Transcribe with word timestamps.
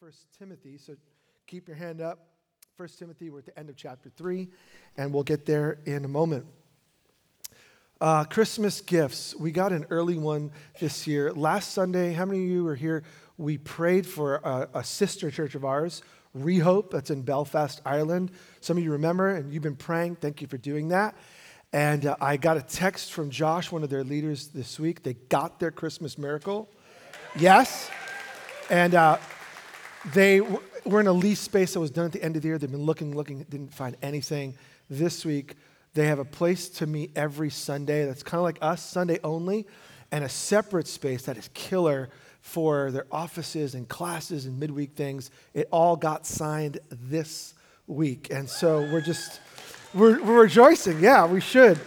First 0.00 0.26
Timothy, 0.38 0.76
so 0.76 0.94
keep 1.46 1.68
your 1.68 1.76
hand 1.76 2.00
up. 2.00 2.26
First 2.76 2.98
Timothy, 2.98 3.30
we're 3.30 3.38
at 3.38 3.46
the 3.46 3.58
end 3.58 3.70
of 3.70 3.76
chapter 3.76 4.10
3, 4.10 4.48
and 4.96 5.14
we'll 5.14 5.22
get 5.22 5.46
there 5.46 5.78
in 5.86 6.04
a 6.04 6.08
moment. 6.08 6.46
Uh, 8.00 8.24
Christmas 8.24 8.80
gifts. 8.80 9.34
We 9.36 9.52
got 9.52 9.72
an 9.72 9.86
early 9.90 10.18
one 10.18 10.50
this 10.80 11.06
year. 11.06 11.32
Last 11.32 11.72
Sunday, 11.72 12.12
how 12.12 12.24
many 12.24 12.42
of 12.42 12.50
you 12.50 12.64
were 12.64 12.74
here? 12.74 13.04
We 13.38 13.56
prayed 13.56 14.04
for 14.06 14.36
a, 14.36 14.68
a 14.74 14.84
sister 14.84 15.30
church 15.30 15.54
of 15.54 15.64
ours, 15.64 16.02
Rehope, 16.36 16.90
that's 16.90 17.10
in 17.10 17.22
Belfast, 17.22 17.80
Ireland. 17.86 18.32
Some 18.60 18.76
of 18.76 18.82
you 18.82 18.90
remember, 18.90 19.30
and 19.30 19.52
you've 19.52 19.62
been 19.62 19.76
praying. 19.76 20.16
Thank 20.16 20.42
you 20.42 20.48
for 20.48 20.58
doing 20.58 20.88
that. 20.88 21.14
And 21.72 22.06
uh, 22.06 22.16
I 22.20 22.36
got 22.36 22.56
a 22.56 22.62
text 22.62 23.12
from 23.12 23.30
Josh, 23.30 23.70
one 23.70 23.84
of 23.84 23.90
their 23.90 24.04
leaders 24.04 24.48
this 24.48 24.80
week. 24.80 25.04
They 25.04 25.14
got 25.14 25.60
their 25.60 25.70
Christmas 25.70 26.18
miracle. 26.18 26.68
Yes. 27.36 27.90
And 28.70 28.94
uh, 28.94 29.18
they 30.12 30.40
were 30.84 31.00
in 31.00 31.06
a 31.06 31.12
lease 31.12 31.40
space 31.40 31.74
that 31.74 31.80
was 31.80 31.90
done 31.90 32.06
at 32.06 32.12
the 32.12 32.22
end 32.22 32.36
of 32.36 32.42
the 32.42 32.48
year. 32.48 32.58
They've 32.58 32.70
been 32.70 32.84
looking, 32.84 33.14
looking, 33.16 33.42
didn't 33.44 33.72
find 33.72 33.96
anything. 34.02 34.54
This 34.90 35.24
week, 35.24 35.56
they 35.94 36.06
have 36.06 36.18
a 36.18 36.24
place 36.24 36.68
to 36.70 36.86
meet 36.86 37.12
every 37.16 37.50
Sunday 37.50 38.04
that's 38.04 38.22
kind 38.22 38.38
of 38.38 38.44
like 38.44 38.58
us, 38.60 38.82
Sunday 38.82 39.18
only, 39.24 39.66
and 40.10 40.24
a 40.24 40.28
separate 40.28 40.86
space 40.86 41.22
that 41.22 41.36
is 41.36 41.48
killer 41.54 42.10
for 42.40 42.90
their 42.90 43.06
offices 43.10 43.74
and 43.74 43.88
classes 43.88 44.44
and 44.44 44.60
midweek 44.60 44.94
things. 44.94 45.30
It 45.54 45.68
all 45.72 45.96
got 45.96 46.26
signed 46.26 46.78
this 46.90 47.54
week. 47.86 48.28
And 48.30 48.48
so 48.48 48.80
we're 48.92 49.00
just, 49.00 49.40
we're, 49.94 50.22
we're 50.22 50.42
rejoicing. 50.42 51.00
Yeah, 51.00 51.26
we 51.26 51.40
should. 51.40 51.80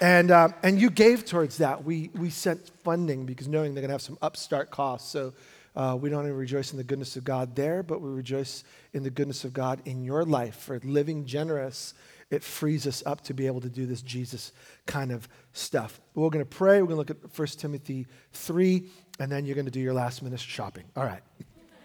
And, 0.00 0.30
uh, 0.30 0.48
and 0.62 0.80
you 0.80 0.88
gave 0.88 1.24
towards 1.24 1.58
that. 1.58 1.84
We, 1.84 2.10
we 2.14 2.30
sent 2.30 2.70
funding 2.84 3.26
because 3.26 3.48
knowing 3.48 3.74
they're 3.74 3.82
going 3.82 3.88
to 3.88 3.94
have 3.94 4.02
some 4.02 4.18
upstart 4.22 4.70
costs. 4.70 5.10
So 5.10 5.34
uh, 5.78 5.94
we 5.94 6.10
don't 6.10 6.18
only 6.18 6.32
rejoice 6.32 6.72
in 6.72 6.76
the 6.76 6.82
goodness 6.82 7.14
of 7.14 7.22
God 7.22 7.54
there, 7.54 7.84
but 7.84 8.00
we 8.00 8.10
rejoice 8.10 8.64
in 8.92 9.04
the 9.04 9.10
goodness 9.10 9.44
of 9.44 9.52
God 9.52 9.80
in 9.84 10.02
your 10.02 10.24
life 10.24 10.56
for 10.56 10.80
living 10.82 11.24
generous. 11.24 11.94
It 12.30 12.42
frees 12.42 12.84
us 12.84 13.00
up 13.06 13.20
to 13.22 13.32
be 13.32 13.46
able 13.46 13.60
to 13.60 13.68
do 13.68 13.86
this 13.86 14.02
Jesus 14.02 14.52
kind 14.86 15.12
of 15.12 15.28
stuff. 15.52 16.00
But 16.14 16.22
we're 16.22 16.30
going 16.30 16.44
to 16.44 16.50
pray. 16.50 16.82
We're 16.82 16.88
going 16.88 17.06
to 17.06 17.14
look 17.14 17.24
at 17.24 17.38
1 17.38 17.48
Timothy 17.58 18.08
3, 18.32 18.90
and 19.20 19.30
then 19.30 19.46
you're 19.46 19.54
going 19.54 19.66
to 19.66 19.70
do 19.70 19.78
your 19.78 19.94
last 19.94 20.20
minute 20.20 20.40
shopping. 20.40 20.82
All 20.96 21.04
right. 21.04 21.22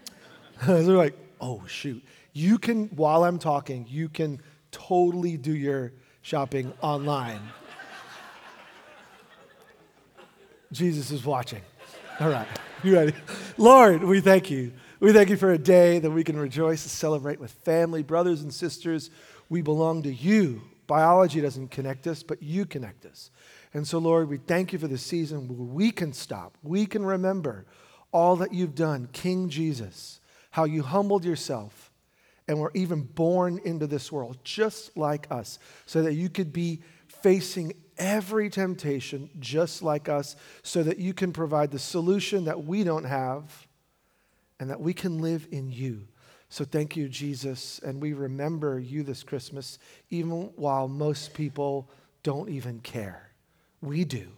they're 0.66 0.82
like, 0.82 1.16
oh, 1.40 1.62
shoot. 1.68 2.02
You 2.32 2.58
can, 2.58 2.88
while 2.88 3.22
I'm 3.22 3.38
talking, 3.38 3.86
you 3.88 4.08
can 4.08 4.40
totally 4.72 5.36
do 5.36 5.54
your 5.54 5.92
shopping 6.20 6.72
online. 6.82 7.40
Jesus 10.72 11.12
is 11.12 11.24
watching. 11.24 11.62
All 12.18 12.28
right. 12.28 12.48
You 12.84 12.96
ready? 12.96 13.14
Lord, 13.56 14.04
we 14.04 14.20
thank 14.20 14.50
you. 14.50 14.74
We 15.00 15.14
thank 15.14 15.30
you 15.30 15.38
for 15.38 15.50
a 15.50 15.56
day 15.56 16.00
that 16.00 16.10
we 16.10 16.22
can 16.22 16.38
rejoice 16.38 16.82
and 16.82 16.90
celebrate 16.90 17.40
with 17.40 17.50
family, 17.50 18.02
brothers 18.02 18.42
and 18.42 18.52
sisters. 18.52 19.08
We 19.48 19.62
belong 19.62 20.02
to 20.02 20.12
you. 20.12 20.60
Biology 20.86 21.40
doesn't 21.40 21.70
connect 21.70 22.06
us, 22.06 22.22
but 22.22 22.42
you 22.42 22.66
connect 22.66 23.06
us. 23.06 23.30
And 23.72 23.88
so, 23.88 23.96
Lord, 23.96 24.28
we 24.28 24.36
thank 24.36 24.74
you 24.74 24.78
for 24.78 24.86
the 24.86 24.98
season 24.98 25.48
where 25.48 25.66
we 25.66 25.90
can 25.92 26.12
stop. 26.12 26.58
We 26.62 26.84
can 26.84 27.06
remember 27.06 27.64
all 28.12 28.36
that 28.36 28.52
you've 28.52 28.74
done, 28.74 29.08
King 29.14 29.48
Jesus, 29.48 30.20
how 30.50 30.64
you 30.64 30.82
humbled 30.82 31.24
yourself 31.24 31.90
and 32.46 32.60
were 32.60 32.72
even 32.74 33.00
born 33.00 33.62
into 33.64 33.86
this 33.86 34.12
world 34.12 34.36
just 34.44 34.94
like 34.94 35.26
us, 35.30 35.58
so 35.86 36.02
that 36.02 36.12
you 36.12 36.28
could 36.28 36.52
be 36.52 36.82
facing 37.08 37.72
every 37.98 38.50
temptation 38.50 39.30
just 39.38 39.82
like 39.82 40.08
us 40.08 40.36
so 40.62 40.82
that 40.82 40.98
you 40.98 41.14
can 41.14 41.32
provide 41.32 41.70
the 41.70 41.78
solution 41.78 42.44
that 42.44 42.64
we 42.64 42.84
don't 42.84 43.04
have 43.04 43.66
and 44.60 44.70
that 44.70 44.80
we 44.80 44.94
can 44.94 45.20
live 45.20 45.46
in 45.50 45.70
you. 45.70 46.06
So 46.48 46.64
thank 46.64 46.96
you, 46.96 47.08
Jesus. 47.08 47.80
And 47.80 48.00
we 48.00 48.12
remember 48.12 48.78
you 48.78 49.02
this 49.02 49.22
Christmas, 49.22 49.78
even 50.10 50.50
while 50.56 50.86
most 50.86 51.34
people 51.34 51.90
don't 52.22 52.48
even 52.48 52.80
care. 52.80 53.32
We 53.80 54.04
do. 54.04 54.28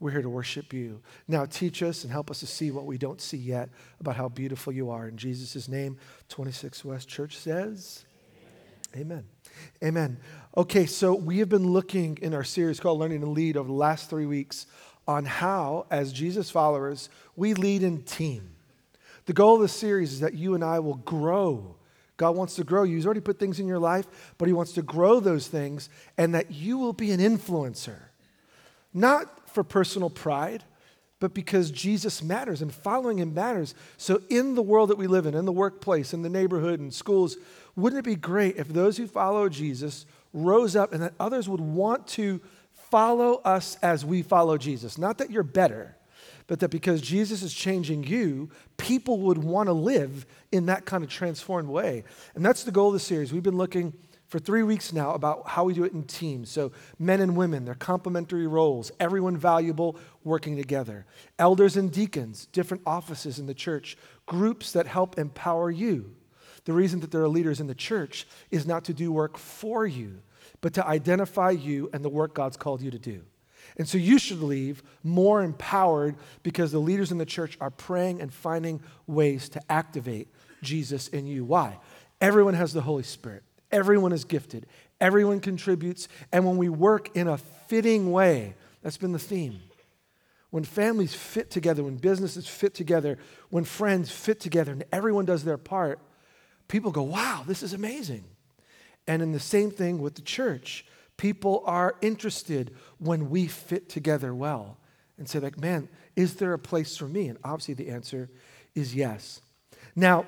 We're 0.00 0.10
here 0.10 0.22
to 0.22 0.28
worship 0.28 0.72
you. 0.72 1.00
Now 1.26 1.46
teach 1.46 1.82
us 1.82 2.04
and 2.04 2.12
help 2.12 2.30
us 2.30 2.40
to 2.40 2.46
see 2.46 2.70
what 2.70 2.84
we 2.84 2.98
don't 2.98 3.20
see 3.20 3.38
yet 3.38 3.70
about 4.00 4.16
how 4.16 4.28
beautiful 4.28 4.72
you 4.72 4.90
are. 4.90 5.08
In 5.08 5.16
Jesus' 5.16 5.68
name, 5.68 5.96
26 6.28 6.84
West 6.84 7.08
Church 7.08 7.36
says, 7.38 8.04
Amen. 8.94 9.06
Amen. 9.06 9.33
Amen. 9.82 10.18
Okay, 10.56 10.86
so 10.86 11.14
we 11.14 11.38
have 11.38 11.48
been 11.48 11.72
looking 11.72 12.18
in 12.22 12.32
our 12.32 12.44
series 12.44 12.78
called 12.78 13.00
Learning 13.00 13.20
to 13.20 13.26
Lead 13.26 13.56
over 13.56 13.66
the 13.66 13.74
last 13.74 14.08
three 14.08 14.26
weeks 14.26 14.66
on 15.06 15.24
how, 15.24 15.86
as 15.90 16.12
Jesus 16.12 16.50
followers, 16.50 17.08
we 17.36 17.54
lead 17.54 17.82
in 17.82 18.02
team. 18.02 18.50
The 19.26 19.32
goal 19.32 19.56
of 19.56 19.62
the 19.62 19.68
series 19.68 20.12
is 20.12 20.20
that 20.20 20.34
you 20.34 20.54
and 20.54 20.62
I 20.62 20.78
will 20.78 20.96
grow. 20.96 21.76
God 22.16 22.36
wants 22.36 22.54
to 22.56 22.64
grow 22.64 22.84
you. 22.84 22.96
He's 22.96 23.06
already 23.06 23.20
put 23.20 23.38
things 23.38 23.58
in 23.58 23.66
your 23.66 23.78
life, 23.78 24.06
but 24.38 24.46
He 24.46 24.54
wants 24.54 24.72
to 24.72 24.82
grow 24.82 25.20
those 25.20 25.48
things 25.48 25.88
and 26.16 26.34
that 26.34 26.50
you 26.50 26.78
will 26.78 26.92
be 26.92 27.10
an 27.10 27.20
influencer. 27.20 27.98
Not 28.92 29.48
for 29.48 29.64
personal 29.64 30.10
pride, 30.10 30.62
but 31.24 31.32
because 31.32 31.70
Jesus 31.70 32.22
matters 32.22 32.60
and 32.60 32.70
following 32.70 33.18
Him 33.18 33.32
matters. 33.32 33.74
So, 33.96 34.20
in 34.28 34.54
the 34.54 34.60
world 34.60 34.90
that 34.90 34.98
we 34.98 35.06
live 35.06 35.24
in, 35.24 35.32
in 35.32 35.46
the 35.46 35.52
workplace, 35.52 36.12
in 36.12 36.20
the 36.20 36.28
neighborhood, 36.28 36.80
in 36.80 36.90
schools, 36.90 37.38
wouldn't 37.76 37.98
it 37.98 38.04
be 38.04 38.14
great 38.14 38.58
if 38.58 38.68
those 38.68 38.98
who 38.98 39.06
follow 39.06 39.48
Jesus 39.48 40.04
rose 40.34 40.76
up 40.76 40.92
and 40.92 41.02
that 41.02 41.14
others 41.18 41.48
would 41.48 41.62
want 41.62 42.06
to 42.08 42.42
follow 42.74 43.36
us 43.36 43.78
as 43.82 44.04
we 44.04 44.20
follow 44.20 44.58
Jesus? 44.58 44.98
Not 44.98 45.16
that 45.16 45.30
you're 45.30 45.42
better, 45.42 45.96
but 46.46 46.60
that 46.60 46.68
because 46.68 47.00
Jesus 47.00 47.42
is 47.42 47.54
changing 47.54 48.04
you, 48.04 48.50
people 48.76 49.20
would 49.20 49.38
want 49.38 49.68
to 49.68 49.72
live 49.72 50.26
in 50.52 50.66
that 50.66 50.84
kind 50.84 51.02
of 51.02 51.08
transformed 51.08 51.70
way. 51.70 52.04
And 52.34 52.44
that's 52.44 52.64
the 52.64 52.70
goal 52.70 52.88
of 52.88 52.92
the 52.92 53.00
series. 53.00 53.32
We've 53.32 53.42
been 53.42 53.56
looking 53.56 53.94
for 54.34 54.40
three 54.40 54.64
weeks 54.64 54.92
now 54.92 55.12
about 55.12 55.46
how 55.50 55.62
we 55.62 55.74
do 55.74 55.84
it 55.84 55.92
in 55.92 56.02
teams. 56.02 56.50
So, 56.50 56.72
men 56.98 57.20
and 57.20 57.36
women, 57.36 57.66
their 57.66 57.76
complementary 57.76 58.48
roles, 58.48 58.90
everyone 58.98 59.36
valuable 59.36 59.96
working 60.24 60.56
together. 60.56 61.06
Elders 61.38 61.76
and 61.76 61.92
deacons, 61.92 62.46
different 62.46 62.82
offices 62.84 63.38
in 63.38 63.46
the 63.46 63.54
church, 63.54 63.96
groups 64.26 64.72
that 64.72 64.88
help 64.88 65.20
empower 65.20 65.70
you. 65.70 66.16
The 66.64 66.72
reason 66.72 66.98
that 66.98 67.12
there 67.12 67.22
are 67.22 67.28
leaders 67.28 67.60
in 67.60 67.68
the 67.68 67.76
church 67.76 68.26
is 68.50 68.66
not 68.66 68.82
to 68.86 68.92
do 68.92 69.12
work 69.12 69.38
for 69.38 69.86
you, 69.86 70.18
but 70.60 70.74
to 70.74 70.84
identify 70.84 71.50
you 71.50 71.88
and 71.92 72.04
the 72.04 72.08
work 72.08 72.34
God's 72.34 72.56
called 72.56 72.82
you 72.82 72.90
to 72.90 72.98
do. 72.98 73.22
And 73.76 73.88
so 73.88 73.98
you 73.98 74.18
should 74.18 74.42
leave 74.42 74.82
more 75.04 75.44
empowered 75.44 76.16
because 76.42 76.72
the 76.72 76.80
leaders 76.80 77.12
in 77.12 77.18
the 77.18 77.24
church 77.24 77.56
are 77.60 77.70
praying 77.70 78.20
and 78.20 78.34
finding 78.34 78.82
ways 79.06 79.48
to 79.50 79.62
activate 79.70 80.26
Jesus 80.60 81.06
in 81.06 81.28
you. 81.28 81.44
Why? 81.44 81.78
Everyone 82.20 82.54
has 82.54 82.72
the 82.72 82.80
Holy 82.80 83.04
Spirit, 83.04 83.44
everyone 83.70 84.12
is 84.12 84.24
gifted, 84.24 84.66
everyone 85.00 85.40
contributes. 85.40 86.08
And 86.32 86.44
when 86.46 86.56
we 86.56 86.68
work 86.68 87.16
in 87.16 87.28
a 87.28 87.38
fitting 87.38 88.12
way, 88.12 88.54
that's 88.82 88.96
been 88.96 89.12
the 89.12 89.18
theme. 89.18 89.60
When 90.50 90.64
families 90.64 91.14
fit 91.14 91.50
together, 91.50 91.82
when 91.82 91.96
businesses 91.96 92.46
fit 92.46 92.74
together, 92.74 93.18
when 93.50 93.64
friends 93.64 94.10
fit 94.10 94.38
together, 94.38 94.72
and 94.72 94.84
everyone 94.92 95.24
does 95.24 95.42
their 95.42 95.58
part, 95.58 95.98
people 96.68 96.92
go, 96.92 97.02
wow, 97.02 97.42
this 97.46 97.62
is 97.62 97.72
amazing. 97.72 98.24
And 99.06 99.20
in 99.20 99.32
the 99.32 99.40
same 99.40 99.70
thing 99.70 100.00
with 100.00 100.14
the 100.14 100.22
church, 100.22 100.86
people 101.16 101.62
are 101.66 101.96
interested 102.00 102.74
when 102.98 103.30
we 103.30 103.46
fit 103.46 103.88
together 103.88 104.34
well 104.34 104.78
and 105.18 105.28
say, 105.28 105.38
like, 105.38 105.58
man, 105.58 105.88
is 106.16 106.34
there 106.34 106.52
a 106.52 106.58
place 106.58 106.96
for 106.96 107.08
me? 107.08 107.28
And 107.28 107.38
obviously 107.44 107.74
the 107.74 107.90
answer 107.90 108.30
is 108.74 108.94
yes. 108.94 109.40
Now, 109.96 110.26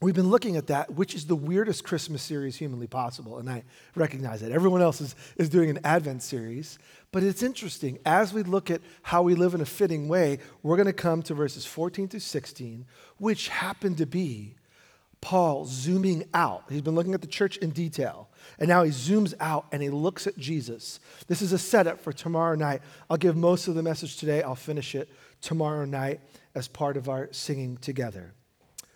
we've 0.00 0.14
been 0.14 0.30
looking 0.30 0.56
at 0.56 0.66
that, 0.66 0.94
which 0.94 1.14
is 1.14 1.26
the 1.26 1.36
weirdest 1.36 1.84
Christmas 1.84 2.22
series 2.22 2.56
humanly 2.56 2.86
possible. 2.86 3.38
And 3.38 3.48
I 3.48 3.64
recognize 3.94 4.40
that. 4.40 4.52
Everyone 4.52 4.82
else 4.82 5.00
is, 5.00 5.14
is 5.36 5.48
doing 5.48 5.70
an 5.70 5.80
Advent 5.84 6.22
series. 6.22 6.78
But 7.12 7.22
it's 7.22 7.42
interesting. 7.42 7.98
As 8.04 8.32
we 8.32 8.42
look 8.42 8.70
at 8.70 8.80
how 9.02 9.22
we 9.22 9.34
live 9.34 9.54
in 9.54 9.60
a 9.60 9.66
fitting 9.66 10.08
way, 10.08 10.38
we're 10.62 10.76
going 10.76 10.86
to 10.86 10.92
come 10.92 11.22
to 11.22 11.34
verses 11.34 11.64
14 11.64 12.08
to 12.08 12.20
16, 12.20 12.86
which 13.18 13.48
happen 13.48 13.94
to 13.96 14.06
be 14.06 14.56
Paul 15.24 15.64
zooming 15.64 16.24
out. 16.34 16.64
He's 16.68 16.82
been 16.82 16.94
looking 16.94 17.14
at 17.14 17.22
the 17.22 17.26
church 17.26 17.56
in 17.56 17.70
detail, 17.70 18.28
and 18.58 18.68
now 18.68 18.82
he 18.82 18.90
zooms 18.90 19.32
out 19.40 19.64
and 19.72 19.82
he 19.82 19.88
looks 19.88 20.26
at 20.26 20.36
Jesus. 20.36 21.00
This 21.28 21.40
is 21.40 21.52
a 21.52 21.58
setup 21.58 21.98
for 21.98 22.12
tomorrow 22.12 22.54
night. 22.56 22.82
I'll 23.08 23.16
give 23.16 23.34
most 23.34 23.66
of 23.66 23.74
the 23.74 23.82
message 23.82 24.18
today, 24.18 24.42
I'll 24.42 24.54
finish 24.54 24.94
it 24.94 25.08
tomorrow 25.40 25.86
night 25.86 26.20
as 26.54 26.68
part 26.68 26.98
of 26.98 27.08
our 27.08 27.30
singing 27.32 27.78
together. 27.78 28.34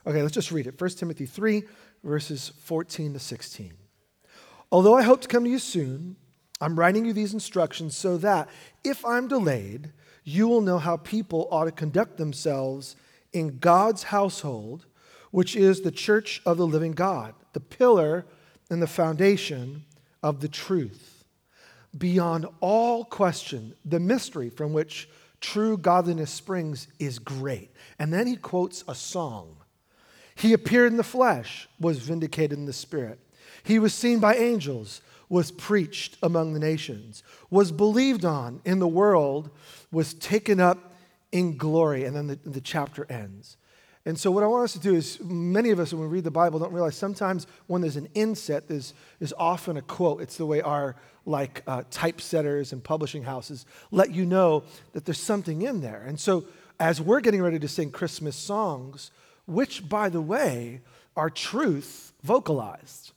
Okay, 0.09 0.23
let's 0.23 0.35
just 0.35 0.51
read 0.51 0.67
it 0.67 0.81
1 0.81 0.91
Timothy 0.91 1.27
3, 1.27 1.65
verses 2.03 2.53
14 2.63 3.13
to 3.13 3.19
16. 3.19 3.75
Although 4.73 4.97
I 4.97 5.03
hope 5.03 5.21
to 5.21 5.29
come 5.29 5.45
to 5.45 5.51
you 5.51 5.59
soon, 5.59 6.17
I'm 6.63 6.79
writing 6.79 7.05
you 7.05 7.13
these 7.13 7.35
instructions 7.35 7.95
so 7.95 8.17
that 8.17 8.49
if 8.83 9.05
I'm 9.05 9.29
delayed, 9.29 9.93
you 10.25 10.49
will 10.49 10.63
know 10.63 10.79
how 10.79 10.97
people 10.97 11.47
ought 11.51 11.67
to 11.67 11.73
conduct 11.73 12.17
themselves 12.17 12.97
in 13.35 13.59
God's 13.59 14.05
household 14.05 14.87
which 15.31 15.55
is 15.55 15.83
the 15.83 15.91
church 15.91 16.41
of 16.47 16.57
the 16.57 16.67
living 16.67 16.93
God, 16.93 17.35
the 17.53 17.61
pillar 17.61 18.25
and 18.71 18.81
the 18.81 18.87
foundation 18.87 19.85
of 20.23 20.41
the 20.41 20.49
truth. 20.49 21.25
Beyond 21.97 22.47
all 22.61 23.05
question, 23.05 23.75
the 23.85 24.01
mystery 24.01 24.49
from 24.49 24.73
which 24.73 25.07
true 25.43 25.77
godliness 25.77 26.31
springs 26.31 26.89
is 26.99 27.19
great. 27.19 27.71
And 27.99 28.11
then 28.11 28.27
he 28.27 28.37
quotes 28.37 28.85
a 28.89 28.95
song. 28.95 29.58
He 30.39 30.53
appeared 30.53 30.93
in 30.93 30.97
the 30.97 31.05
flesh, 31.05 31.69
was 31.81 31.99
vindicated 31.99 32.57
in 32.57 32.67
the 32.67 32.73
spirit. 32.73 33.19
He 33.65 33.79
was 33.79 33.93
seen 33.93 34.21
by 34.21 34.37
angels, 34.37 35.01
was 35.29 35.51
preached 35.51 36.17
among 36.23 36.53
the 36.53 36.61
nations, 36.61 37.23
was 37.51 37.73
believed 37.73 38.25
on 38.25 38.61
in 38.65 38.79
the 38.79 38.89
world, 38.89 39.51
was 39.91 40.15
taken 40.15 40.61
up 40.61 40.95
in 41.33 41.57
glory. 41.57 42.05
And 42.05 42.15
then 42.15 42.29
the, 42.29 42.37
the 42.37 42.61
chapter 42.61 43.05
ends. 43.11 43.57
And 44.05 44.19
so, 44.19 44.31
what 44.31 44.45
I 44.45 44.47
want 44.47 44.65
us 44.65 44.73
to 44.73 44.79
do 44.79 44.95
is, 44.95 45.21
many 45.21 45.71
of 45.71 45.81
us, 45.81 45.93
when 45.93 46.03
we 46.03 46.09
read 46.09 46.25
the 46.25 46.31
Bible, 46.31 46.61
don't 46.61 46.73
realize 46.73 46.97
sometimes 46.97 47.47
when 47.67 47.83
there's 47.83 47.97
an 47.97 48.09
inset, 48.15 48.69
there's, 48.69 48.95
there's 49.19 49.35
often 49.37 49.77
a 49.77 49.83
quote. 49.83 50.23
It's 50.23 50.37
the 50.37 50.47
way 50.47 50.63
our 50.63 50.97
like 51.27 51.63
uh, 51.67 51.83
typesetters 51.91 52.73
and 52.73 52.83
publishing 52.83 53.25
houses 53.25 53.67
let 53.91 54.13
you 54.13 54.25
know 54.25 54.63
that 54.93 55.05
there's 55.05 55.21
something 55.21 55.63
in 55.63 55.83
there. 55.83 56.05
And 56.07 56.19
so, 56.19 56.45
as 56.81 57.03
we're 57.03 57.21
getting 57.21 57.43
ready 57.43 57.59
to 57.59 57.69
sing 57.69 57.91
Christmas 57.91 58.37
songs, 58.37 59.11
which, 59.49 59.89
by 59.89 60.09
the 60.09 60.21
way, 60.21 60.83
are 61.17 61.31
truth 61.31 62.13
vocalized. 62.23 63.13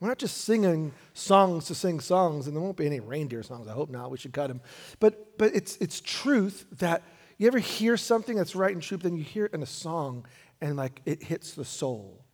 We're 0.00 0.08
not 0.08 0.18
just 0.18 0.38
singing 0.38 0.92
songs 1.12 1.66
to 1.66 1.74
sing 1.74 2.00
songs, 2.00 2.46
and 2.46 2.56
there 2.56 2.62
won't 2.62 2.76
be 2.76 2.86
any 2.86 3.00
reindeer 3.00 3.42
songs. 3.42 3.68
I 3.68 3.72
hope 3.72 3.90
not. 3.90 4.10
We 4.10 4.18
should 4.18 4.32
cut 4.32 4.48
them. 4.48 4.60
But, 4.98 5.38
but 5.38 5.54
it's, 5.54 5.76
it's 5.76 6.00
truth 6.00 6.66
that 6.78 7.02
you 7.38 7.46
ever 7.46 7.58
hear 7.58 7.96
something 7.96 8.36
that's 8.36 8.56
right 8.56 8.72
and 8.72 8.82
true, 8.82 8.96
then 8.96 9.16
you 9.16 9.22
hear 9.22 9.46
it 9.46 9.54
in 9.54 9.62
a 9.62 9.66
song, 9.66 10.26
and 10.60 10.76
like 10.76 11.00
it 11.04 11.22
hits 11.22 11.52
the 11.52 11.64
soul. 11.64 12.24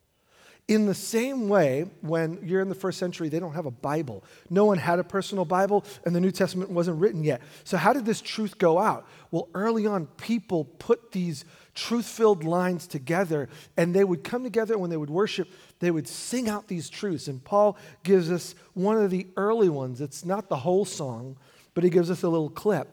In 0.69 0.87
the 0.87 0.95
same 0.95 1.49
way, 1.49 1.87
when 2.01 2.39
you're 2.45 2.61
in 2.61 2.69
the 2.69 2.77
first 2.77 2.99
century, 2.99 3.29
they 3.29 3.41
don't 3.41 3.55
have 3.55 3.67
a 3.67 3.73
Bible. 3.73 4.23
No 4.51 4.67
one 4.67 4.79
had 4.79 5.01
a 5.01 5.05
personal 5.05 5.45
Bible, 5.45 5.85
and 6.07 6.15
the 6.15 6.21
New 6.21 6.31
Testament 6.31 6.71
wasn't 6.71 7.01
written 7.01 7.25
yet. 7.25 7.41
So, 7.65 7.77
how 7.77 7.93
did 7.93 8.05
this 8.05 8.21
truth 8.21 8.57
go 8.57 8.79
out? 8.79 9.07
Well, 9.33 9.49
early 9.53 9.87
on, 9.87 10.07
people 10.17 10.65
put 10.65 11.11
these 11.11 11.45
truth 11.75 12.07
filled 12.07 12.45
lines 12.45 12.87
together, 12.87 13.49
and 13.77 13.95
they 13.95 14.05
would 14.05 14.25
come 14.25 14.43
together 14.43 14.79
when 14.79 14.91
they 14.91 14.97
would 14.97 15.11
worship, 15.11 15.49
they 15.79 15.91
would 15.91 16.09
sing 16.09 16.49
out 16.49 16.69
these 16.69 16.89
truths. 16.89 17.29
And 17.29 17.43
Paul 17.43 17.77
gives 18.03 18.31
us 18.31 18.55
one 18.75 18.97
of 18.97 19.11
the 19.11 19.27
early 19.37 19.69
ones. 19.69 20.01
It's 20.01 20.25
not 20.25 20.49
the 20.49 20.57
whole 20.57 20.85
song, 20.85 21.37
but 21.75 21.85
he 21.85 21.91
gives 21.91 22.11
us 22.11 22.23
a 22.23 22.29
little 22.29 22.51
clip. 22.51 22.89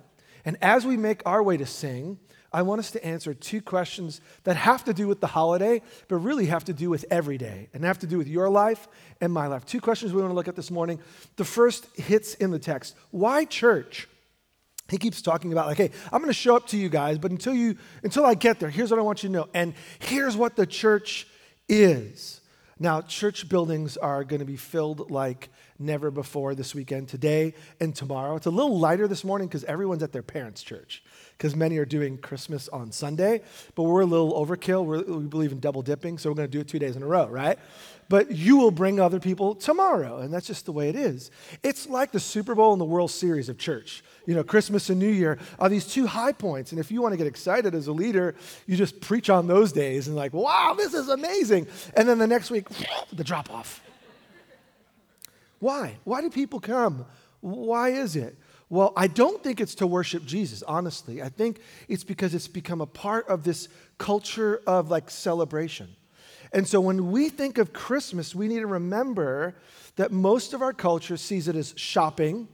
And 0.45 0.57
as 0.61 0.85
we 0.85 0.95
make 0.97 1.21
our 1.25 1.43
way 1.43 1.57
to 1.57 1.65
sing, 1.65 2.19
I 2.53 2.61
want 2.61 2.79
us 2.79 2.91
to 2.91 3.05
answer 3.05 3.33
two 3.33 3.61
questions 3.61 4.21
that 4.43 4.55
have 4.55 4.85
to 4.85 4.93
do 4.93 5.07
with 5.07 5.19
the 5.19 5.27
holiday, 5.27 5.81
but 6.07 6.17
really 6.17 6.45
have 6.45 6.63
to 6.65 6.73
do 6.73 6.89
with 6.89 7.05
every 7.11 7.37
day 7.37 7.69
and 7.73 7.83
have 7.83 7.99
to 7.99 8.07
do 8.07 8.17
with 8.17 8.27
your 8.27 8.49
life 8.49 8.87
and 9.19 9.33
my 9.33 9.47
life. 9.47 9.65
Two 9.65 9.81
questions 9.81 10.13
we 10.13 10.21
want 10.21 10.31
to 10.31 10.35
look 10.35 10.47
at 10.47 10.55
this 10.55 10.71
morning. 10.71 10.99
The 11.35 11.45
first 11.45 11.87
hits 11.97 12.35
in 12.35 12.51
the 12.51 12.59
text 12.59 12.95
Why 13.11 13.45
church? 13.45 14.07
He 14.89 14.97
keeps 14.97 15.21
talking 15.21 15.51
about, 15.51 15.67
like, 15.67 15.77
hey, 15.77 15.91
I'm 16.11 16.21
going 16.21 16.29
to 16.29 16.33
show 16.33 16.55
up 16.55 16.67
to 16.67 16.77
you 16.77 16.89
guys, 16.89 17.17
but 17.17 17.31
until, 17.31 17.53
you, 17.53 17.77
until 18.03 18.25
I 18.25 18.35
get 18.35 18.59
there, 18.59 18.69
here's 18.69 18.89
what 18.89 18.99
I 18.99 19.03
want 19.03 19.23
you 19.23 19.29
to 19.29 19.33
know. 19.33 19.49
And 19.53 19.73
here's 19.99 20.37
what 20.37 20.55
the 20.55 20.65
church 20.65 21.27
is. 21.67 22.41
Now, 22.79 23.01
church 23.01 23.49
buildings 23.49 23.97
are 23.97 24.23
going 24.23 24.39
to 24.39 24.45
be 24.45 24.55
filled 24.55 25.11
like 25.11 25.49
never 25.79 26.11
before 26.11 26.55
this 26.55 26.73
weekend, 26.73 27.07
today 27.07 27.53
and 27.79 27.95
tomorrow. 27.95 28.35
It's 28.35 28.45
a 28.45 28.51
little 28.51 28.79
lighter 28.79 29.07
this 29.07 29.23
morning 29.23 29.47
because 29.47 29.63
everyone's 29.65 30.03
at 30.03 30.11
their 30.11 30.23
parents' 30.23 30.63
church, 30.63 31.03
because 31.37 31.55
many 31.55 31.77
are 31.77 31.85
doing 31.85 32.17
Christmas 32.17 32.67
on 32.69 32.91
Sunday, 32.91 33.41
but 33.75 33.83
we're 33.83 34.01
a 34.01 34.05
little 34.05 34.33
overkill. 34.33 34.85
We're, 34.85 35.03
we 35.03 35.25
believe 35.25 35.51
in 35.51 35.59
double 35.59 35.81
dipping, 35.81 36.17
so 36.17 36.29
we're 36.29 36.35
going 36.35 36.49
to 36.49 36.51
do 36.51 36.59
it 36.59 36.67
two 36.67 36.79
days 36.79 36.95
in 36.95 37.03
a 37.03 37.07
row, 37.07 37.27
right? 37.27 37.59
But 38.09 38.31
you 38.31 38.57
will 38.57 38.71
bring 38.71 38.99
other 38.99 39.19
people 39.19 39.53
tomorrow, 39.53 40.19
and 40.19 40.33
that's 40.33 40.47
just 40.47 40.65
the 40.65 40.71
way 40.71 40.89
it 40.89 40.95
is. 40.95 41.29
It's 41.61 41.89
like 41.89 42.11
the 42.11 42.19
Super 42.19 42.55
Bowl 42.55 42.71
and 42.71 42.79
the 42.79 42.85
World 42.85 43.11
Series 43.11 43.49
of 43.49 43.57
church. 43.57 44.03
You 44.25 44.35
know, 44.35 44.43
Christmas 44.43 44.89
and 44.89 44.99
New 44.99 45.09
Year 45.09 45.37
are 45.59 45.69
these 45.69 45.85
two 45.85 46.07
high 46.07 46.31
points, 46.31 46.71
and 46.71 46.79
if 46.79 46.91
you 46.91 47.01
want 47.01 47.13
to 47.13 47.17
get 47.17 47.27
excited 47.27 47.75
as 47.75 47.87
a 47.87 47.91
leader, 47.91 48.35
you 48.65 48.77
just 48.77 49.01
preach 49.01 49.29
on 49.29 49.47
those 49.47 49.71
days 49.71 50.07
and, 50.07 50.15
like, 50.15 50.33
wow, 50.33 50.73
this 50.77 50.93
is 50.93 51.09
amazing. 51.09 51.67
And 51.95 52.07
then 52.07 52.17
the 52.17 52.27
next 52.27 52.49
week, 52.49 52.67
the 53.13 53.23
drop 53.23 53.51
off. 53.51 53.81
Why? 55.59 55.97
Why 56.03 56.21
do 56.21 56.29
people 56.29 56.59
come? 56.59 57.05
Why 57.41 57.89
is 57.89 58.15
it? 58.15 58.37
Well, 58.69 58.91
I 58.97 59.07
don't 59.07 59.41
think 59.41 59.61
it's 59.61 59.75
to 59.75 59.87
worship 59.87 60.25
Jesus, 60.25 60.61
honestly. 60.63 61.21
I 61.21 61.29
think 61.29 61.61
it's 61.87 62.03
because 62.03 62.35
it's 62.35 62.47
become 62.47 62.81
a 62.81 62.85
part 62.85 63.27
of 63.29 63.43
this 63.43 63.69
culture 63.97 64.61
of 64.67 64.89
like 64.89 65.09
celebration. 65.09 65.95
And 66.51 66.67
so 66.67 66.81
when 66.81 67.11
we 67.11 67.29
think 67.29 67.57
of 67.57 67.73
Christmas, 67.73 68.35
we 68.35 68.47
need 68.47 68.59
to 68.59 68.67
remember 68.67 69.55
that 69.95 70.11
most 70.11 70.53
of 70.53 70.61
our 70.61 70.73
culture 70.73 71.17
sees 71.17 71.47
it 71.47 71.55
as 71.55 71.73
shopping, 71.77 72.47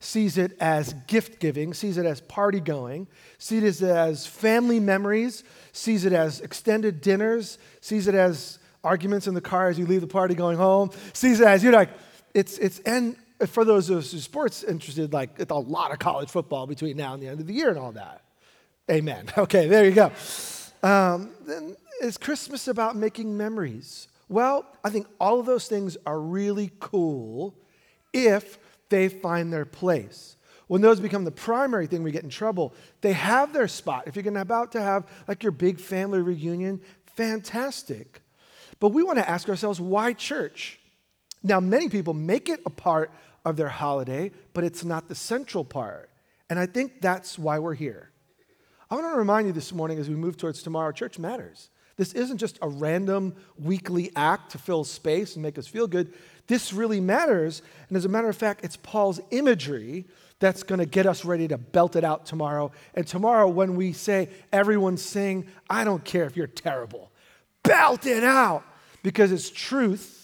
sees 0.00 0.38
it 0.38 0.56
as 0.60 0.92
gift 1.06 1.40
giving, 1.40 1.72
sees 1.72 1.96
it 1.96 2.06
as 2.06 2.20
party 2.20 2.60
going, 2.60 3.06
sees 3.38 3.82
it 3.82 3.88
as 3.88 4.26
family 4.26 4.80
memories, 4.80 5.44
sees 5.72 6.04
it 6.04 6.12
as 6.12 6.40
extended 6.40 7.00
dinners, 7.00 7.58
sees 7.80 8.08
it 8.08 8.14
as 8.14 8.58
arguments 8.82 9.26
in 9.26 9.34
the 9.34 9.40
car 9.40 9.68
as 9.68 9.78
you 9.78 9.86
leave 9.86 10.02
the 10.02 10.06
party 10.06 10.34
going 10.34 10.58
home, 10.58 10.90
sees 11.12 11.40
it 11.40 11.46
as, 11.46 11.62
you're 11.62 11.72
like, 11.72 11.90
it's, 12.34 12.58
it's, 12.58 12.80
and 12.80 13.16
for 13.46 13.64
those 13.64 13.90
of 13.90 13.98
us 13.98 14.12
who 14.12 14.18
sports 14.18 14.62
interested, 14.62 15.12
like 15.12 15.30
it's 15.38 15.50
a 15.50 15.54
lot 15.54 15.92
of 15.92 15.98
college 15.98 16.28
football 16.28 16.66
between 16.66 16.96
now 16.96 17.14
and 17.14 17.22
the 17.22 17.28
end 17.28 17.40
of 17.40 17.46
the 17.46 17.54
year 17.54 17.70
and 17.70 17.78
all 17.78 17.92
that. 17.92 18.22
Amen. 18.90 19.26
Okay, 19.38 19.66
there 19.66 19.84
you 19.84 19.92
go. 19.92 20.12
Um, 20.82 21.30
then 21.46 21.76
is 22.02 22.18
Christmas 22.18 22.68
about 22.68 22.96
making 22.96 23.36
memories? 23.36 24.08
Well, 24.28 24.66
I 24.82 24.90
think 24.90 25.06
all 25.20 25.40
of 25.40 25.46
those 25.46 25.68
things 25.68 25.96
are 26.06 26.20
really 26.20 26.70
cool 26.80 27.54
if 28.12 28.58
they 28.88 29.08
find 29.08 29.52
their 29.52 29.64
place. 29.64 30.36
When 30.66 30.80
those 30.80 30.98
become 30.98 31.24
the 31.24 31.30
primary 31.30 31.86
thing, 31.86 32.02
we 32.02 32.10
get 32.10 32.24
in 32.24 32.30
trouble. 32.30 32.74
They 33.00 33.12
have 33.12 33.52
their 33.52 33.68
spot. 33.68 34.04
If 34.06 34.16
you're 34.16 34.22
going 34.22 34.36
about 34.36 34.72
to 34.72 34.80
have 34.80 35.06
like 35.28 35.42
your 35.42 35.52
big 35.52 35.78
family 35.78 36.22
reunion, 36.22 36.80
fantastic. 37.16 38.22
But 38.80 38.88
we 38.88 39.02
want 39.02 39.18
to 39.18 39.28
ask 39.28 39.48
ourselves, 39.48 39.80
why 39.80 40.14
church? 40.14 40.80
Now, 41.44 41.60
many 41.60 41.90
people 41.90 42.14
make 42.14 42.48
it 42.48 42.60
a 42.64 42.70
part 42.70 43.12
of 43.44 43.56
their 43.56 43.68
holiday, 43.68 44.32
but 44.54 44.64
it's 44.64 44.84
not 44.84 45.08
the 45.08 45.14
central 45.14 45.64
part. 45.64 46.08
And 46.48 46.58
I 46.58 46.64
think 46.64 47.02
that's 47.02 47.38
why 47.38 47.58
we're 47.58 47.74
here. 47.74 48.10
I 48.90 48.94
want 48.94 49.12
to 49.12 49.18
remind 49.18 49.46
you 49.46 49.52
this 49.52 49.72
morning 49.72 49.98
as 49.98 50.08
we 50.08 50.14
move 50.14 50.38
towards 50.38 50.62
tomorrow 50.62 50.90
church 50.90 51.18
matters. 51.18 51.68
This 51.96 52.12
isn't 52.14 52.38
just 52.38 52.58
a 52.60 52.68
random 52.68 53.34
weekly 53.58 54.10
act 54.16 54.52
to 54.52 54.58
fill 54.58 54.84
space 54.84 55.34
and 55.34 55.42
make 55.42 55.58
us 55.58 55.66
feel 55.66 55.86
good. 55.86 56.12
This 56.46 56.72
really 56.72 57.00
matters. 57.00 57.62
And 57.88 57.96
as 57.96 58.04
a 58.04 58.08
matter 58.08 58.28
of 58.28 58.36
fact, 58.36 58.64
it's 58.64 58.76
Paul's 58.76 59.20
imagery 59.30 60.06
that's 60.40 60.62
going 60.62 60.80
to 60.80 60.86
get 60.86 61.06
us 61.06 61.24
ready 61.24 61.46
to 61.48 61.58
belt 61.58 61.94
it 61.94 62.04
out 62.04 62.26
tomorrow. 62.26 62.72
And 62.94 63.06
tomorrow, 63.06 63.48
when 63.48 63.76
we 63.76 63.92
say, 63.92 64.28
everyone 64.52 64.96
sing, 64.96 65.46
I 65.70 65.84
don't 65.84 66.04
care 66.04 66.24
if 66.24 66.36
you're 66.36 66.46
terrible, 66.46 67.12
belt 67.62 68.06
it 68.06 68.24
out 68.24 68.64
because 69.02 69.30
it's 69.30 69.50
truth 69.50 70.23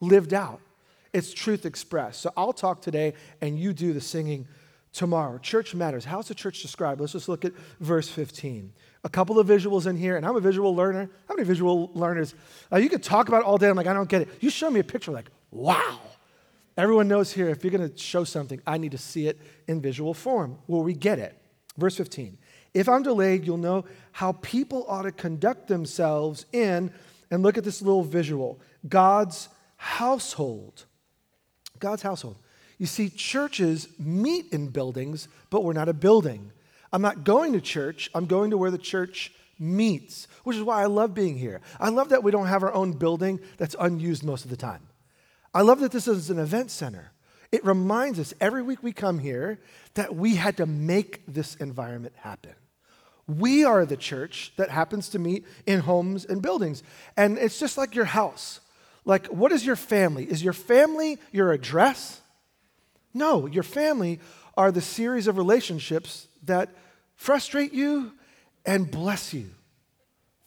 lived 0.00 0.34
out, 0.34 0.60
it's 1.12 1.32
truth 1.32 1.64
expressed. 1.64 2.20
So 2.20 2.32
I'll 2.36 2.52
talk 2.52 2.82
today 2.82 3.14
and 3.40 3.58
you 3.58 3.72
do 3.72 3.92
the 3.92 4.00
singing 4.00 4.46
tomorrow. 4.92 5.38
Church 5.38 5.74
matters. 5.74 6.04
How's 6.04 6.28
the 6.28 6.34
church 6.34 6.62
described? 6.62 7.00
Let's 7.00 7.12
just 7.12 7.28
look 7.28 7.44
at 7.44 7.52
verse 7.80 8.08
15. 8.08 8.72
A 9.04 9.08
couple 9.08 9.38
of 9.38 9.46
visuals 9.46 9.86
in 9.86 9.96
here, 9.96 10.16
and 10.16 10.26
I'm 10.26 10.36
a 10.36 10.40
visual 10.40 10.74
learner. 10.74 11.10
How 11.28 11.34
many 11.34 11.46
visual 11.46 11.90
learners? 11.94 12.34
Uh, 12.72 12.78
you 12.78 12.88
could 12.88 13.02
talk 13.02 13.28
about 13.28 13.44
all 13.44 13.58
day. 13.58 13.68
I'm 13.68 13.76
like, 13.76 13.86
I 13.86 13.92
don't 13.92 14.08
get 14.08 14.22
it. 14.22 14.28
You 14.40 14.50
show 14.50 14.70
me 14.70 14.80
a 14.80 14.84
picture, 14.84 15.12
like, 15.12 15.30
wow. 15.50 16.00
Everyone 16.76 17.08
knows 17.08 17.32
here, 17.32 17.48
if 17.48 17.62
you're 17.62 17.70
going 17.70 17.88
to 17.88 17.96
show 17.96 18.24
something, 18.24 18.60
I 18.66 18.78
need 18.78 18.92
to 18.92 18.98
see 18.98 19.28
it 19.28 19.40
in 19.68 19.80
visual 19.80 20.12
form. 20.12 20.58
Well, 20.66 20.82
we 20.82 20.92
get 20.92 21.18
it. 21.18 21.40
Verse 21.76 21.96
15. 21.96 22.36
If 22.74 22.88
I'm 22.88 23.02
delayed, 23.02 23.46
you'll 23.46 23.56
know 23.58 23.84
how 24.12 24.32
people 24.32 24.84
ought 24.88 25.02
to 25.02 25.12
conduct 25.12 25.68
themselves 25.68 26.46
in, 26.52 26.90
and 27.30 27.42
look 27.42 27.56
at 27.56 27.64
this 27.64 27.82
little 27.82 28.02
visual 28.02 28.60
God's 28.88 29.48
household. 29.76 30.84
God's 31.78 32.02
household. 32.02 32.36
You 32.78 32.86
see, 32.86 33.08
churches 33.08 33.88
meet 33.98 34.52
in 34.52 34.68
buildings, 34.68 35.28
but 35.50 35.64
we're 35.64 35.72
not 35.72 35.88
a 35.88 35.94
building. 35.94 36.52
I'm 36.92 37.02
not 37.02 37.24
going 37.24 37.52
to 37.52 37.60
church, 37.60 38.10
I'm 38.14 38.26
going 38.26 38.50
to 38.50 38.58
where 38.58 38.70
the 38.70 38.78
church 38.78 39.32
meets, 39.58 40.28
which 40.44 40.56
is 40.56 40.62
why 40.62 40.82
I 40.82 40.86
love 40.86 41.14
being 41.14 41.36
here. 41.36 41.60
I 41.80 41.88
love 41.88 42.10
that 42.10 42.22
we 42.22 42.30
don't 42.30 42.46
have 42.46 42.62
our 42.62 42.72
own 42.72 42.92
building 42.92 43.40
that's 43.56 43.76
unused 43.78 44.24
most 44.24 44.44
of 44.44 44.50
the 44.50 44.56
time. 44.56 44.88
I 45.54 45.62
love 45.62 45.80
that 45.80 45.92
this 45.92 46.06
is 46.06 46.30
an 46.30 46.38
event 46.38 46.70
center. 46.70 47.12
It 47.50 47.64
reminds 47.64 48.18
us 48.18 48.34
every 48.40 48.62
week 48.62 48.82
we 48.82 48.92
come 48.92 49.18
here 49.18 49.60
that 49.94 50.14
we 50.14 50.34
had 50.34 50.58
to 50.58 50.66
make 50.66 51.22
this 51.26 51.54
environment 51.56 52.14
happen. 52.16 52.52
We 53.26 53.64
are 53.64 53.86
the 53.86 53.96
church 53.96 54.52
that 54.56 54.70
happens 54.70 55.08
to 55.10 55.18
meet 55.18 55.46
in 55.64 55.80
homes 55.80 56.24
and 56.24 56.42
buildings. 56.42 56.82
And 57.16 57.38
it's 57.38 57.58
just 57.58 57.78
like 57.78 57.94
your 57.94 58.04
house. 58.04 58.60
Like, 59.06 59.28
what 59.28 59.52
is 59.52 59.64
your 59.64 59.76
family? 59.76 60.24
Is 60.24 60.42
your 60.42 60.52
family 60.52 61.18
your 61.32 61.52
address? 61.52 62.20
No, 63.14 63.46
your 63.46 63.62
family 63.62 64.20
are 64.56 64.70
the 64.70 64.82
series 64.82 65.28
of 65.28 65.38
relationships 65.38 66.28
that 66.44 66.68
frustrate 67.14 67.72
you 67.72 68.12
and 68.66 68.90
bless 68.90 69.32
you. 69.32 69.50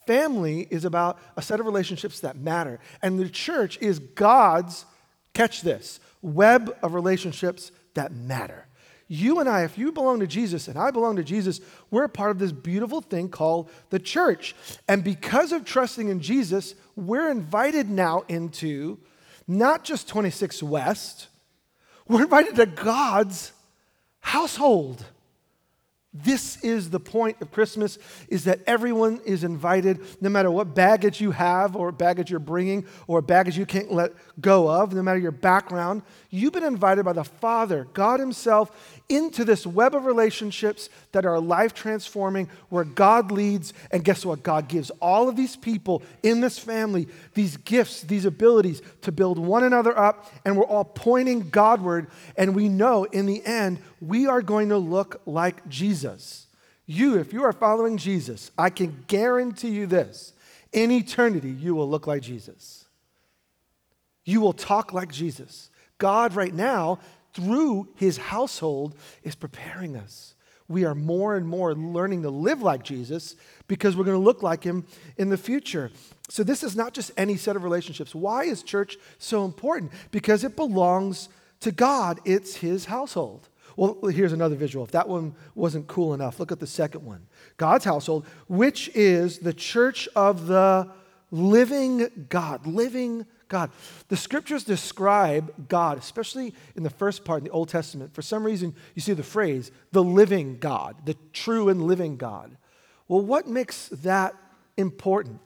Family 0.06 0.68
is 0.70 0.84
about 0.84 1.18
a 1.36 1.42
set 1.42 1.58
of 1.58 1.66
relationships 1.66 2.20
that 2.20 2.36
matter. 2.36 2.80
And 3.02 3.18
the 3.18 3.28
church 3.28 3.78
is 3.80 3.98
God's, 3.98 4.84
catch 5.32 5.62
this, 5.62 5.98
web 6.20 6.76
of 6.82 6.94
relationships 6.94 7.72
that 7.94 8.12
matter. 8.12 8.66
You 9.12 9.40
and 9.40 9.48
I, 9.48 9.64
if 9.64 9.76
you 9.76 9.90
belong 9.90 10.20
to 10.20 10.26
Jesus 10.28 10.68
and 10.68 10.78
I 10.78 10.92
belong 10.92 11.16
to 11.16 11.24
Jesus, 11.24 11.60
we're 11.90 12.04
a 12.04 12.08
part 12.08 12.30
of 12.30 12.38
this 12.38 12.52
beautiful 12.52 13.00
thing 13.00 13.28
called 13.28 13.68
the 13.90 13.98
church. 13.98 14.54
And 14.86 15.02
because 15.02 15.50
of 15.50 15.64
trusting 15.64 16.08
in 16.08 16.20
Jesus, 16.20 16.76
we're 16.94 17.28
invited 17.28 17.90
now 17.90 18.22
into 18.28 18.98
not 19.48 19.82
just 19.82 20.06
26 20.06 20.62
West, 20.62 21.26
we're 22.06 22.22
invited 22.22 22.54
to 22.54 22.66
God's 22.66 23.52
household. 24.20 25.04
This 26.12 26.56
is 26.64 26.90
the 26.90 26.98
point 26.98 27.40
of 27.40 27.52
Christmas 27.52 27.96
is 28.28 28.44
that 28.44 28.60
everyone 28.66 29.20
is 29.24 29.44
invited 29.44 30.00
no 30.20 30.28
matter 30.28 30.50
what 30.50 30.74
baggage 30.74 31.20
you 31.20 31.30
have 31.30 31.76
or 31.76 31.92
baggage 31.92 32.30
you're 32.30 32.40
bringing 32.40 32.84
or 33.06 33.22
baggage 33.22 33.56
you 33.56 33.64
can't 33.64 33.92
let 33.92 34.12
go 34.40 34.68
of, 34.68 34.92
no 34.92 35.02
matter 35.02 35.20
your 35.20 35.30
background, 35.30 36.02
you've 36.28 36.52
been 36.52 36.64
invited 36.64 37.04
by 37.04 37.12
the 37.12 37.22
Father, 37.22 37.86
God 37.92 38.18
himself 38.18 38.99
into 39.10 39.44
this 39.44 39.66
web 39.66 39.94
of 39.94 40.06
relationships 40.06 40.88
that 41.12 41.26
are 41.26 41.38
life 41.38 41.74
transforming, 41.74 42.48
where 42.70 42.84
God 42.84 43.30
leads. 43.30 43.74
And 43.90 44.04
guess 44.04 44.24
what? 44.24 44.42
God 44.42 44.68
gives 44.68 44.90
all 45.00 45.28
of 45.28 45.36
these 45.36 45.56
people 45.56 46.02
in 46.22 46.40
this 46.40 46.58
family 46.58 47.08
these 47.34 47.58
gifts, 47.58 48.02
these 48.02 48.24
abilities 48.24 48.80
to 49.02 49.12
build 49.12 49.38
one 49.38 49.64
another 49.64 49.96
up. 49.98 50.32
And 50.46 50.56
we're 50.56 50.64
all 50.64 50.84
pointing 50.84 51.50
Godward. 51.50 52.06
And 52.36 52.54
we 52.54 52.68
know 52.70 53.04
in 53.04 53.26
the 53.26 53.44
end, 53.44 53.80
we 54.00 54.26
are 54.26 54.40
going 54.40 54.70
to 54.70 54.78
look 54.78 55.20
like 55.26 55.68
Jesus. 55.68 56.46
You, 56.86 57.18
if 57.18 57.32
you 57.32 57.42
are 57.44 57.52
following 57.52 57.98
Jesus, 57.98 58.50
I 58.56 58.70
can 58.70 59.04
guarantee 59.08 59.70
you 59.70 59.86
this 59.86 60.32
in 60.72 60.90
eternity, 60.90 61.50
you 61.50 61.74
will 61.74 61.88
look 61.88 62.06
like 62.06 62.22
Jesus. 62.22 62.84
You 64.24 64.40
will 64.40 64.52
talk 64.52 64.92
like 64.92 65.10
Jesus. 65.10 65.70
God, 65.98 66.34
right 66.34 66.54
now, 66.54 67.00
through 67.34 67.88
his 67.94 68.16
household 68.16 68.94
is 69.22 69.34
preparing 69.34 69.96
us. 69.96 70.34
We 70.68 70.84
are 70.84 70.94
more 70.94 71.34
and 71.34 71.48
more 71.48 71.74
learning 71.74 72.22
to 72.22 72.30
live 72.30 72.62
like 72.62 72.84
Jesus 72.84 73.34
because 73.66 73.96
we're 73.96 74.04
going 74.04 74.16
to 74.16 74.22
look 74.22 74.42
like 74.42 74.62
him 74.62 74.86
in 75.16 75.28
the 75.28 75.36
future. 75.36 75.90
So, 76.28 76.44
this 76.44 76.62
is 76.62 76.76
not 76.76 76.94
just 76.94 77.10
any 77.16 77.36
set 77.36 77.56
of 77.56 77.64
relationships. 77.64 78.14
Why 78.14 78.44
is 78.44 78.62
church 78.62 78.96
so 79.18 79.44
important? 79.44 79.90
Because 80.12 80.44
it 80.44 80.54
belongs 80.54 81.28
to 81.60 81.72
God, 81.72 82.20
it's 82.24 82.56
his 82.56 82.84
household. 82.84 83.48
Well, 83.76 83.96
here's 84.12 84.32
another 84.32 84.56
visual. 84.56 84.84
If 84.84 84.92
that 84.92 85.08
one 85.08 85.34
wasn't 85.54 85.86
cool 85.86 86.14
enough, 86.14 86.38
look 86.38 86.52
at 86.52 86.60
the 86.60 86.66
second 86.66 87.04
one 87.04 87.26
God's 87.56 87.84
household, 87.84 88.26
which 88.46 88.90
is 88.94 89.38
the 89.38 89.54
church 89.54 90.08
of 90.14 90.46
the 90.46 90.88
living 91.30 92.26
God, 92.28 92.66
living 92.66 93.26
God. 93.50 93.70
The 94.08 94.16
scriptures 94.16 94.64
describe 94.64 95.68
God, 95.68 95.98
especially 95.98 96.54
in 96.74 96.82
the 96.82 96.90
first 96.90 97.24
part 97.24 97.40
in 97.40 97.44
the 97.44 97.50
Old 97.50 97.68
Testament. 97.68 98.14
For 98.14 98.22
some 98.22 98.42
reason, 98.44 98.74
you 98.94 99.02
see 99.02 99.12
the 99.12 99.22
phrase, 99.22 99.70
the 99.92 100.02
living 100.02 100.56
God, 100.58 100.96
the 101.04 101.16
true 101.34 101.68
and 101.68 101.82
living 101.82 102.16
God. 102.16 102.56
Well, 103.08 103.20
what 103.20 103.46
makes 103.46 103.88
that 103.88 104.34
important? 104.78 105.40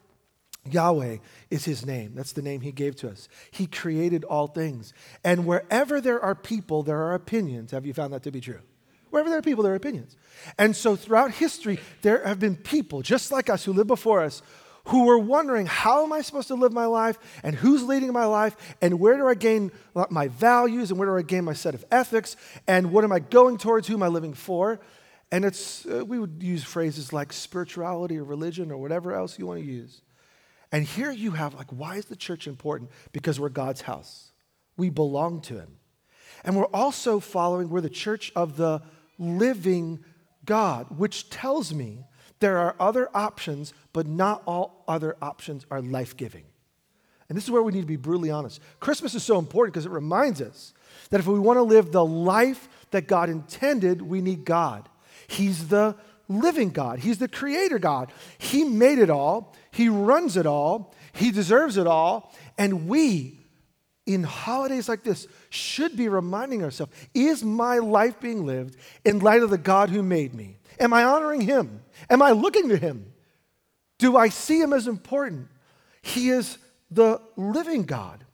Yahweh 0.70 1.18
is 1.50 1.64
his 1.64 1.84
name. 1.84 2.12
That's 2.14 2.32
the 2.32 2.42
name 2.42 2.60
he 2.60 2.72
gave 2.72 2.96
to 2.96 3.10
us. 3.10 3.28
He 3.50 3.66
created 3.66 4.24
all 4.24 4.46
things. 4.46 4.92
And 5.22 5.46
wherever 5.46 6.00
there 6.00 6.20
are 6.20 6.34
people, 6.34 6.82
there 6.82 7.02
are 7.02 7.14
opinions. 7.14 7.72
Have 7.72 7.84
you 7.84 7.92
found 7.92 8.12
that 8.12 8.22
to 8.22 8.30
be 8.30 8.40
true? 8.40 8.60
Wherever 9.10 9.28
there 9.28 9.38
are 9.38 9.42
people, 9.42 9.62
there 9.62 9.72
are 9.72 9.76
opinions. 9.76 10.16
And 10.58 10.74
so 10.74 10.96
throughout 10.96 11.32
history, 11.32 11.78
there 12.02 12.26
have 12.26 12.40
been 12.40 12.56
people 12.56 13.02
just 13.02 13.30
like 13.30 13.48
us 13.48 13.64
who 13.64 13.72
lived 13.72 13.88
before 13.88 14.22
us 14.22 14.42
who 14.84 15.04
were 15.04 15.18
wondering, 15.18 15.66
how 15.66 16.04
am 16.04 16.12
I 16.12 16.20
supposed 16.20 16.48
to 16.48 16.54
live 16.54 16.72
my 16.72 16.86
life? 16.86 17.18
And 17.42 17.54
who's 17.54 17.82
leading 17.82 18.12
my 18.12 18.26
life? 18.26 18.76
And 18.82 19.00
where 19.00 19.16
do 19.16 19.26
I 19.26 19.34
gain 19.34 19.72
my 20.10 20.28
values? 20.28 20.90
And 20.90 20.98
where 20.98 21.08
do 21.08 21.16
I 21.16 21.22
gain 21.22 21.44
my 21.44 21.54
set 21.54 21.74
of 21.74 21.84
ethics? 21.90 22.36
And 22.66 22.92
what 22.92 23.04
am 23.04 23.12
I 23.12 23.18
going 23.18 23.56
towards? 23.56 23.88
Who 23.88 23.94
am 23.94 24.02
I 24.02 24.08
living 24.08 24.34
for? 24.34 24.80
And 25.32 25.44
it's, 25.44 25.86
uh, 25.86 26.04
we 26.04 26.18
would 26.18 26.42
use 26.42 26.62
phrases 26.62 27.12
like 27.12 27.32
spirituality 27.32 28.18
or 28.18 28.24
religion 28.24 28.70
or 28.70 28.76
whatever 28.76 29.14
else 29.14 29.38
you 29.38 29.46
want 29.46 29.60
to 29.60 29.66
use. 29.66 30.02
And 30.70 30.84
here 30.84 31.10
you 31.10 31.32
have, 31.32 31.54
like, 31.54 31.70
why 31.70 31.96
is 31.96 32.06
the 32.06 32.16
church 32.16 32.46
important? 32.46 32.90
Because 33.12 33.40
we're 33.40 33.48
God's 33.48 33.80
house. 33.80 34.32
We 34.76 34.90
belong 34.90 35.40
to 35.42 35.54
Him. 35.54 35.78
And 36.44 36.56
we're 36.56 36.66
also 36.66 37.20
following, 37.20 37.70
we're 37.70 37.80
the 37.80 37.88
church 37.88 38.32
of 38.36 38.56
the 38.56 38.82
living 39.18 40.04
God, 40.44 40.98
which 40.98 41.30
tells 41.30 41.72
me 41.72 42.04
there 42.44 42.58
are 42.58 42.76
other 42.78 43.08
options, 43.14 43.72
but 43.94 44.06
not 44.06 44.42
all 44.44 44.84
other 44.86 45.16
options 45.22 45.64
are 45.70 45.80
life 45.80 46.14
giving. 46.14 46.44
And 47.26 47.38
this 47.38 47.44
is 47.44 47.50
where 47.50 47.62
we 47.62 47.72
need 47.72 47.80
to 47.80 47.86
be 47.86 47.96
brutally 47.96 48.30
honest. 48.30 48.60
Christmas 48.80 49.14
is 49.14 49.22
so 49.22 49.38
important 49.38 49.72
because 49.72 49.86
it 49.86 49.92
reminds 49.92 50.42
us 50.42 50.74
that 51.08 51.20
if 51.20 51.26
we 51.26 51.38
want 51.38 51.56
to 51.56 51.62
live 51.62 51.90
the 51.90 52.04
life 52.04 52.68
that 52.90 53.08
God 53.08 53.30
intended, 53.30 54.02
we 54.02 54.20
need 54.20 54.44
God. 54.44 54.90
He's 55.26 55.68
the 55.68 55.96
living 56.28 56.68
God, 56.68 56.98
He's 56.98 57.16
the 57.16 57.28
creator 57.28 57.78
God. 57.78 58.12
He 58.36 58.64
made 58.64 58.98
it 58.98 59.08
all, 59.08 59.54
He 59.70 59.88
runs 59.88 60.36
it 60.36 60.44
all, 60.44 60.94
He 61.14 61.30
deserves 61.30 61.78
it 61.78 61.86
all. 61.86 62.30
And 62.58 62.86
we, 62.88 63.38
in 64.04 64.22
holidays 64.22 64.86
like 64.86 65.02
this, 65.02 65.26
should 65.48 65.96
be 65.96 66.10
reminding 66.10 66.62
ourselves 66.62 66.92
is 67.14 67.42
my 67.42 67.78
life 67.78 68.20
being 68.20 68.44
lived 68.44 68.76
in 69.02 69.20
light 69.20 69.42
of 69.42 69.48
the 69.48 69.56
God 69.56 69.88
who 69.88 70.02
made 70.02 70.34
me? 70.34 70.58
Am 70.78 70.92
I 70.92 71.04
honoring 71.04 71.42
him? 71.42 71.82
Am 72.10 72.22
I 72.22 72.32
looking 72.32 72.68
to 72.68 72.76
him? 72.76 73.12
Do 73.98 74.16
I 74.16 74.28
see 74.28 74.60
him 74.60 74.72
as 74.72 74.86
important? 74.86 75.48
He 76.02 76.28
is 76.28 76.58
the 76.90 77.20
living 77.36 77.84
God. 77.84 78.24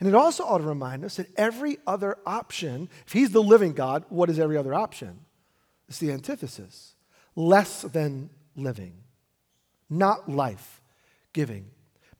And 0.00 0.08
it 0.08 0.14
also 0.14 0.44
ought 0.44 0.58
to 0.58 0.64
remind 0.64 1.04
us 1.04 1.16
that 1.16 1.28
every 1.36 1.78
other 1.86 2.18
option, 2.26 2.88
if 3.06 3.12
he's 3.12 3.30
the 3.30 3.42
living 3.42 3.72
God, 3.72 4.04
what 4.08 4.28
is 4.28 4.38
every 4.38 4.56
other 4.56 4.74
option? 4.74 5.20
It's 5.88 5.98
the 5.98 6.12
antithesis 6.12 6.94
less 7.34 7.82
than 7.82 8.30
living, 8.56 8.94
not 9.88 10.28
life 10.28 10.80
giving. 11.32 11.66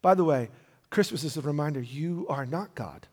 By 0.01 0.13
the 0.13 0.23
way, 0.23 0.49
Christmas 0.89 1.23
is 1.23 1.37
a 1.37 1.41
reminder 1.41 1.81
you 1.81 2.25
are 2.29 2.45
not 2.45 2.75
God. 2.75 3.07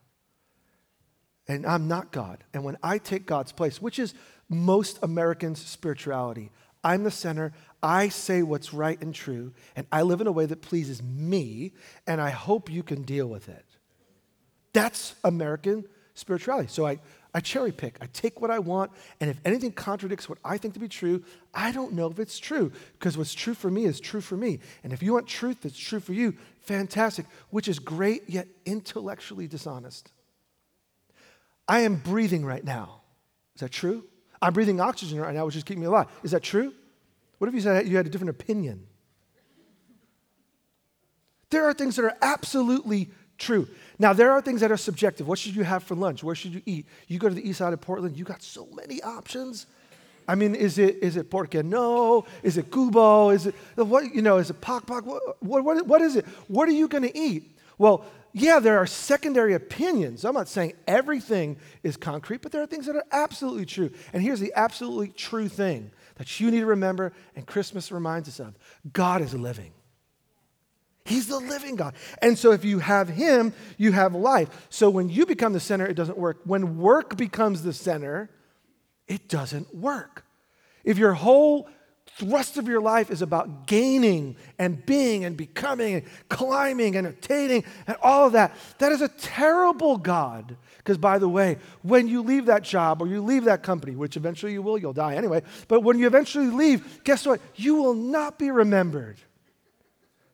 And 1.49 1.67
I'm 1.67 1.89
not 1.89 2.13
God. 2.13 2.45
And 2.55 2.65
when 2.65 2.79
I 2.83 2.99
take 2.99 3.27
God's 3.27 3.53
place, 3.53 3.83
which 3.83 3.99
is 3.99 4.15
most 4.49 4.99
Americans' 5.03 5.61
spirituality. 5.61 6.51
I'm 6.83 7.03
the 7.03 7.11
center. 7.11 7.53
I 7.83 8.09
say 8.09 8.43
what's 8.43 8.75
right 8.75 9.01
and 9.01 9.15
true, 9.15 9.53
and 9.75 9.87
I 9.91 10.03
live 10.03 10.21
in 10.21 10.27
a 10.27 10.33
way 10.33 10.47
that 10.47 10.63
pleases 10.63 11.03
me, 11.03 11.73
and 12.07 12.21
I 12.21 12.31
hope 12.31 12.71
you 12.71 12.83
can 12.83 13.03
deal 13.03 13.27
with 13.27 13.49
it. 13.49 13.65
That's 14.73 15.15
American 15.25 15.85
spirituality. 16.15 16.69
So 16.69 16.87
I, 16.87 17.01
I 17.33 17.41
cherry 17.41 17.73
pick. 17.73 17.97
I 18.01 18.07
take 18.13 18.41
what 18.41 18.51
I 18.51 18.59
want, 18.59 18.93
and 19.21 19.31
if 19.31 19.41
anything 19.45 19.73
contradicts 19.73 20.29
what 20.29 20.39
I 20.45 20.59
think 20.59 20.75
to 20.75 20.81
be 20.81 20.89
true, 20.89 21.25
I 21.53 21.73
don't 21.73 21.93
know 21.93 22.09
if 22.11 22.19
it's 22.19 22.39
true, 22.39 22.71
because 22.99 23.17
what's 23.17 23.35
true 23.35 23.55
for 23.55 23.71
me 23.71 23.87
is 23.87 23.99
true 23.99 24.21
for 24.21 24.37
me. 24.37 24.61
And 24.83 24.93
if 24.93 25.03
you 25.03 25.15
want 25.15 25.27
truth 25.27 25.63
that's 25.63 25.79
true 25.79 26.01
for 26.01 26.13
you, 26.13 26.35
fantastic, 26.61 27.27
which 27.51 27.69
is 27.69 27.79
great 27.79 28.29
yet 28.29 28.47
intellectually 28.67 29.47
dishonest. 29.47 30.13
I 31.67 31.81
am 31.81 31.97
breathing 31.97 32.45
right 32.45 32.65
now. 32.65 33.01
Is 33.55 33.61
that 33.61 33.73
true? 33.73 34.05
I'm 34.45 34.53
breathing 34.53 34.81
oxygen 34.81 35.21
right 35.21 35.35
now, 35.35 35.47
which 35.47 35.57
is 35.57 35.65
keeping 35.65 35.81
me 35.81 35.87
alive. 35.87 36.07
Is 36.23 36.33
that 36.33 36.43
true? 36.43 36.73
What 37.39 37.49
if 37.49 37.55
you 37.55 37.61
said 37.61 37.89
you 37.89 37.97
had 37.97 38.07
a 38.07 38.11
different 38.11 38.31
opinion? 38.31 38.87
There 41.51 41.65
are 41.67 41.73
things 41.73 41.97
that 41.97 42.05
are 42.05 42.17
absolutely 42.21 43.11
true. 43.39 43.69
Now, 43.99 44.13
there 44.13 44.33
are 44.33 44.41
things 44.41 44.61
that 44.61 44.71
are 44.71 44.77
subjective. 44.77 45.27
What 45.27 45.39
should 45.39 45.57
you 45.57 45.65
have 45.65 45.83
for 45.83 45.95
lunch? 45.95 46.23
Where 46.23 46.35
should 46.35 46.53
you 46.53 46.63
eat? 46.67 46.87
You 47.07 47.19
go 47.19 47.29
to 47.29 47.35
the 47.35 47.49
east 47.49 47.59
side 47.59 47.73
of 47.73 47.81
Portland, 47.81 48.19
you 48.19 48.25
got 48.25 48.43
so 48.43 48.69
many 48.75 49.03
options. 49.03 49.67
I 50.27 50.35
mean, 50.35 50.55
is 50.55 50.79
it 50.79 50.97
is 51.03 51.17
it 51.17 51.31
Por 51.31 51.47
Qué 51.47 51.65
No? 51.65 52.25
Is 52.43 52.57
it 52.57 52.71
cubo? 52.71 53.35
Is 53.35 53.47
it 53.47 53.55
what? 53.77 54.15
You 54.15 54.23
know, 54.23 54.39
is 54.39 54.51
it 54.51 54.61
Pok 54.61 54.87
Pok? 54.87 55.05
What, 55.07 55.23
what, 55.41 55.87
what 55.87 56.01
is 56.01 56.17
it? 56.17 56.25
What 56.49 56.69
are 56.69 56.73
you 56.73 56.89
going 56.89 57.05
to 57.05 57.17
eat? 57.17 57.57
Well, 57.77 58.05
yeah, 58.37 58.59
there 58.59 58.79
are 58.79 58.87
secondary 58.87 59.55
opinions. 59.55 60.25
I'm 60.25 60.35
not 60.35 60.49
saying 60.49 60.73
everything 60.89 61.57
is 61.85 61.97
concrete, 61.97 62.43
but 62.43 62.51
there 62.51 62.63
are 62.63 62.67
things 62.67 62.87
that 62.87 62.97
are 62.97 63.05
absolutely 63.13 63.65
true. 63.65 63.93
And 64.13 64.21
here's 64.21 64.41
the 64.41 64.53
absolutely 64.57 65.09
true 65.09 65.49
thing 65.49 65.93
that 66.17 66.41
you 66.41 66.51
need 66.51 66.61
to 66.61 66.67
remember, 66.67 67.13
and 67.37 67.47
Christmas 67.47 67.93
reminds 67.93 68.29
us 68.29 68.41
of 68.41 68.55
God 68.93 69.23
is 69.23 69.35
living. 69.35 69.73
He's 71.05 71.29
the 71.29 71.39
living 71.39 71.77
God. 71.77 71.95
And 72.21 72.37
so 72.37 72.51
if 72.51 72.65
you 72.65 72.81
have 72.81 73.09
Him, 73.09 73.53
you 73.79 73.93
have 73.93 74.17
life. 74.17 74.67
So 74.69 74.91
when 74.91 75.09
you 75.09 75.27
become 75.27 75.53
the 75.53 75.61
center, 75.61 75.87
it 75.87 75.95
doesn't 75.95 76.19
work. 76.19 76.41
When 76.45 76.79
work 76.79 77.17
becomes 77.17 77.63
the 77.63 77.73
center, 77.73 78.31
it 79.07 79.29
doesn't 79.29 79.73
work. 79.73 80.25
If 80.83 80.99
your 80.99 81.13
whole 81.13 81.69
thrust 82.17 82.57
of 82.59 82.69
your 82.69 82.81
life 82.81 83.11
is 83.11 83.23
about 83.23 83.67
gaining 83.67 84.37
and 84.59 84.85
being 84.87 85.25
and 85.25 85.37
becoming 85.37 85.95
and 85.95 86.05
climbing 86.29 86.97
and 86.97 87.07
attaining 87.07 87.65
and 87.87 87.97
all 88.03 88.27
of 88.27 88.33
that, 88.33 88.55
that 88.79 88.93
is 88.93 89.01
a 89.01 89.09
terrible 89.09 89.97
God. 89.97 90.57
Because, 90.79 90.99
by 90.99 91.19
the 91.19 91.29
way, 91.29 91.59
when 91.83 92.09
you 92.09 92.23
leave 92.23 92.47
that 92.47 92.63
job 92.63 93.01
or 93.01 93.07
you 93.07 93.23
leave 93.23 93.45
that 93.45 93.63
company, 93.63 93.97
which 93.97 94.17
eventually 94.17 94.53
you 94.53 94.63
will, 94.63 94.79
you'll 94.79 94.93
die 94.93 95.15
anyway, 95.15 95.43
but 95.67 95.81
when 95.81 95.99
you 95.99 96.07
eventually 96.07 96.49
leave, 96.49 97.03
guess 97.05 97.27
what? 97.27 97.41
You 97.57 97.77
will 97.77 97.95
not 97.95 98.39
be 98.39 98.51
remembered. 98.51 99.17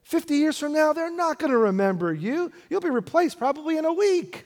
50 0.02 0.34
years 0.34 0.58
from 0.58 0.72
now, 0.72 0.92
they're 0.92 1.14
not 1.14 1.38
going 1.38 1.52
to 1.52 1.58
remember 1.58 2.12
you. 2.12 2.50
You'll 2.68 2.80
be 2.80 2.90
replaced 2.90 3.38
probably 3.38 3.78
in 3.78 3.84
a 3.84 3.92
week. 3.92 4.44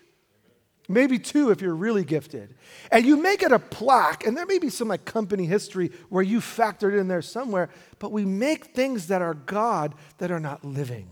Maybe 0.89 1.19
two 1.19 1.51
if 1.51 1.61
you're 1.61 1.75
really 1.75 2.05
gifted. 2.05 2.55
And 2.91 3.05
you 3.05 3.17
make 3.17 3.43
it 3.43 3.53
a 3.53 3.59
plaque, 3.59 4.27
and 4.27 4.37
there 4.37 4.47
may 4.47 4.59
be 4.59 4.71
some 4.71 4.89
like 4.89 5.05
company 5.05 5.47
history 5.47 5.91
where 6.09 6.23
you 6.23 6.41
factored 6.41 6.99
in 6.99 7.09
there 7.09 7.23
somewhere, 7.23 7.71
but 7.99 8.13
we 8.13 8.25
make 8.25 8.67
things 8.67 9.09
that 9.09 9.23
are 9.23 9.35
God 9.35 9.95
that 10.19 10.31
are 10.31 10.41
not 10.41 10.65
living. 10.65 11.09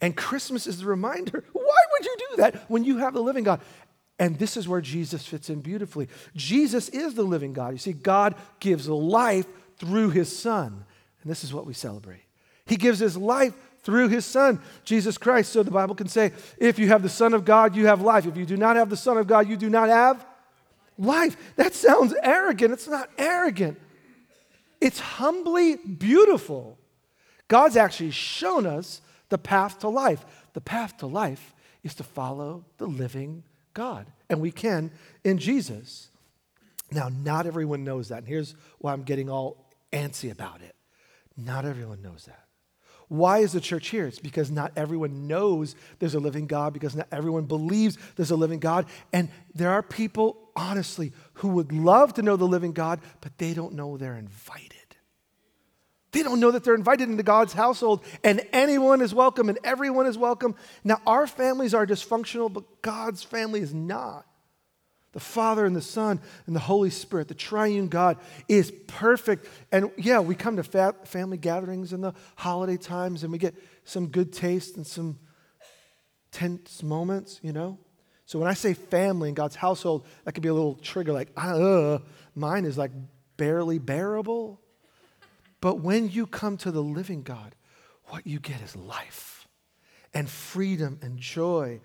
And 0.00 0.16
Christmas 0.16 0.66
is 0.66 0.80
the 0.80 0.86
reminder 0.86 1.44
why 1.52 1.82
would 1.92 2.04
you 2.04 2.16
do 2.30 2.36
that 2.38 2.70
when 2.70 2.84
you 2.84 2.98
have 2.98 3.14
the 3.14 3.22
living 3.22 3.44
God? 3.44 3.60
And 4.18 4.38
this 4.38 4.56
is 4.56 4.66
where 4.66 4.80
Jesus 4.80 5.26
fits 5.26 5.50
in 5.50 5.60
beautifully. 5.60 6.08
Jesus 6.34 6.88
is 6.88 7.14
the 7.14 7.22
living 7.22 7.52
God. 7.52 7.72
You 7.72 7.78
see, 7.78 7.92
God 7.92 8.34
gives 8.60 8.88
life 8.88 9.46
through 9.78 10.10
his 10.10 10.36
Son. 10.36 10.84
And 11.22 11.30
this 11.30 11.44
is 11.44 11.52
what 11.52 11.66
we 11.66 11.74
celebrate. 11.74 12.22
He 12.64 12.76
gives 12.76 12.98
his 12.98 13.16
life 13.16 13.54
through 13.86 14.08
his 14.08 14.26
Son, 14.26 14.60
Jesus 14.84 15.16
Christ. 15.16 15.52
So 15.52 15.62
the 15.62 15.70
Bible 15.70 15.94
can 15.94 16.08
say, 16.08 16.32
if 16.58 16.76
you 16.76 16.88
have 16.88 17.04
the 17.04 17.08
Son 17.08 17.32
of 17.32 17.44
God, 17.44 17.76
you 17.76 17.86
have 17.86 18.02
life. 18.02 18.26
If 18.26 18.36
you 18.36 18.44
do 18.44 18.56
not 18.56 18.74
have 18.74 18.90
the 18.90 18.96
Son 18.96 19.16
of 19.16 19.28
God, 19.28 19.48
you 19.48 19.56
do 19.56 19.70
not 19.70 19.88
have 19.88 20.26
life. 20.98 21.36
That 21.54 21.72
sounds 21.72 22.12
arrogant. 22.20 22.72
It's 22.72 22.88
not 22.88 23.08
arrogant, 23.16 23.80
it's 24.80 24.98
humbly 24.98 25.76
beautiful. 25.76 26.78
God's 27.48 27.76
actually 27.76 28.10
shown 28.10 28.66
us 28.66 29.00
the 29.28 29.38
path 29.38 29.78
to 29.78 29.88
life. 29.88 30.26
The 30.52 30.60
path 30.60 30.96
to 30.98 31.06
life 31.06 31.54
is 31.84 31.94
to 31.94 32.02
follow 32.02 32.64
the 32.78 32.88
living 32.88 33.44
God, 33.72 34.06
and 34.28 34.40
we 34.40 34.50
can 34.50 34.90
in 35.22 35.38
Jesus. 35.38 36.08
Now, 36.90 37.08
not 37.08 37.46
everyone 37.46 37.84
knows 37.84 38.08
that, 38.08 38.18
and 38.18 38.26
here's 38.26 38.56
why 38.78 38.92
I'm 38.92 39.04
getting 39.04 39.30
all 39.30 39.70
antsy 39.92 40.32
about 40.32 40.60
it. 40.60 40.74
Not 41.36 41.64
everyone 41.64 42.02
knows 42.02 42.24
that. 42.24 42.45
Why 43.08 43.38
is 43.38 43.52
the 43.52 43.60
church 43.60 43.88
here? 43.88 44.06
It's 44.06 44.18
because 44.18 44.50
not 44.50 44.72
everyone 44.76 45.28
knows 45.28 45.76
there's 45.98 46.14
a 46.14 46.20
living 46.20 46.46
God, 46.46 46.72
because 46.72 46.96
not 46.96 47.06
everyone 47.12 47.44
believes 47.44 47.98
there's 48.16 48.32
a 48.32 48.36
living 48.36 48.58
God. 48.58 48.86
And 49.12 49.28
there 49.54 49.70
are 49.70 49.82
people, 49.82 50.50
honestly, 50.56 51.12
who 51.34 51.48
would 51.48 51.72
love 51.72 52.14
to 52.14 52.22
know 52.22 52.36
the 52.36 52.48
living 52.48 52.72
God, 52.72 53.00
but 53.20 53.38
they 53.38 53.54
don't 53.54 53.74
know 53.74 53.96
they're 53.96 54.16
invited. 54.16 54.72
They 56.12 56.22
don't 56.22 56.40
know 56.40 56.50
that 56.50 56.64
they're 56.64 56.74
invited 56.74 57.08
into 57.08 57.22
God's 57.22 57.52
household, 57.52 58.02
and 58.24 58.40
anyone 58.52 59.02
is 59.02 59.14
welcome, 59.14 59.48
and 59.48 59.58
everyone 59.62 60.06
is 60.06 60.16
welcome. 60.16 60.56
Now, 60.82 61.00
our 61.06 61.26
families 61.26 61.74
are 61.74 61.86
dysfunctional, 61.86 62.52
but 62.52 62.82
God's 62.82 63.22
family 63.22 63.60
is 63.60 63.74
not 63.74 64.26
the 65.16 65.20
Father 65.20 65.64
and 65.64 65.74
the 65.74 65.80
Son 65.80 66.20
and 66.46 66.54
the 66.54 66.60
Holy 66.60 66.90
Spirit, 66.90 67.28
the 67.28 67.34
triune 67.34 67.88
God, 67.88 68.18
is 68.48 68.70
perfect. 68.86 69.48
And 69.72 69.90
yeah, 69.96 70.20
we 70.20 70.34
come 70.34 70.56
to 70.56 70.62
fa- 70.62 70.94
family 71.04 71.38
gatherings 71.38 71.94
in 71.94 72.02
the 72.02 72.12
holiday 72.34 72.76
times 72.76 73.22
and 73.22 73.32
we 73.32 73.38
get 73.38 73.54
some 73.84 74.08
good 74.08 74.30
taste 74.30 74.76
and 74.76 74.86
some 74.86 75.18
tense 76.32 76.82
moments, 76.82 77.40
you 77.42 77.54
know? 77.54 77.78
So 78.26 78.38
when 78.38 78.46
I 78.46 78.52
say 78.52 78.74
family 78.74 79.30
in 79.30 79.34
God's 79.34 79.56
household, 79.56 80.06
that 80.24 80.32
could 80.32 80.42
be 80.42 80.50
a 80.50 80.54
little 80.54 80.74
trigger 80.74 81.14
like, 81.14 81.30
uh, 81.34 82.00
mine 82.34 82.66
is 82.66 82.76
like 82.76 82.90
barely 83.38 83.78
bearable. 83.78 84.60
But 85.62 85.80
when 85.80 86.10
you 86.10 86.26
come 86.26 86.58
to 86.58 86.70
the 86.70 86.82
living 86.82 87.22
God, 87.22 87.54
what 88.08 88.26
you 88.26 88.38
get 88.38 88.60
is 88.60 88.76
life 88.76 89.48
and 90.12 90.28
freedom 90.28 90.98
and 91.00 91.18
joy, 91.18 91.80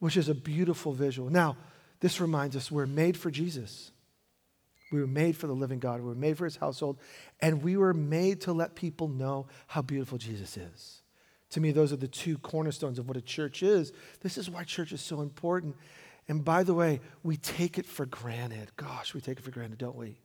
which 0.00 0.16
is 0.16 0.28
a 0.28 0.34
beautiful 0.34 0.92
visual. 0.92 1.30
Now, 1.30 1.56
this 2.02 2.20
reminds 2.20 2.56
us 2.56 2.70
we're 2.70 2.84
made 2.84 3.16
for 3.16 3.30
Jesus. 3.30 3.92
We 4.90 5.00
were 5.00 5.06
made 5.06 5.36
for 5.36 5.46
the 5.46 5.52
living 5.52 5.78
God. 5.78 6.00
We 6.00 6.08
were 6.08 6.16
made 6.16 6.36
for 6.36 6.44
his 6.44 6.56
household. 6.56 6.98
And 7.40 7.62
we 7.62 7.76
were 7.76 7.94
made 7.94 8.40
to 8.42 8.52
let 8.52 8.74
people 8.74 9.06
know 9.06 9.46
how 9.68 9.82
beautiful 9.82 10.18
Jesus 10.18 10.56
is. 10.56 11.02
To 11.50 11.60
me, 11.60 11.70
those 11.70 11.92
are 11.92 11.96
the 11.96 12.08
two 12.08 12.38
cornerstones 12.38 12.98
of 12.98 13.06
what 13.06 13.16
a 13.16 13.22
church 13.22 13.62
is. 13.62 13.92
This 14.20 14.36
is 14.36 14.50
why 14.50 14.64
church 14.64 14.92
is 14.92 15.00
so 15.00 15.20
important. 15.20 15.76
And 16.26 16.44
by 16.44 16.64
the 16.64 16.74
way, 16.74 17.00
we 17.22 17.36
take 17.36 17.78
it 17.78 17.86
for 17.86 18.04
granted. 18.04 18.72
Gosh, 18.76 19.14
we 19.14 19.20
take 19.20 19.38
it 19.38 19.44
for 19.44 19.52
granted, 19.52 19.78
don't 19.78 19.96
we? 19.96 20.18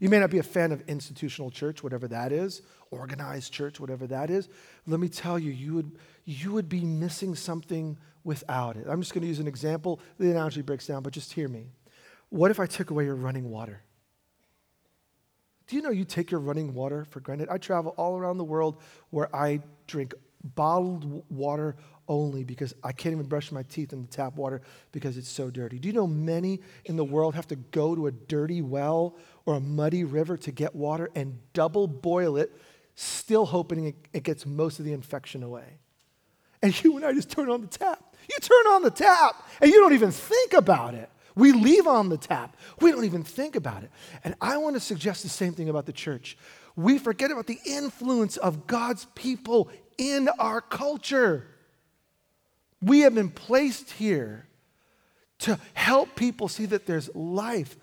You 0.00 0.08
may 0.08 0.20
not 0.20 0.30
be 0.30 0.38
a 0.38 0.42
fan 0.42 0.72
of 0.72 0.82
institutional 0.88 1.50
church, 1.50 1.82
whatever 1.82 2.08
that 2.08 2.32
is, 2.32 2.62
organized 2.90 3.52
church, 3.52 3.80
whatever 3.80 4.06
that 4.06 4.30
is. 4.30 4.48
Let 4.86 4.98
me 4.98 5.10
tell 5.10 5.38
you, 5.38 5.50
you 5.50 5.74
would, 5.74 5.98
you 6.24 6.52
would 6.52 6.70
be 6.70 6.84
missing 6.84 7.34
something 7.34 7.98
without 8.28 8.76
it. 8.76 8.84
I'm 8.86 9.00
just 9.00 9.14
going 9.14 9.22
to 9.22 9.26
use 9.26 9.38
an 9.38 9.48
example. 9.48 10.00
The 10.18 10.30
analogy 10.30 10.60
breaks 10.60 10.86
down, 10.86 11.02
but 11.02 11.14
just 11.14 11.32
hear 11.32 11.48
me. 11.48 11.70
What 12.28 12.50
if 12.50 12.60
I 12.60 12.66
took 12.66 12.90
away 12.90 13.06
your 13.06 13.14
running 13.14 13.48
water? 13.48 13.82
Do 15.66 15.76
you 15.76 15.82
know 15.82 15.88
you 15.88 16.04
take 16.04 16.30
your 16.30 16.40
running 16.40 16.74
water 16.74 17.06
for 17.06 17.20
granted? 17.20 17.48
I 17.48 17.56
travel 17.56 17.94
all 17.96 18.18
around 18.18 18.36
the 18.36 18.44
world 18.44 18.82
where 19.08 19.34
I 19.34 19.60
drink 19.86 20.12
bottled 20.44 21.24
water 21.30 21.76
only 22.06 22.44
because 22.44 22.74
I 22.84 22.92
can't 22.92 23.14
even 23.14 23.26
brush 23.26 23.50
my 23.50 23.62
teeth 23.62 23.94
in 23.94 24.02
the 24.02 24.08
tap 24.08 24.36
water 24.36 24.60
because 24.92 25.16
it's 25.16 25.30
so 25.30 25.48
dirty. 25.48 25.78
Do 25.78 25.88
you 25.88 25.94
know 25.94 26.06
many 26.06 26.60
in 26.84 26.96
the 26.96 27.04
world 27.04 27.34
have 27.34 27.48
to 27.48 27.56
go 27.56 27.94
to 27.94 28.08
a 28.08 28.12
dirty 28.12 28.60
well 28.60 29.16
or 29.46 29.54
a 29.54 29.60
muddy 29.60 30.04
river 30.04 30.36
to 30.36 30.52
get 30.52 30.76
water 30.76 31.08
and 31.14 31.38
double 31.54 31.86
boil 31.86 32.36
it, 32.36 32.54
still 32.94 33.46
hoping 33.46 33.94
it 34.12 34.22
gets 34.22 34.44
most 34.44 34.80
of 34.80 34.84
the 34.84 34.92
infection 34.92 35.42
away? 35.42 35.78
And 36.62 36.78
you 36.84 36.96
and 36.96 37.06
I 37.06 37.14
just 37.14 37.30
turn 37.30 37.48
on 37.48 37.62
the 37.62 37.66
tap. 37.66 38.07
You 38.28 38.36
turn 38.40 38.66
on 38.72 38.82
the 38.82 38.90
tap 38.90 39.46
and 39.60 39.70
you 39.70 39.80
don't 39.80 39.92
even 39.92 40.10
think 40.10 40.52
about 40.52 40.94
it. 40.94 41.10
We 41.38 41.52
leave 41.52 41.86
on 41.86 42.08
the 42.08 42.18
tap. 42.18 42.56
We 42.80 42.90
don't 42.90 43.04
even 43.04 43.22
think 43.22 43.54
about 43.54 43.84
it. 43.84 43.90
And 44.24 44.34
I 44.40 44.56
want 44.56 44.74
to 44.74 44.80
suggest 44.80 45.22
the 45.22 45.28
same 45.28 45.52
thing 45.52 45.68
about 45.68 45.86
the 45.86 45.92
church. 45.92 46.36
We 46.74 46.98
forget 46.98 47.30
about 47.30 47.46
the 47.46 47.60
influence 47.64 48.36
of 48.36 48.66
God's 48.66 49.06
people 49.14 49.70
in 49.98 50.28
our 50.40 50.60
culture. 50.60 51.46
We 52.82 53.00
have 53.00 53.14
been 53.14 53.30
placed 53.30 53.92
here 53.92 54.48
to 55.40 55.60
help 55.74 56.16
people 56.16 56.48
see 56.48 56.66
that 56.66 56.86
there's 56.86 57.14
life. 57.14 57.76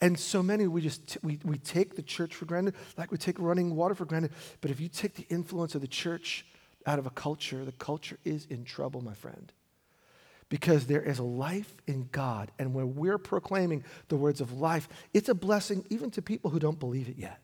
And 0.00 0.18
so 0.18 0.42
many, 0.42 0.66
we 0.66 0.80
just 0.80 1.06
t- 1.06 1.20
we, 1.22 1.38
we 1.44 1.58
take 1.58 1.96
the 1.96 2.02
church 2.02 2.34
for 2.34 2.46
granted, 2.46 2.74
like 2.96 3.12
we 3.12 3.18
take 3.18 3.38
running 3.38 3.76
water 3.76 3.94
for 3.94 4.06
granted. 4.06 4.32
But 4.62 4.70
if 4.70 4.80
you 4.80 4.88
take 4.88 5.14
the 5.14 5.26
influence 5.28 5.74
of 5.74 5.82
the 5.82 5.86
church 5.86 6.46
out 6.86 6.98
of 6.98 7.06
a 7.06 7.10
culture, 7.10 7.64
the 7.64 7.72
culture 7.72 8.18
is 8.24 8.46
in 8.46 8.64
trouble, 8.64 9.02
my 9.02 9.14
friend 9.14 9.52
because 10.52 10.84
there 10.84 11.00
is 11.00 11.18
life 11.18 11.72
in 11.86 12.06
God. 12.12 12.50
And 12.58 12.74
when 12.74 12.94
we're 12.94 13.16
proclaiming 13.16 13.84
the 14.08 14.16
words 14.16 14.42
of 14.42 14.60
life, 14.60 14.86
it's 15.14 15.30
a 15.30 15.34
blessing 15.34 15.82
even 15.88 16.10
to 16.10 16.20
people 16.20 16.50
who 16.50 16.58
don't 16.58 16.78
believe 16.78 17.08
it 17.08 17.16
yet. 17.16 17.40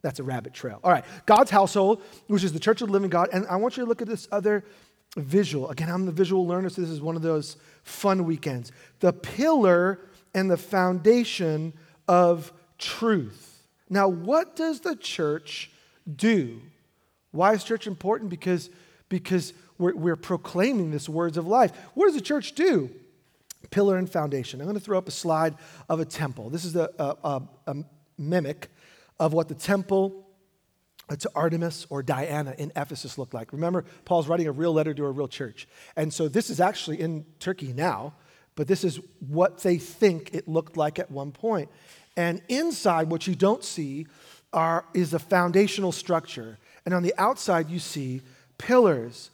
That's 0.00 0.20
a 0.20 0.22
rabbit 0.22 0.54
trail. 0.54 0.78
All 0.84 0.92
right, 0.92 1.04
God's 1.26 1.50
household, 1.50 2.04
which 2.28 2.44
is 2.44 2.52
the 2.52 2.60
church 2.60 2.80
of 2.80 2.86
the 2.86 2.92
living 2.92 3.10
God. 3.10 3.30
And 3.32 3.48
I 3.48 3.56
want 3.56 3.76
you 3.76 3.82
to 3.82 3.88
look 3.88 4.00
at 4.00 4.06
this 4.06 4.28
other 4.30 4.62
visual. 5.16 5.70
Again, 5.70 5.90
I'm 5.90 6.06
the 6.06 6.12
visual 6.12 6.46
learner, 6.46 6.68
so 6.68 6.82
this 6.82 6.90
is 6.92 7.00
one 7.00 7.16
of 7.16 7.22
those 7.22 7.56
fun 7.82 8.26
weekends. 8.26 8.70
The 9.00 9.12
pillar 9.12 9.98
and 10.32 10.48
the 10.48 10.56
foundation 10.56 11.72
of 12.06 12.52
truth. 12.78 13.66
Now, 13.90 14.06
what 14.06 14.54
does 14.54 14.78
the 14.78 14.94
church 14.94 15.72
do? 16.14 16.60
Why 17.32 17.54
is 17.54 17.64
church 17.64 17.88
important? 17.88 18.30
Because, 18.30 18.70
because 19.08 19.52
we're, 19.82 19.94
we're 19.94 20.16
proclaiming 20.16 20.92
this 20.92 21.08
words 21.08 21.36
of 21.36 21.46
life. 21.46 21.72
What 21.94 22.06
does 22.06 22.14
the 22.14 22.20
church 22.20 22.52
do? 22.52 22.90
Pillar 23.70 23.98
and 23.98 24.10
foundation. 24.10 24.60
I'm 24.60 24.66
going 24.66 24.78
to 24.78 24.84
throw 24.84 24.96
up 24.96 25.08
a 25.08 25.12
slide 25.12 25.56
of 25.88 26.00
a 26.00 26.04
temple. 26.04 26.50
This 26.50 26.64
is 26.64 26.76
a, 26.76 26.88
a, 26.98 27.42
a 27.66 27.76
mimic 28.16 28.70
of 29.18 29.32
what 29.32 29.48
the 29.48 29.54
temple 29.54 30.26
to 31.18 31.30
Artemis 31.34 31.86
or 31.90 32.02
Diana 32.02 32.54
in 32.56 32.72
Ephesus 32.76 33.18
looked 33.18 33.34
like. 33.34 33.52
Remember, 33.52 33.84
Paul's 34.04 34.28
writing 34.28 34.46
a 34.46 34.52
real 34.52 34.72
letter 34.72 34.94
to 34.94 35.04
a 35.04 35.10
real 35.10 35.28
church. 35.28 35.68
And 35.96 36.12
so 36.14 36.28
this 36.28 36.48
is 36.48 36.60
actually 36.60 37.00
in 37.00 37.26
Turkey 37.38 37.72
now, 37.72 38.14
but 38.54 38.68
this 38.68 38.84
is 38.84 39.00
what 39.18 39.62
they 39.62 39.78
think 39.78 40.32
it 40.32 40.48
looked 40.48 40.76
like 40.76 40.98
at 40.98 41.10
one 41.10 41.32
point. 41.32 41.68
And 42.16 42.40
inside, 42.48 43.10
what 43.10 43.26
you 43.26 43.34
don't 43.34 43.64
see 43.64 44.06
are, 44.52 44.84
is 44.94 45.12
a 45.12 45.18
foundational 45.18 45.92
structure. 45.92 46.58
And 46.84 46.94
on 46.94 47.02
the 47.02 47.14
outside, 47.18 47.68
you 47.68 47.78
see 47.78 48.22
pillars 48.58 49.30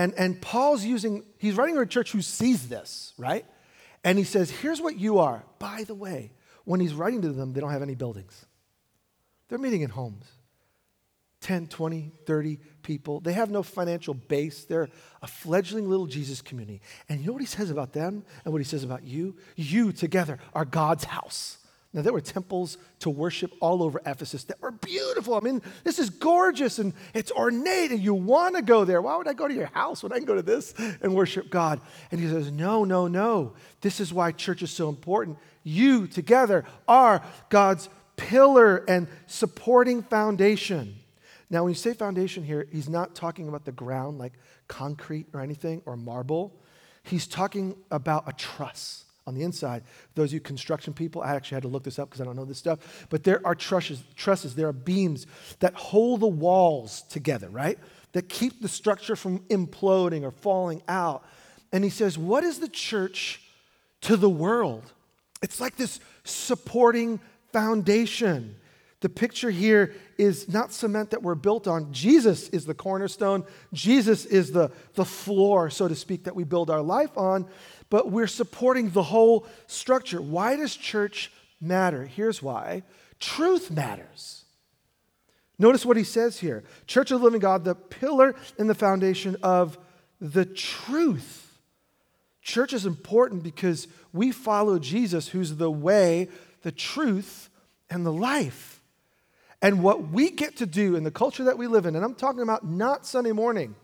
and, 0.00 0.14
and 0.16 0.40
Paul's 0.40 0.82
using, 0.82 1.24
he's 1.36 1.58
writing 1.58 1.74
to 1.74 1.82
a 1.82 1.86
church 1.86 2.12
who 2.12 2.22
sees 2.22 2.70
this, 2.70 3.12
right? 3.18 3.44
And 4.02 4.16
he 4.16 4.24
says, 4.24 4.50
here's 4.50 4.80
what 4.80 4.98
you 4.98 5.18
are. 5.18 5.44
By 5.58 5.84
the 5.84 5.94
way, 5.94 6.32
when 6.64 6.80
he's 6.80 6.94
writing 6.94 7.20
to 7.20 7.32
them, 7.32 7.52
they 7.52 7.60
don't 7.60 7.70
have 7.70 7.82
any 7.82 7.94
buildings. 7.96 8.46
They're 9.48 9.58
meeting 9.58 9.82
in 9.82 9.90
homes 9.90 10.24
10, 11.42 11.66
20, 11.66 12.12
30 12.24 12.60
people. 12.82 13.20
They 13.20 13.34
have 13.34 13.50
no 13.50 13.62
financial 13.62 14.14
base. 14.14 14.64
They're 14.64 14.88
a 15.20 15.26
fledgling 15.26 15.86
little 15.86 16.06
Jesus 16.06 16.40
community. 16.40 16.80
And 17.10 17.20
you 17.20 17.26
know 17.26 17.34
what 17.34 17.42
he 17.42 17.46
says 17.46 17.68
about 17.68 17.92
them 17.92 18.24
and 18.46 18.54
what 18.54 18.62
he 18.62 18.64
says 18.64 18.84
about 18.84 19.04
you? 19.04 19.36
You 19.54 19.92
together 19.92 20.38
are 20.54 20.64
God's 20.64 21.04
house. 21.04 21.58
Now, 21.92 22.02
there 22.02 22.12
were 22.12 22.20
temples 22.20 22.78
to 23.00 23.10
worship 23.10 23.52
all 23.58 23.82
over 23.82 24.00
Ephesus 24.06 24.44
that 24.44 24.62
were 24.62 24.70
beautiful. 24.70 25.34
I 25.34 25.40
mean, 25.40 25.60
this 25.82 25.98
is 25.98 26.08
gorgeous 26.08 26.78
and 26.78 26.94
it's 27.14 27.32
ornate, 27.32 27.90
and 27.90 27.98
you 27.98 28.14
want 28.14 28.54
to 28.54 28.62
go 28.62 28.84
there. 28.84 29.02
Why 29.02 29.16
would 29.16 29.26
I 29.26 29.32
go 29.32 29.48
to 29.48 29.54
your 29.54 29.66
house 29.66 30.00
when 30.00 30.12
I 30.12 30.18
can 30.18 30.24
go 30.24 30.36
to 30.36 30.42
this 30.42 30.72
and 31.02 31.16
worship 31.16 31.50
God? 31.50 31.80
And 32.12 32.20
he 32.20 32.28
says, 32.28 32.52
No, 32.52 32.84
no, 32.84 33.08
no. 33.08 33.54
This 33.80 33.98
is 33.98 34.12
why 34.12 34.30
church 34.30 34.62
is 34.62 34.70
so 34.70 34.88
important. 34.88 35.38
You 35.64 36.06
together 36.06 36.64
are 36.86 37.24
God's 37.48 37.88
pillar 38.16 38.84
and 38.88 39.08
supporting 39.26 40.04
foundation. 40.04 40.94
Now, 41.48 41.64
when 41.64 41.72
you 41.72 41.76
say 41.76 41.92
foundation 41.92 42.44
here, 42.44 42.68
he's 42.70 42.88
not 42.88 43.16
talking 43.16 43.48
about 43.48 43.64
the 43.64 43.72
ground 43.72 44.18
like 44.18 44.34
concrete 44.68 45.26
or 45.32 45.40
anything 45.40 45.82
or 45.86 45.96
marble. 45.96 46.54
He's 47.02 47.26
talking 47.26 47.74
about 47.90 48.28
a 48.28 48.32
truss 48.32 49.06
on 49.30 49.34
the 49.36 49.42
inside. 49.44 49.84
Those 50.16 50.30
of 50.30 50.34
you 50.34 50.40
construction 50.40 50.92
people, 50.92 51.22
I 51.22 51.36
actually 51.36 51.54
had 51.54 51.62
to 51.62 51.68
look 51.68 51.84
this 51.84 52.00
up 52.00 52.10
because 52.10 52.20
I 52.20 52.24
don't 52.24 52.34
know 52.34 52.44
this 52.44 52.58
stuff. 52.58 53.06
But 53.10 53.22
there 53.22 53.40
are 53.46 53.54
trusses, 53.54 54.02
trusses, 54.16 54.56
there 54.56 54.66
are 54.66 54.72
beams 54.72 55.26
that 55.60 55.72
hold 55.74 56.20
the 56.20 56.26
walls 56.26 57.02
together, 57.02 57.48
right? 57.48 57.78
That 58.12 58.28
keep 58.28 58.60
the 58.60 58.68
structure 58.68 59.14
from 59.14 59.38
imploding 59.44 60.24
or 60.24 60.32
falling 60.32 60.82
out. 60.88 61.24
And 61.72 61.84
he 61.84 61.90
says, 61.90 62.18
What 62.18 62.42
is 62.42 62.58
the 62.58 62.68
church 62.68 63.40
to 64.02 64.16
the 64.16 64.28
world? 64.28 64.92
It's 65.42 65.60
like 65.60 65.76
this 65.76 66.00
supporting 66.24 67.20
foundation. 67.52 68.56
The 69.00 69.08
picture 69.08 69.50
here 69.50 69.94
is 70.18 70.48
not 70.48 70.72
cement 70.72 71.10
that 71.10 71.22
we're 71.22 71.34
built 71.34 71.66
on. 71.66 71.92
Jesus 71.92 72.50
is 72.50 72.66
the 72.66 72.74
cornerstone. 72.74 73.44
Jesus 73.72 74.26
is 74.26 74.52
the, 74.52 74.70
the 74.94 75.06
floor, 75.06 75.70
so 75.70 75.88
to 75.88 75.94
speak, 75.94 76.24
that 76.24 76.36
we 76.36 76.44
build 76.44 76.68
our 76.68 76.82
life 76.82 77.16
on. 77.16 77.46
But 77.88 78.10
we're 78.10 78.26
supporting 78.26 78.90
the 78.90 79.02
whole 79.02 79.46
structure. 79.66 80.20
Why 80.20 80.56
does 80.56 80.76
church 80.76 81.32
matter? 81.60 82.04
Here's 82.04 82.42
why 82.42 82.82
truth 83.18 83.70
matters. 83.70 84.44
Notice 85.58 85.84
what 85.84 85.98
he 85.98 86.04
says 86.04 86.38
here 86.38 86.64
Church 86.86 87.10
of 87.10 87.20
the 87.20 87.24
Living 87.24 87.40
God, 87.40 87.64
the 87.64 87.74
pillar 87.74 88.34
and 88.58 88.68
the 88.68 88.74
foundation 88.74 89.36
of 89.42 89.78
the 90.20 90.44
truth. 90.44 91.58
Church 92.42 92.72
is 92.72 92.86
important 92.86 93.42
because 93.42 93.88
we 94.12 94.30
follow 94.32 94.78
Jesus, 94.78 95.28
who's 95.28 95.56
the 95.56 95.70
way, 95.70 96.28
the 96.62 96.72
truth, 96.72 97.50
and 97.90 98.04
the 98.04 98.12
life. 98.12 98.69
And 99.62 99.82
what 99.82 100.08
we 100.08 100.30
get 100.30 100.56
to 100.56 100.66
do 100.66 100.96
in 100.96 101.04
the 101.04 101.10
culture 101.10 101.44
that 101.44 101.58
we 101.58 101.66
live 101.66 101.86
in, 101.86 101.94
and 101.94 102.04
I'm 102.04 102.14
talking 102.14 102.42
about 102.42 102.64
not 102.64 103.04
Sunday 103.06 103.32
morning, 103.32 103.74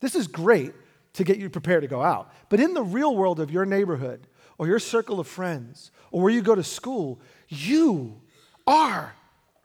this 0.00 0.14
is 0.14 0.26
great 0.26 0.74
to 1.14 1.24
get 1.24 1.38
you 1.38 1.48
prepared 1.48 1.82
to 1.82 1.88
go 1.88 2.02
out. 2.02 2.32
But 2.48 2.60
in 2.60 2.74
the 2.74 2.82
real 2.82 3.16
world 3.16 3.40
of 3.40 3.50
your 3.50 3.64
neighborhood 3.64 4.26
or 4.58 4.66
your 4.66 4.78
circle 4.78 5.20
of 5.20 5.26
friends 5.26 5.90
or 6.10 6.22
where 6.22 6.32
you 6.32 6.42
go 6.42 6.54
to 6.54 6.62
school, 6.62 7.20
you 7.48 8.20
are 8.66 9.14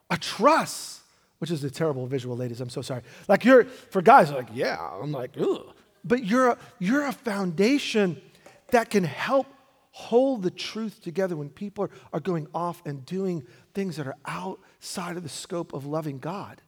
a 0.10 0.18
truss, 0.18 1.02
which 1.40 1.52
is 1.52 1.64
a 1.64 1.70
terrible 1.70 2.08
visual, 2.08 2.38
ladies. 2.38 2.62
I'm 2.62 2.70
so 2.70 2.82
sorry. 2.82 3.02
Like 3.28 3.44
you're, 3.44 3.66
for 3.66 4.02
guys, 4.02 4.32
like, 4.32 4.48
yeah, 4.54 4.78
I'm 4.80 5.12
like, 5.12 5.32
ugh. 5.40 5.74
But 6.06 6.24
you're 6.24 6.52
a, 6.52 6.58
you're 6.80 7.06
a 7.06 7.12
foundation 7.12 8.22
that 8.72 8.90
can 8.90 9.04
help 9.04 9.48
hold 10.00 10.44
the 10.44 10.52
truth 10.52 11.02
together 11.02 11.36
when 11.36 11.50
people 11.50 11.84
are, 11.84 11.90
are 12.14 12.20
going 12.22 12.48
off 12.54 12.82
and 12.86 13.06
doing 13.06 13.44
things 13.74 13.98
that 13.98 14.08
are 14.08 14.16
outside 14.26 15.18
of 15.18 15.24
the 15.24 15.30
scope 15.30 15.74
of 15.74 15.86
loving 15.86 16.20
God. 16.20 16.62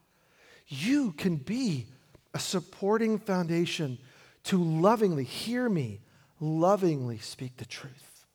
You 0.68 1.14
can 1.14 1.38
be 1.38 1.88
a 2.34 2.40
supporting 2.40 3.18
foundation 3.18 3.98
to 4.44 4.62
lovingly, 4.62 5.24
hear 5.24 5.70
me, 5.70 6.02
lovingly 6.42 7.20
speak 7.20 7.56
the 7.56 7.66
truth. 7.66 8.26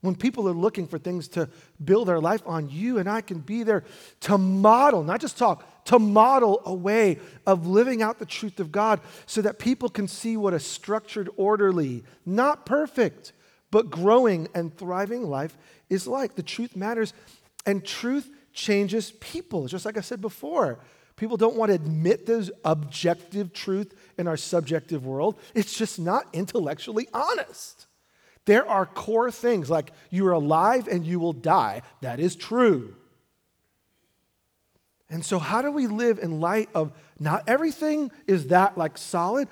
When 0.00 0.14
people 0.14 0.48
are 0.48 0.52
looking 0.52 0.86
for 0.86 0.98
things 0.98 1.28
to 1.28 1.50
build 1.84 2.08
their 2.08 2.20
life 2.20 2.42
on, 2.46 2.70
you 2.70 2.98
and 2.98 3.08
I 3.08 3.20
can 3.20 3.40
be 3.40 3.64
there 3.64 3.84
to 4.20 4.38
model, 4.38 5.02
not 5.02 5.20
just 5.20 5.36
talk, 5.36 5.84
to 5.86 5.98
model 5.98 6.62
a 6.64 6.72
way 6.72 7.18
of 7.46 7.66
living 7.66 8.02
out 8.02 8.18
the 8.18 8.26
truth 8.26 8.60
of 8.60 8.72
God 8.72 9.00
so 9.26 9.42
that 9.42 9.58
people 9.58 9.88
can 9.90 10.08
see 10.08 10.36
what 10.36 10.54
a 10.54 10.60
structured, 10.60 11.28
orderly, 11.36 12.04
not 12.24 12.64
perfect, 12.64 13.32
but 13.76 13.90
growing 13.90 14.48
and 14.54 14.74
thriving 14.74 15.28
life 15.28 15.54
is 15.90 16.06
like. 16.06 16.34
The 16.34 16.42
truth 16.42 16.74
matters, 16.76 17.12
and 17.66 17.84
truth 17.84 18.30
changes 18.54 19.10
people. 19.20 19.66
Just 19.66 19.84
like 19.84 19.98
I 19.98 20.00
said 20.00 20.22
before, 20.22 20.78
people 21.16 21.36
don't 21.36 21.56
want 21.56 21.68
to 21.68 21.74
admit 21.74 22.24
there's 22.24 22.50
objective 22.64 23.52
truth 23.52 23.92
in 24.16 24.26
our 24.26 24.38
subjective 24.38 25.04
world. 25.04 25.38
It's 25.54 25.76
just 25.76 25.98
not 25.98 26.26
intellectually 26.32 27.06
honest. 27.12 27.86
There 28.46 28.66
are 28.66 28.86
core 28.86 29.30
things 29.30 29.68
like 29.68 29.92
you 30.08 30.26
are 30.26 30.32
alive 30.32 30.88
and 30.88 31.04
you 31.04 31.20
will 31.20 31.34
die. 31.34 31.82
That 32.00 32.18
is 32.18 32.34
true. 32.34 32.94
And 35.10 35.22
so, 35.22 35.38
how 35.38 35.60
do 35.60 35.70
we 35.70 35.86
live 35.86 36.18
in 36.18 36.40
light 36.40 36.70
of 36.74 36.92
not 37.20 37.44
everything 37.46 38.10
is 38.26 38.46
that 38.46 38.78
like 38.78 38.96
solid? 38.96 39.48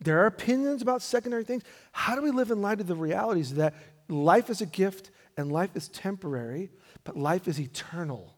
There 0.00 0.22
are 0.22 0.26
opinions 0.26 0.82
about 0.82 1.02
secondary 1.02 1.44
things. 1.44 1.62
How 1.92 2.14
do 2.14 2.22
we 2.22 2.30
live 2.30 2.50
in 2.50 2.62
light 2.62 2.80
of 2.80 2.86
the 2.86 2.94
realities 2.94 3.54
that 3.54 3.74
life 4.08 4.50
is 4.50 4.60
a 4.60 4.66
gift 4.66 5.10
and 5.36 5.50
life 5.50 5.74
is 5.74 5.88
temporary, 5.88 6.70
but 7.04 7.16
life 7.16 7.48
is 7.48 7.58
eternal? 7.60 8.36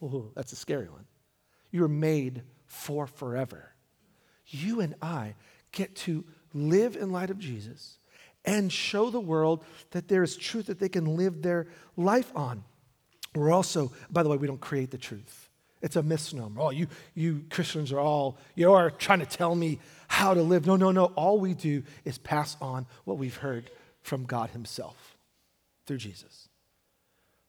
Oh, 0.00 0.30
that's 0.34 0.52
a 0.52 0.56
scary 0.56 0.88
one. 0.88 1.06
You 1.70 1.84
are 1.84 1.88
made 1.88 2.42
for 2.66 3.06
forever. 3.06 3.72
You 4.46 4.80
and 4.80 4.94
I 5.02 5.34
get 5.72 5.94
to 5.96 6.24
live 6.54 6.96
in 6.96 7.12
light 7.12 7.30
of 7.30 7.38
Jesus 7.38 7.98
and 8.44 8.72
show 8.72 9.10
the 9.10 9.20
world 9.20 9.64
that 9.90 10.08
there 10.08 10.22
is 10.22 10.36
truth 10.36 10.66
that 10.66 10.78
they 10.78 10.88
can 10.88 11.16
live 11.16 11.42
their 11.42 11.66
life 11.96 12.32
on. 12.34 12.64
We're 13.34 13.52
also, 13.52 13.92
by 14.10 14.22
the 14.22 14.28
way, 14.28 14.36
we 14.36 14.46
don't 14.46 14.60
create 14.60 14.90
the 14.90 14.98
truth. 14.98 15.49
It's 15.82 15.96
a 15.96 16.02
misnomer. 16.02 16.60
Oh, 16.60 16.70
you, 16.70 16.88
you 17.14 17.44
Christians 17.50 17.92
are 17.92 18.00
all, 18.00 18.36
you 18.54 18.72
are 18.72 18.90
trying 18.90 19.20
to 19.20 19.26
tell 19.26 19.54
me 19.54 19.78
how 20.08 20.34
to 20.34 20.42
live. 20.42 20.66
No, 20.66 20.76
no, 20.76 20.90
no. 20.90 21.06
All 21.06 21.40
we 21.40 21.54
do 21.54 21.82
is 22.04 22.18
pass 22.18 22.56
on 22.60 22.86
what 23.04 23.16
we've 23.16 23.36
heard 23.36 23.70
from 24.02 24.24
God 24.24 24.50
Himself 24.50 25.16
through 25.86 25.98
Jesus. 25.98 26.48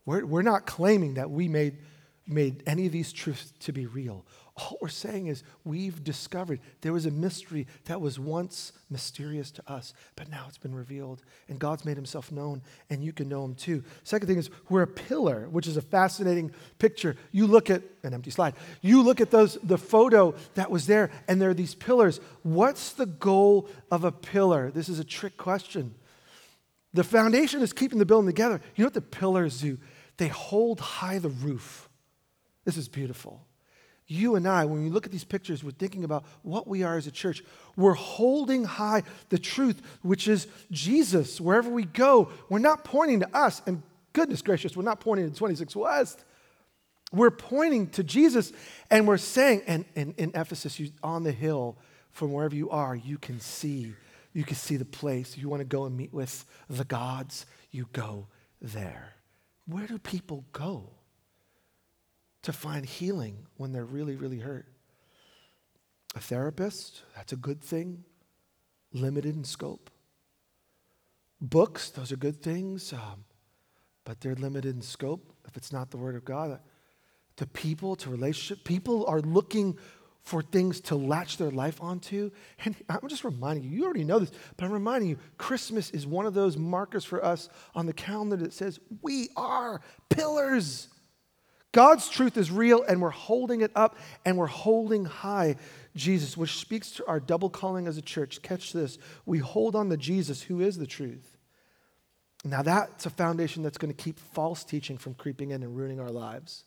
We're, 0.05 0.25
we're 0.25 0.41
not 0.41 0.65
claiming 0.65 1.15
that 1.15 1.29
we 1.29 1.47
made, 1.47 1.77
made 2.25 2.63
any 2.65 2.85
of 2.85 2.91
these 2.91 3.11
truths 3.11 3.53
to 3.61 3.73
be 3.73 3.85
real. 3.85 4.25
All 4.61 4.77
we're 4.79 4.89
saying 4.89 5.27
is 5.27 5.43
we've 5.63 6.03
discovered 6.03 6.59
there 6.81 6.93
was 6.93 7.05
a 7.05 7.11
mystery 7.11 7.65
that 7.85 7.99
was 7.99 8.19
once 8.19 8.73
mysterious 8.89 9.49
to 9.51 9.71
us, 9.71 9.93
but 10.15 10.29
now 10.29 10.45
it's 10.47 10.57
been 10.57 10.75
revealed, 10.75 11.23
and 11.47 11.57
God's 11.57 11.83
made 11.83 11.95
himself 11.95 12.31
known, 12.31 12.61
and 12.89 13.03
you 13.03 13.11
can 13.11 13.27
know 13.27 13.43
him 13.43 13.55
too. 13.55 13.83
Second 14.03 14.27
thing 14.27 14.37
is 14.37 14.49
we're 14.69 14.83
a 14.83 14.87
pillar, 14.87 15.47
which 15.49 15.67
is 15.67 15.77
a 15.77 15.81
fascinating 15.81 16.51
picture. 16.77 17.15
You 17.31 17.47
look 17.47 17.69
at 17.69 17.81
an 18.03 18.13
empty 18.13 18.29
slide. 18.29 18.53
You 18.81 19.01
look 19.01 19.19
at 19.19 19.31
those 19.31 19.57
the 19.63 19.77
photo 19.77 20.35
that 20.53 20.69
was 20.69 20.85
there, 20.85 21.09
and 21.27 21.41
there 21.41 21.49
are 21.49 21.55
these 21.55 21.73
pillars. 21.73 22.19
What's 22.43 22.93
the 22.93 23.07
goal 23.07 23.67
of 23.89 24.03
a 24.03 24.11
pillar? 24.11 24.69
This 24.69 24.89
is 24.89 24.99
a 24.99 25.03
trick 25.03 25.37
question. 25.37 25.95
The 26.93 27.03
foundation 27.03 27.61
is 27.61 27.73
keeping 27.73 27.99
the 27.99 28.05
building 28.05 28.27
together. 28.27 28.61
You 28.75 28.83
know 28.83 28.87
what 28.87 28.93
the 28.93 29.01
pillars 29.01 29.61
do? 29.61 29.79
They 30.17 30.27
hold 30.27 30.81
high 30.81 31.19
the 31.19 31.29
roof. 31.29 31.89
This 32.63 32.77
is 32.77 32.87
beautiful 32.87 33.47
you 34.11 34.35
and 34.35 34.47
I, 34.47 34.65
when 34.65 34.83
we 34.83 34.89
look 34.89 35.05
at 35.05 35.11
these 35.11 35.23
pictures, 35.23 35.63
we're 35.63 35.71
thinking 35.71 36.03
about 36.03 36.25
what 36.43 36.67
we 36.67 36.83
are 36.83 36.97
as 36.97 37.07
a 37.07 37.11
church. 37.11 37.41
We're 37.77 37.93
holding 37.93 38.65
high 38.65 39.03
the 39.29 39.39
truth, 39.39 39.81
which 40.01 40.27
is 40.27 40.47
Jesus. 40.69 41.39
Wherever 41.39 41.69
we 41.69 41.85
go, 41.85 42.29
we're 42.49 42.59
not 42.59 42.83
pointing 42.83 43.21
to 43.21 43.35
us. 43.35 43.61
And 43.65 43.81
goodness 44.11 44.41
gracious, 44.41 44.75
we're 44.75 44.83
not 44.83 44.99
pointing 44.99 45.31
to 45.31 45.35
26 45.35 45.75
West. 45.77 46.25
We're 47.13 47.31
pointing 47.31 47.87
to 47.91 48.03
Jesus 48.03 48.51
and 48.89 49.07
we're 49.07 49.17
saying, 49.17 49.63
and, 49.65 49.85
and 49.95 50.13
in 50.17 50.31
Ephesus, 50.35 50.77
you, 50.79 50.91
on 51.01 51.23
the 51.23 51.31
hill, 51.31 51.77
from 52.11 52.33
wherever 52.33 52.55
you 52.55 52.69
are, 52.69 52.95
you 52.95 53.17
can 53.17 53.39
see. 53.39 53.93
You 54.33 54.43
can 54.43 54.55
see 54.55 54.75
the 54.75 54.85
place. 54.85 55.37
You 55.37 55.47
want 55.47 55.61
to 55.61 55.65
go 55.65 55.85
and 55.85 55.95
meet 55.95 56.13
with 56.13 56.45
the 56.69 56.83
gods, 56.83 57.45
you 57.71 57.87
go 57.93 58.27
there. 58.61 59.13
Where 59.67 59.87
do 59.87 59.97
people 59.97 60.43
go? 60.51 60.89
To 62.43 62.53
find 62.53 62.85
healing 62.85 63.45
when 63.57 63.71
they're 63.71 63.85
really, 63.85 64.15
really 64.15 64.39
hurt. 64.39 64.67
A 66.15 66.19
therapist, 66.19 67.03
that's 67.15 67.33
a 67.33 67.37
good 67.37 67.61
thing, 67.61 68.03
limited 68.93 69.35
in 69.35 69.43
scope. 69.43 69.89
Books, 71.39 71.89
those 71.89 72.11
are 72.11 72.17
good 72.17 72.41
things, 72.41 72.93
um, 72.93 73.23
but 74.03 74.19
they're 74.21 74.35
limited 74.35 74.75
in 74.75 74.81
scope 74.81 75.33
if 75.47 75.55
it's 75.57 75.71
not 75.71 75.89
the 75.89 75.97
Word 75.97 76.15
of 76.15 76.25
God. 76.25 76.59
To 77.37 77.47
people, 77.47 77.95
to 77.97 78.09
relationship, 78.09 78.63
people 78.63 79.05
are 79.07 79.21
looking 79.21 79.77
for 80.21 80.41
things 80.41 80.79
to 80.81 80.95
latch 80.95 81.37
their 81.37 81.49
life 81.49 81.81
onto. 81.81 82.29
And 82.63 82.75
I'm 82.89 83.07
just 83.07 83.23
reminding 83.23 83.63
you, 83.63 83.71
you 83.71 83.85
already 83.85 84.03
know 84.03 84.19
this, 84.19 84.31
but 84.55 84.65
I'm 84.65 84.71
reminding 84.71 85.09
you, 85.09 85.17
Christmas 85.37 85.89
is 85.91 86.05
one 86.05 86.25
of 86.25 86.33
those 86.33 86.57
markers 86.57 87.03
for 87.03 87.23
us 87.23 87.49
on 87.73 87.85
the 87.85 87.93
calendar 87.93 88.35
that 88.37 88.53
says 88.53 88.79
we 89.01 89.29
are 89.35 89.81
pillars. 90.09 90.89
God's 91.71 92.09
truth 92.09 92.37
is 92.37 92.51
real, 92.51 92.83
and 92.83 93.01
we're 93.01 93.09
holding 93.09 93.61
it 93.61 93.71
up 93.75 93.97
and 94.25 94.37
we're 94.37 94.47
holding 94.47 95.05
high 95.05 95.55
Jesus, 95.95 96.35
which 96.35 96.57
speaks 96.57 96.91
to 96.91 97.07
our 97.07 97.19
double 97.19 97.49
calling 97.49 97.87
as 97.87 97.97
a 97.97 98.01
church. 98.01 98.41
Catch 98.41 98.73
this. 98.73 98.97
We 99.25 99.39
hold 99.39 99.75
on 99.75 99.89
to 99.89 99.97
Jesus, 99.97 100.41
who 100.41 100.61
is 100.61 100.77
the 100.77 100.87
truth. 100.87 101.37
Now, 102.43 102.61
that's 102.61 103.05
a 103.05 103.09
foundation 103.09 103.61
that's 103.63 103.77
going 103.77 103.93
to 103.93 104.03
keep 104.03 104.19
false 104.19 104.63
teaching 104.63 104.97
from 104.97 105.13
creeping 105.13 105.51
in 105.51 105.63
and 105.63 105.75
ruining 105.75 105.99
our 105.99 106.09
lives 106.09 106.63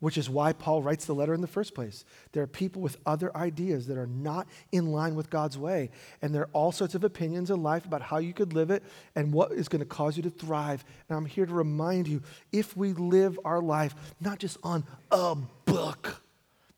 which 0.00 0.18
is 0.18 0.28
why 0.28 0.52
Paul 0.52 0.82
writes 0.82 1.06
the 1.06 1.14
letter 1.14 1.32
in 1.32 1.40
the 1.40 1.46
first 1.46 1.74
place. 1.74 2.04
There 2.32 2.42
are 2.42 2.46
people 2.46 2.82
with 2.82 2.98
other 3.06 3.34
ideas 3.36 3.86
that 3.86 3.96
are 3.96 4.06
not 4.06 4.46
in 4.70 4.92
line 4.92 5.14
with 5.14 5.30
God's 5.30 5.56
way. 5.56 5.90
And 6.20 6.34
there 6.34 6.42
are 6.42 6.50
all 6.52 6.70
sorts 6.70 6.94
of 6.94 7.02
opinions 7.02 7.50
in 7.50 7.62
life 7.62 7.86
about 7.86 8.02
how 8.02 8.18
you 8.18 8.34
could 8.34 8.52
live 8.52 8.70
it 8.70 8.82
and 9.14 9.32
what 9.32 9.52
is 9.52 9.68
going 9.68 9.80
to 9.80 9.86
cause 9.86 10.16
you 10.16 10.22
to 10.24 10.30
thrive. 10.30 10.84
And 11.08 11.16
I'm 11.16 11.24
here 11.24 11.46
to 11.46 11.54
remind 11.54 12.08
you 12.08 12.22
if 12.52 12.76
we 12.76 12.92
live 12.92 13.38
our 13.44 13.60
life 13.60 13.94
not 14.20 14.38
just 14.38 14.58
on 14.62 14.84
a 15.10 15.34
book, 15.64 16.22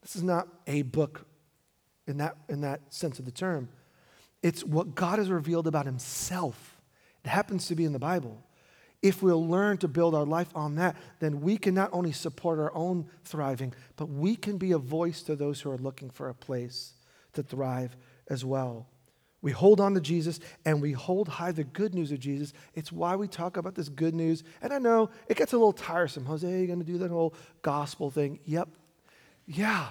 this 0.03 0.15
is 0.15 0.23
not 0.23 0.49
a 0.67 0.83
book 0.83 1.27
in 2.07 2.19
that, 2.19 2.37
in 2.49 2.61
that 2.61 2.95
sense 2.95 3.19
of 3.19 3.25
the 3.25 3.31
term, 3.33 3.69
it's 4.43 4.65
what 4.65 4.95
God 4.95 5.19
has 5.19 5.29
revealed 5.29 5.67
about 5.67 5.87
Himself. 5.87 6.81
It 7.25 7.29
happens 7.29 7.67
to 7.67 7.75
be 7.75 7.85
in 7.85 7.93
the 7.93 7.99
Bible. 7.99 8.43
If 9.03 9.23
we'll 9.23 9.47
learn 9.47 9.79
to 9.79 9.89
build 9.89 10.15
our 10.15 10.25
life 10.25 10.51
on 10.55 10.75
that, 10.77 10.97
then 11.21 11.41
we 11.41 11.57
can 11.57 11.75
not 11.75 11.91
only 11.93 12.13
support 12.13 12.59
our 12.59 12.75
own 12.75 13.09
thriving, 13.25 13.73
but 13.97 14.07
we 14.07 14.35
can 14.35 14.59
be 14.59 14.73
a 14.73 14.79
voice 14.79 15.23
to 15.23 15.37
those 15.37 15.61
who 15.61 15.71
are 15.71 15.79
looking 15.79 16.11
for 16.11 16.29
a 16.29 16.35
place 16.35 16.95
to 17.35 17.43
thrive 17.43 17.97
as 18.29 18.45
well. 18.45 18.87
We 19.41 19.53
hold 19.53 19.81
on 19.81 19.95
to 19.95 20.01
Jesus 20.01 20.41
and 20.65 20.83
we 20.83 20.93
hold 20.93 21.29
high 21.29 21.53
the 21.53 21.63
good 21.63 21.95
news 21.95 22.11
of 22.11 22.19
Jesus. 22.19 22.53
It's 22.75 22.91
why 22.91 23.15
we 23.15 23.29
talk 23.29 23.57
about 23.57 23.77
this 23.77 23.89
good 23.89 24.15
news. 24.15 24.43
And 24.61 24.73
I 24.73 24.79
know 24.79 25.11
it 25.29 25.37
gets 25.37 25.53
a 25.53 25.57
little 25.57 25.73
tiresome. 25.73 26.25
Jose, 26.25 26.53
are 26.53 26.59
you 26.59 26.67
going 26.67 26.81
to 26.81 26.85
do 26.85 26.99
that 26.99 27.11
whole 27.11 27.35
gospel 27.63 28.11
thing? 28.11 28.41
Yep. 28.47 28.69
Yeah, 29.47 29.91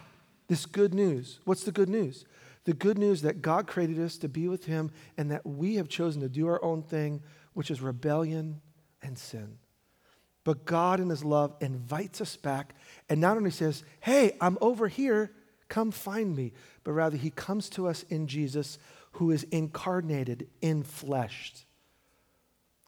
this 0.49 0.65
good 0.65 0.93
news. 0.93 1.39
What's 1.45 1.63
the 1.63 1.71
good 1.71 1.87
news? 1.87 2.25
The 2.65 2.73
good 2.73 2.97
news 2.97 3.21
that 3.21 3.41
God 3.41 3.67
created 3.67 3.99
us 3.99 4.17
to 4.17 4.27
be 4.27 4.49
with 4.49 4.65
Him 4.65 4.91
and 5.17 5.31
that 5.31 5.45
we 5.45 5.75
have 5.75 5.87
chosen 5.87 6.21
to 6.21 6.29
do 6.29 6.47
our 6.47 6.61
own 6.61 6.83
thing, 6.83 7.21
which 7.53 7.71
is 7.71 7.81
rebellion 7.81 8.59
and 9.01 9.17
sin. 9.17 9.57
But 10.43 10.65
God, 10.65 10.99
in 10.99 11.10
His 11.10 11.25
love, 11.25 11.55
invites 11.60 12.21
us 12.21 12.36
back 12.38 12.75
and 13.10 13.19
not 13.19 13.38
only 13.38 13.51
says, 13.51 13.83
Hey, 13.99 14.38
I'm 14.39 14.57
over 14.62 14.88
here, 14.88 15.31
come 15.67 15.91
find 15.91 16.36
me, 16.36 16.53
but 16.83 16.93
rather 16.93 17.17
He 17.17 17.29
comes 17.29 17.69
to 17.71 17.88
us 17.88 18.03
in 18.03 18.27
Jesus, 18.27 18.77
who 19.13 19.31
is 19.31 19.43
incarnated 19.43 20.47
in 20.62 20.83
flesh. 20.83 21.53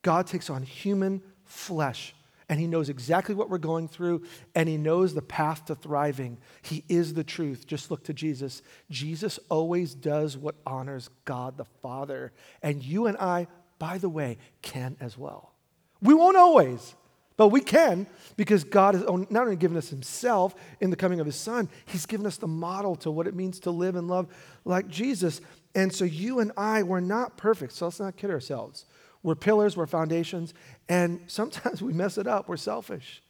God 0.02 0.28
takes 0.28 0.50
on 0.50 0.64
human 0.64 1.22
flesh 1.44 2.14
and 2.50 2.60
he 2.60 2.68
knows 2.68 2.90
exactly 2.90 3.36
what 3.36 3.50
we're 3.50 3.60
going 3.60 3.88
through 3.88 4.24
and 4.56 4.68
he 4.68 4.78
knows 4.78 5.14
the 5.14 5.22
path 5.22 5.66
to 5.66 5.76
thriving. 5.76 6.40
He 6.64 6.84
is 6.90 7.14
the 7.14 7.24
truth. 7.24 7.68
Just 7.68 7.92
look 7.92 8.04
to 8.06 8.14
Jesus. 8.14 8.64
Jesus 8.90 9.40
always 9.50 9.94
does 9.94 10.36
what 10.36 10.56
honors 10.66 11.10
God 11.26 11.58
the 11.58 11.66
Father. 11.66 12.32
And 12.64 12.84
you 12.84 13.06
and 13.06 13.18
I, 13.18 13.48
by 13.78 14.00
the 14.00 14.10
way, 14.10 14.38
can 14.62 14.98
as 15.00 15.18
well. 15.18 15.54
We 16.02 16.14
won't 16.14 16.38
always, 16.38 16.96
but 17.38 17.50
we 17.50 17.62
can 17.62 18.08
because 18.38 18.64
God 18.64 18.96
has 18.96 19.04
not 19.04 19.44
only 19.44 19.56
given 19.56 19.78
us 19.78 19.90
Himself 19.90 20.56
in 20.80 20.90
the 20.90 20.96
coming 20.96 21.20
of 21.20 21.26
His 21.26 21.36
Son, 21.36 21.70
He's 21.86 22.06
given 22.06 22.26
us 22.26 22.38
the 22.38 22.48
model 22.48 22.96
to 22.98 23.12
what 23.12 23.28
it 23.28 23.36
means 23.36 23.60
to 23.62 23.72
live 23.72 23.96
and 23.96 24.08
love 24.08 24.28
like 24.66 24.88
Jesus. 24.88 25.42
And 25.76 25.94
so 25.94 26.06
you 26.06 26.40
and 26.40 26.52
I, 26.58 26.84
we're 26.84 27.00
not 27.00 27.38
perfect, 27.38 27.74
so 27.74 27.86
let's 27.86 28.00
not 28.00 28.18
kid 28.18 28.32
ourselves. 28.32 28.86
We're 29.22 29.36
pillars, 29.36 29.76
we're 29.76 29.88
foundations, 29.88 30.54
and 30.88 31.22
sometimes 31.28 31.82
we 31.82 31.94
mess 31.94 32.18
it 32.18 32.28
up. 32.28 32.48
We're 32.48 32.58
selfish. 32.58 33.22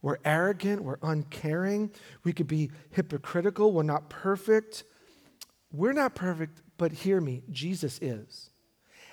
We're 0.00 0.18
arrogant, 0.24 0.84
we're 0.84 0.98
uncaring, 1.02 1.90
we 2.22 2.32
could 2.32 2.46
be 2.46 2.70
hypocritical, 2.92 3.72
we're 3.72 3.82
not 3.82 4.08
perfect. 4.08 4.84
We're 5.72 5.92
not 5.92 6.14
perfect, 6.14 6.62
but 6.76 6.92
hear 6.92 7.20
me, 7.20 7.42
Jesus 7.50 7.98
is. 8.00 8.50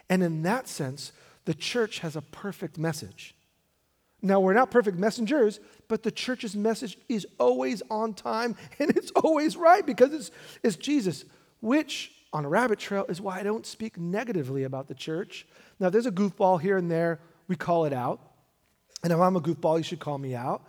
And 0.09 0.23
in 0.23 0.43
that 0.43 0.67
sense, 0.67 1.11
the 1.45 1.53
church 1.53 1.99
has 1.99 2.15
a 2.15 2.21
perfect 2.21 2.77
message. 2.77 3.35
Now, 4.21 4.39
we're 4.39 4.53
not 4.53 4.71
perfect 4.71 4.97
messengers, 4.97 5.59
but 5.87 6.01
the 6.01 6.11
church's 6.11 6.55
message 6.55 6.97
is 7.07 7.27
always 7.39 7.83
on 7.91 8.13
time 8.13 8.55
and 8.79 8.89
it's 8.89 9.11
always 9.11 9.55
right 9.55 9.85
because 9.85 10.13
it's, 10.13 10.31
it's 10.63 10.75
Jesus, 10.75 11.25
which 11.61 12.11
on 12.33 12.43
a 12.43 12.49
rabbit 12.49 12.79
trail 12.79 13.05
is 13.07 13.21
why 13.21 13.39
I 13.39 13.43
don't 13.43 13.65
speak 13.65 13.97
negatively 13.97 14.63
about 14.63 14.87
the 14.87 14.95
church. 14.95 15.45
Now, 15.79 15.89
there's 15.89 16.07
a 16.07 16.11
goofball 16.11 16.59
here 16.59 16.77
and 16.77 16.89
there, 16.89 17.19
we 17.47 17.55
call 17.55 17.85
it 17.85 17.93
out. 17.93 18.19
And 19.03 19.13
if 19.13 19.19
I'm 19.19 19.35
a 19.35 19.41
goofball, 19.41 19.77
you 19.77 19.83
should 19.83 19.99
call 19.99 20.17
me 20.17 20.33
out. 20.33 20.63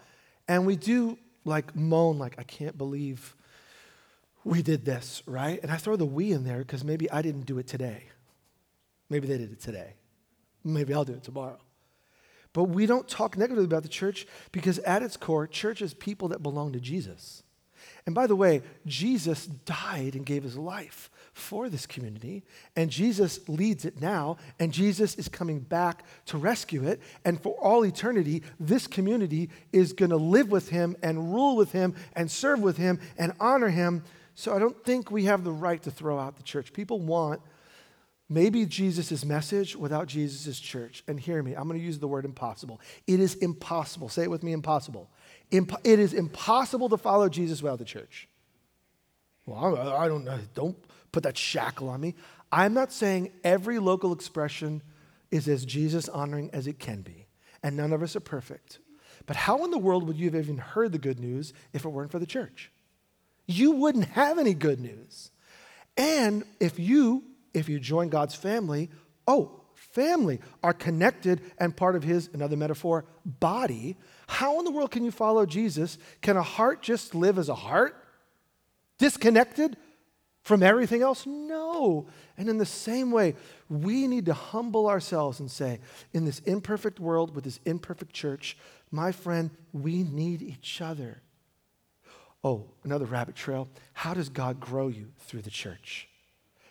And 0.46 0.66
we 0.66 0.76
do 0.76 1.18
like 1.44 1.74
moan, 1.74 2.18
like, 2.18 2.38
I 2.38 2.42
can't 2.42 2.76
believe 2.76 3.34
we 4.44 4.62
did 4.62 4.84
this, 4.84 5.22
right? 5.26 5.58
And 5.62 5.72
I 5.72 5.76
throw 5.76 5.96
the 5.96 6.04
we 6.04 6.32
in 6.32 6.44
there 6.44 6.58
because 6.58 6.84
maybe 6.84 7.10
I 7.10 7.22
didn't 7.22 7.46
do 7.46 7.58
it 7.58 7.66
today. 7.66 8.04
Maybe 9.08 9.26
they 9.26 9.38
did 9.38 9.50
it 9.50 9.60
today. 9.60 9.94
Maybe 10.66 10.92
I'll 10.92 11.04
do 11.04 11.14
it 11.14 11.22
tomorrow. 11.22 11.58
But 12.52 12.64
we 12.64 12.86
don't 12.86 13.06
talk 13.06 13.36
negatively 13.36 13.66
about 13.66 13.82
the 13.82 13.88
church 13.88 14.26
because 14.50 14.78
at 14.80 15.02
its 15.02 15.16
core, 15.16 15.46
church 15.46 15.82
is 15.82 15.94
people 15.94 16.28
that 16.28 16.42
belong 16.42 16.72
to 16.72 16.80
Jesus. 16.80 17.42
And 18.06 18.14
by 18.14 18.26
the 18.26 18.36
way, 18.36 18.62
Jesus 18.86 19.46
died 19.46 20.14
and 20.14 20.24
gave 20.24 20.42
his 20.42 20.56
life 20.56 21.10
for 21.32 21.68
this 21.68 21.86
community, 21.86 22.44
and 22.76 22.88
Jesus 22.88 23.46
leads 23.46 23.84
it 23.84 24.00
now, 24.00 24.38
and 24.58 24.72
Jesus 24.72 25.16
is 25.16 25.28
coming 25.28 25.60
back 25.60 26.02
to 26.26 26.38
rescue 26.38 26.84
it. 26.84 27.00
And 27.26 27.38
for 27.38 27.52
all 27.60 27.84
eternity, 27.84 28.42
this 28.58 28.86
community 28.86 29.50
is 29.70 29.92
going 29.92 30.10
to 30.10 30.16
live 30.16 30.50
with 30.50 30.70
him 30.70 30.96
and 31.02 31.34
rule 31.34 31.54
with 31.54 31.72
him 31.72 31.94
and 32.14 32.30
serve 32.30 32.60
with 32.60 32.78
him 32.78 33.00
and 33.18 33.34
honor 33.38 33.68
him. 33.68 34.02
So 34.34 34.54
I 34.54 34.58
don't 34.58 34.82
think 34.82 35.10
we 35.10 35.24
have 35.24 35.44
the 35.44 35.52
right 35.52 35.82
to 35.82 35.90
throw 35.90 36.18
out 36.18 36.36
the 36.36 36.42
church. 36.42 36.72
People 36.72 37.00
want 37.00 37.42
Maybe 38.28 38.66
Jesus' 38.66 39.24
message 39.24 39.76
without 39.76 40.08
Jesus' 40.08 40.58
church. 40.58 41.04
And 41.06 41.18
hear 41.18 41.42
me, 41.42 41.54
I'm 41.54 41.68
going 41.68 41.78
to 41.78 41.84
use 41.84 41.98
the 41.98 42.08
word 42.08 42.24
impossible. 42.24 42.80
It 43.06 43.20
is 43.20 43.34
impossible. 43.36 44.08
Say 44.08 44.24
it 44.24 44.30
with 44.30 44.42
me 44.42 44.52
impossible. 44.52 45.10
Imp- 45.52 45.80
it 45.84 46.00
is 46.00 46.12
impossible 46.12 46.88
to 46.88 46.96
follow 46.96 47.28
Jesus 47.28 47.62
without 47.62 47.78
the 47.78 47.84
church. 47.84 48.28
Well, 49.46 49.76
I, 49.76 50.04
I 50.04 50.08
don't 50.08 50.24
know. 50.24 50.40
Don't 50.54 50.76
put 51.12 51.22
that 51.22 51.38
shackle 51.38 51.88
on 51.88 52.00
me. 52.00 52.14
I'm 52.50 52.74
not 52.74 52.92
saying 52.92 53.30
every 53.44 53.78
local 53.78 54.12
expression 54.12 54.82
is 55.30 55.48
as 55.48 55.64
Jesus 55.64 56.08
honoring 56.08 56.50
as 56.52 56.66
it 56.66 56.78
can 56.78 57.02
be, 57.02 57.26
and 57.62 57.76
none 57.76 57.92
of 57.92 58.02
us 58.02 58.16
are 58.16 58.20
perfect. 58.20 58.78
But 59.26 59.36
how 59.36 59.64
in 59.64 59.70
the 59.70 59.78
world 59.78 60.06
would 60.06 60.16
you 60.16 60.26
have 60.30 60.34
even 60.36 60.58
heard 60.58 60.92
the 60.92 60.98
good 60.98 61.18
news 61.18 61.52
if 61.72 61.84
it 61.84 61.88
weren't 61.88 62.12
for 62.12 62.18
the 62.18 62.26
church? 62.26 62.70
You 63.46 63.72
wouldn't 63.72 64.06
have 64.10 64.38
any 64.38 64.54
good 64.54 64.80
news. 64.80 65.30
And 65.96 66.44
if 66.60 66.78
you 66.78 67.24
if 67.56 67.70
you 67.70 67.80
join 67.80 68.10
God's 68.10 68.34
family, 68.34 68.90
oh, 69.26 69.62
family 69.74 70.40
are 70.62 70.74
connected 70.74 71.40
and 71.56 71.74
part 71.74 71.96
of 71.96 72.02
his, 72.02 72.28
another 72.34 72.56
metaphor, 72.56 73.06
body. 73.24 73.96
How 74.26 74.58
in 74.58 74.66
the 74.66 74.70
world 74.70 74.90
can 74.90 75.04
you 75.04 75.10
follow 75.10 75.46
Jesus? 75.46 75.96
Can 76.20 76.36
a 76.36 76.42
heart 76.42 76.82
just 76.82 77.14
live 77.14 77.38
as 77.38 77.48
a 77.48 77.54
heart? 77.54 77.96
Disconnected 78.98 79.78
from 80.42 80.62
everything 80.62 81.00
else? 81.00 81.24
No. 81.24 82.08
And 82.36 82.50
in 82.50 82.58
the 82.58 82.66
same 82.66 83.10
way, 83.10 83.34
we 83.70 84.06
need 84.06 84.26
to 84.26 84.34
humble 84.34 84.86
ourselves 84.86 85.40
and 85.40 85.50
say, 85.50 85.80
in 86.12 86.26
this 86.26 86.40
imperfect 86.40 87.00
world 87.00 87.34
with 87.34 87.44
this 87.44 87.58
imperfect 87.64 88.12
church, 88.12 88.58
my 88.90 89.12
friend, 89.12 89.50
we 89.72 90.02
need 90.02 90.42
each 90.42 90.82
other. 90.82 91.22
Oh, 92.44 92.66
another 92.84 93.06
rabbit 93.06 93.34
trail. 93.34 93.66
How 93.94 94.12
does 94.12 94.28
God 94.28 94.60
grow 94.60 94.88
you 94.88 95.08
through 95.20 95.42
the 95.42 95.50
church? 95.50 96.06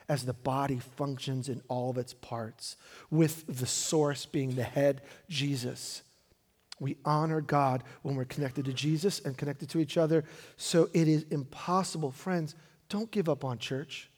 As 0.08 0.26
the 0.26 0.34
body 0.34 0.80
functions 0.80 1.50
in 1.50 1.62
all 1.68 1.90
of 1.90 1.98
its 1.98 2.14
parts, 2.14 2.78
with 3.10 3.46
the 3.48 3.66
source 3.66 4.26
being 4.26 4.56
the 4.56 4.64
head, 4.64 5.02
Jesus. 5.30 6.04
We 6.80 6.98
honor 7.06 7.42
God 7.42 7.84
when 8.02 8.16
we're 8.16 8.26
connected 8.26 8.66
to 8.66 8.74
Jesus 8.74 9.20
and 9.20 9.38
connected 9.38 9.70
to 9.70 9.80
each 9.80 9.98
other. 9.98 10.26
So 10.58 10.90
it 10.94 11.08
is 11.08 11.24
impossible. 11.32 12.12
Friends, 12.12 12.56
don't 12.90 13.10
give 13.12 13.30
up 13.30 13.44
on 13.44 13.58
church. 13.58 14.10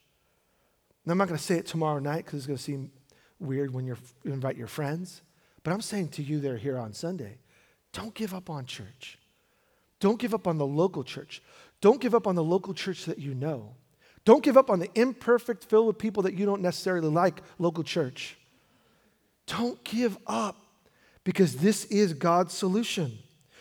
Now, 1.06 1.12
I'm 1.12 1.18
not 1.20 1.28
going 1.28 1.38
to 1.38 1.44
say 1.44 1.56
it 1.56 1.66
tomorrow 1.66 2.00
night 2.00 2.26
because 2.26 2.40
it's 2.40 2.48
going 2.48 2.58
to 2.58 2.64
seem 2.64 2.92
weird 3.40 3.74
when 3.74 3.86
you 3.86 3.96
invite 4.26 4.58
your 4.58 4.68
friends. 4.68 5.22
But 5.64 5.72
I'm 5.72 5.82
saying 5.82 6.10
to 6.10 6.24
you 6.24 6.40
that 6.40 6.52
are 6.52 6.58
here 6.58 6.78
on 6.78 6.94
Sunday, 6.94 7.38
don't 7.94 8.14
give 8.14 8.34
up 8.34 8.50
on 8.50 8.66
church. 8.66 9.20
Don't 10.00 10.20
give 10.20 10.34
up 10.34 10.48
on 10.48 10.58
the 10.58 10.66
local 10.66 11.04
church. 11.04 11.42
Don't 11.80 12.02
give 12.02 12.14
up 12.14 12.28
on 12.28 12.36
the 12.36 12.44
local 12.44 12.74
church 12.74 13.06
that 13.06 13.20
you 13.20 13.34
know. 13.34 13.76
Don't 14.28 14.44
give 14.44 14.58
up 14.58 14.70
on 14.70 14.80
the 14.80 14.90
imperfect, 14.94 15.64
filled 15.64 15.88
with 15.88 15.98
people 15.98 16.24
that 16.24 16.34
you 16.34 16.46
don't 16.46 16.62
necessarily 16.62 17.08
like, 17.08 17.42
local 17.60 17.82
church. 17.82 18.36
Don't 19.46 19.82
give 19.86 20.18
up 20.28 20.58
because 21.24 21.56
this 21.56 21.86
is 21.86 22.12
God's 22.12 22.54
solution. 22.54 23.20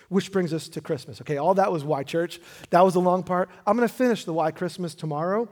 Which 0.09 0.33
brings 0.33 0.53
us 0.53 0.67
to 0.71 0.81
Christmas. 0.81 1.21
Okay, 1.21 1.37
all 1.37 1.55
that 1.55 1.71
was 1.71 1.85
why 1.85 2.03
church. 2.03 2.41
That 2.71 2.81
was 2.81 2.95
the 2.95 3.01
long 3.01 3.23
part. 3.23 3.49
I'm 3.65 3.77
going 3.77 3.89
to 3.89 3.95
finish 3.95 4.25
the 4.25 4.33
why 4.33 4.51
Christmas 4.51 4.97
tomorrow, 4.97 5.49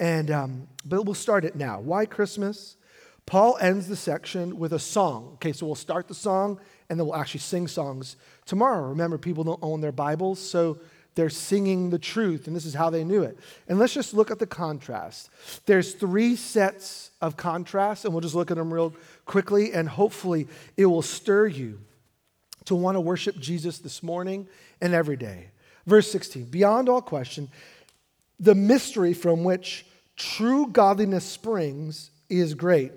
and 0.00 0.32
um, 0.32 0.66
but 0.84 1.04
we'll 1.04 1.14
start 1.14 1.44
it 1.44 1.54
now. 1.54 1.78
Why 1.78 2.04
Christmas? 2.04 2.76
Paul 3.24 3.58
ends 3.60 3.86
the 3.86 3.94
section 3.94 4.58
with 4.58 4.72
a 4.72 4.80
song. 4.80 5.30
Okay, 5.34 5.52
so 5.52 5.66
we'll 5.66 5.76
start 5.76 6.08
the 6.08 6.14
song, 6.14 6.58
and 6.90 6.98
then 6.98 7.06
we'll 7.06 7.14
actually 7.14 7.40
sing 7.40 7.68
songs 7.68 8.16
tomorrow. 8.46 8.88
Remember, 8.88 9.16
people 9.16 9.44
don't 9.44 9.62
own 9.62 9.80
their 9.80 9.92
Bibles, 9.92 10.40
so 10.40 10.78
they're 11.16 11.30
singing 11.30 11.88
the 11.88 11.98
truth, 11.98 12.46
and 12.46 12.54
this 12.54 12.66
is 12.66 12.74
how 12.74 12.90
they 12.90 13.02
knew 13.02 13.22
it. 13.22 13.38
And 13.68 13.78
let's 13.78 13.94
just 13.94 14.12
look 14.12 14.30
at 14.30 14.38
the 14.38 14.46
contrast. 14.46 15.30
There's 15.64 15.94
three 15.94 16.36
sets 16.36 17.10
of 17.22 17.38
contrast, 17.38 18.04
and 18.04 18.12
we'll 18.12 18.20
just 18.20 18.34
look 18.34 18.50
at 18.50 18.58
them 18.58 18.72
real 18.72 18.94
quickly, 19.24 19.72
and 19.72 19.88
hopefully 19.88 20.46
it 20.76 20.84
will 20.86 21.02
stir 21.02 21.46
you 21.46 21.80
to 22.66 22.76
want 22.76 22.96
to 22.96 23.00
worship 23.00 23.38
Jesus 23.38 23.78
this 23.78 24.02
morning 24.02 24.46
and 24.82 24.92
every 24.92 25.16
day. 25.16 25.48
Verse 25.86 26.10
16 26.12 26.44
Beyond 26.44 26.90
all 26.90 27.00
question, 27.00 27.48
the 28.38 28.54
mystery 28.54 29.14
from 29.14 29.42
which 29.42 29.86
true 30.16 30.66
godliness 30.66 31.24
springs 31.24 32.10
is 32.28 32.52
great. 32.52 32.92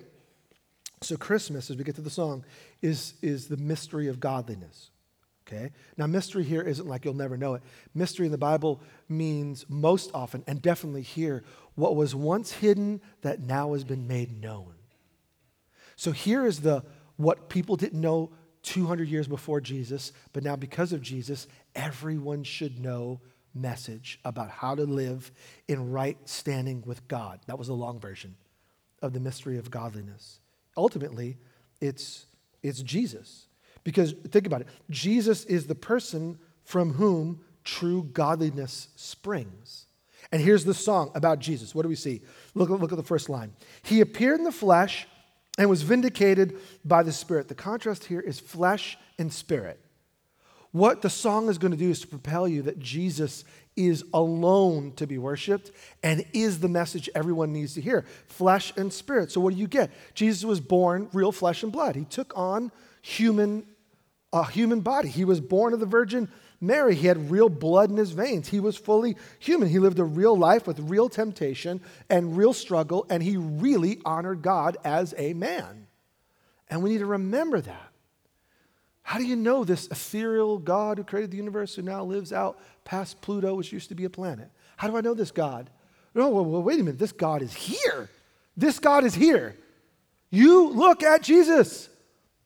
So, 1.02 1.16
Christmas, 1.16 1.72
as 1.72 1.78
we 1.78 1.86
get 1.86 1.96
to 1.96 2.02
the 2.02 2.10
song, 2.10 2.44
is, 2.82 3.14
is 3.22 3.48
the 3.48 3.56
mystery 3.56 4.10
of 4.10 4.20
godliness. 4.20 4.90
Okay? 5.52 5.72
Now, 5.98 6.06
mystery 6.06 6.44
here 6.44 6.62
isn't 6.62 6.88
like 6.88 7.06
you'll 7.06 7.16
never 7.16 7.38
know 7.38 7.56
it. 7.56 7.64
Mystery 7.96 8.28
in 8.28 8.32
the 8.32 8.38
Bible 8.38 8.82
means 9.08 9.66
most 9.68 10.12
often, 10.14 10.44
and 10.48 10.62
definitely 10.62 11.02
here, 11.02 11.44
what 11.76 11.96
was 11.96 12.14
once 12.14 12.52
hidden 12.52 13.02
that 13.22 13.42
now 13.42 13.74
has 13.74 13.84
been 13.84 14.08
made 14.08 14.40
known. 14.40 14.74
So 15.96 16.12
here 16.12 16.46
is 16.46 16.62
the 16.62 16.84
what 17.18 17.50
people 17.50 17.76
didn't 17.76 18.00
know 18.00 18.32
200 18.64 19.10
years 19.10 19.28
before 19.28 19.60
Jesus, 19.60 20.14
but 20.34 20.44
now 20.44 20.56
because 20.56 20.94
of 20.94 21.02
Jesus, 21.02 21.48
everyone 21.76 22.44
should 22.44 22.80
know 22.80 23.20
message 23.54 24.20
about 24.24 24.50
how 24.50 24.76
to 24.76 24.84
live 24.84 25.32
in 25.68 25.92
right 25.92 26.18
standing 26.26 26.84
with 26.86 27.08
God. 27.08 27.40
That 27.48 27.58
was 27.58 27.68
the 27.68 27.74
long 27.74 28.00
version 28.00 28.36
of 29.02 29.14
the 29.14 29.20
mystery 29.20 29.58
of 29.58 29.72
godliness. 29.72 30.40
Ultimately, 30.78 31.38
it's, 31.82 32.28
it's 32.62 32.82
Jesus. 32.82 33.49
Because 33.84 34.14
think 34.30 34.46
about 34.46 34.62
it 34.62 34.68
Jesus 34.90 35.46
is 35.46 35.68
the 35.68 35.76
person 35.76 36.38
from 36.64 36.94
whom 36.94 37.42
true 37.64 38.04
godliness 38.14 38.90
springs. 38.96 39.86
And 40.32 40.42
here's 40.42 40.66
the 40.66 40.74
song 40.74 41.12
about 41.16 41.40
Jesus. 41.40 41.74
What 41.74 41.84
do 41.84 41.90
we 41.90 41.96
see? 41.96 42.22
Look, 42.54 42.70
look 42.70 42.92
at 42.92 42.98
the 42.98 43.04
first 43.04 43.30
line. 43.30 43.54
He 43.82 44.02
appeared 44.02 44.38
in 44.38 44.44
the 44.44 44.52
flesh 44.52 45.08
and 45.58 45.70
was 45.70 45.82
vindicated 45.82 46.58
by 46.86 47.04
the 47.04 47.12
Spirit. 47.12 47.48
The 47.48 47.56
contrast 47.56 48.06
here 48.06 48.20
is 48.20 48.40
flesh 48.40 48.98
and 49.18 49.34
spirit. 49.34 49.80
What 50.72 51.02
the 51.02 51.10
song 51.10 51.50
is 51.50 51.58
going 51.58 51.72
to 51.72 51.78
do 51.78 51.90
is 51.90 52.02
to 52.02 52.08
propel 52.08 52.48
you 52.48 52.62
that 52.64 52.80
Jesus 52.80 53.44
is 53.76 54.04
alone 54.14 54.92
to 54.98 55.08
be 55.08 55.18
worshiped 55.18 55.72
and 56.04 56.24
is 56.32 56.60
the 56.60 56.68
message 56.68 57.10
everyone 57.16 57.52
needs 57.52 57.74
to 57.74 57.82
hear 57.82 58.06
flesh 58.28 58.72
and 58.78 58.94
spirit. 58.94 59.32
So, 59.32 59.42
what 59.42 59.54
do 59.54 59.60
you 59.60 59.68
get? 59.68 59.90
Jesus 60.14 60.44
was 60.44 60.60
born 60.60 61.10
real 61.12 61.32
flesh 61.32 61.64
and 61.64 61.72
blood. 61.72 61.96
He 61.96 62.06
took 62.06 62.38
on 62.38 62.72
human, 63.10 63.66
a 64.32 64.46
human 64.50 64.82
body. 64.82 65.10
He 65.10 65.26
was 65.26 65.42
born 65.42 65.74
of 65.74 65.80
the 65.80 65.86
Virgin 65.86 66.30
Mary. 66.62 66.96
He 66.96 67.08
had 67.08 67.32
real 67.32 67.50
blood 67.50 67.90
in 67.90 67.98
his 67.98 68.12
veins. 68.12 68.50
He 68.50 68.60
was 68.60 68.78
fully 68.78 69.18
human. 69.40 69.70
He 69.70 69.80
lived 69.80 70.00
a 70.00 70.04
real 70.04 70.38
life 70.38 70.68
with 70.68 70.80
real 70.80 71.10
temptation 71.10 71.82
and 72.10 72.38
real 72.38 72.54
struggle, 72.54 73.06
and 73.10 73.24
he 73.24 73.38
really 73.38 74.00
honored 74.06 74.42
God 74.42 74.78
as 74.84 75.14
a 75.18 75.34
man. 75.34 75.88
And 76.70 76.84
we 76.84 76.92
need 76.92 77.00
to 77.00 77.06
remember 77.06 77.62
that. 77.62 77.92
How 79.02 79.18
do 79.18 79.26
you 79.26 79.36
know 79.36 79.64
this 79.64 79.88
ethereal 79.88 80.60
God 80.60 81.00
who 81.00 81.04
created 81.04 81.32
the 81.32 81.38
universe, 81.38 81.74
who 81.74 81.82
now 81.82 82.04
lives 82.04 82.32
out 82.32 82.60
past 82.86 83.22
Pluto, 83.22 83.56
which 83.56 83.74
used 83.74 83.90
to 83.90 83.96
be 83.96 84.06
a 84.06 84.10
planet? 84.10 84.52
How 84.78 84.88
do 84.88 84.96
I 84.96 85.02
know 85.02 85.16
this 85.16 85.32
God? 85.32 85.70
No, 86.14 86.30
well, 86.30 86.46
well, 86.46 86.62
wait 86.62 86.80
a 86.80 86.84
minute. 86.84 87.00
This 87.00 87.12
God 87.12 87.42
is 87.42 87.54
here. 87.54 88.10
This 88.56 88.78
God 88.78 89.04
is 89.04 89.16
here. 89.16 89.56
You 90.30 90.70
look 90.70 91.02
at 91.02 91.24
Jesus, 91.24 91.89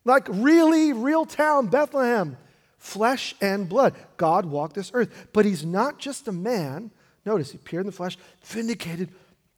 like 0.06 0.28
really, 0.30 0.94
real 0.94 1.26
town, 1.26 1.68
Bethlehem, 1.68 2.38
flesh 2.78 3.36
and 3.42 3.70
blood. 3.70 3.96
God 4.18 4.46
walked 4.46 4.76
this 4.76 4.92
earth. 4.94 5.30
But 5.34 5.46
he's 5.46 5.66
not 5.66 6.00
just 6.00 6.28
a 6.28 6.32
man. 6.32 6.92
Notice, 7.26 7.52
he 7.52 7.58
appeared 7.58 7.82
in 7.82 7.88
the 7.88 7.94
flesh, 7.94 8.18
vindicated 8.44 9.10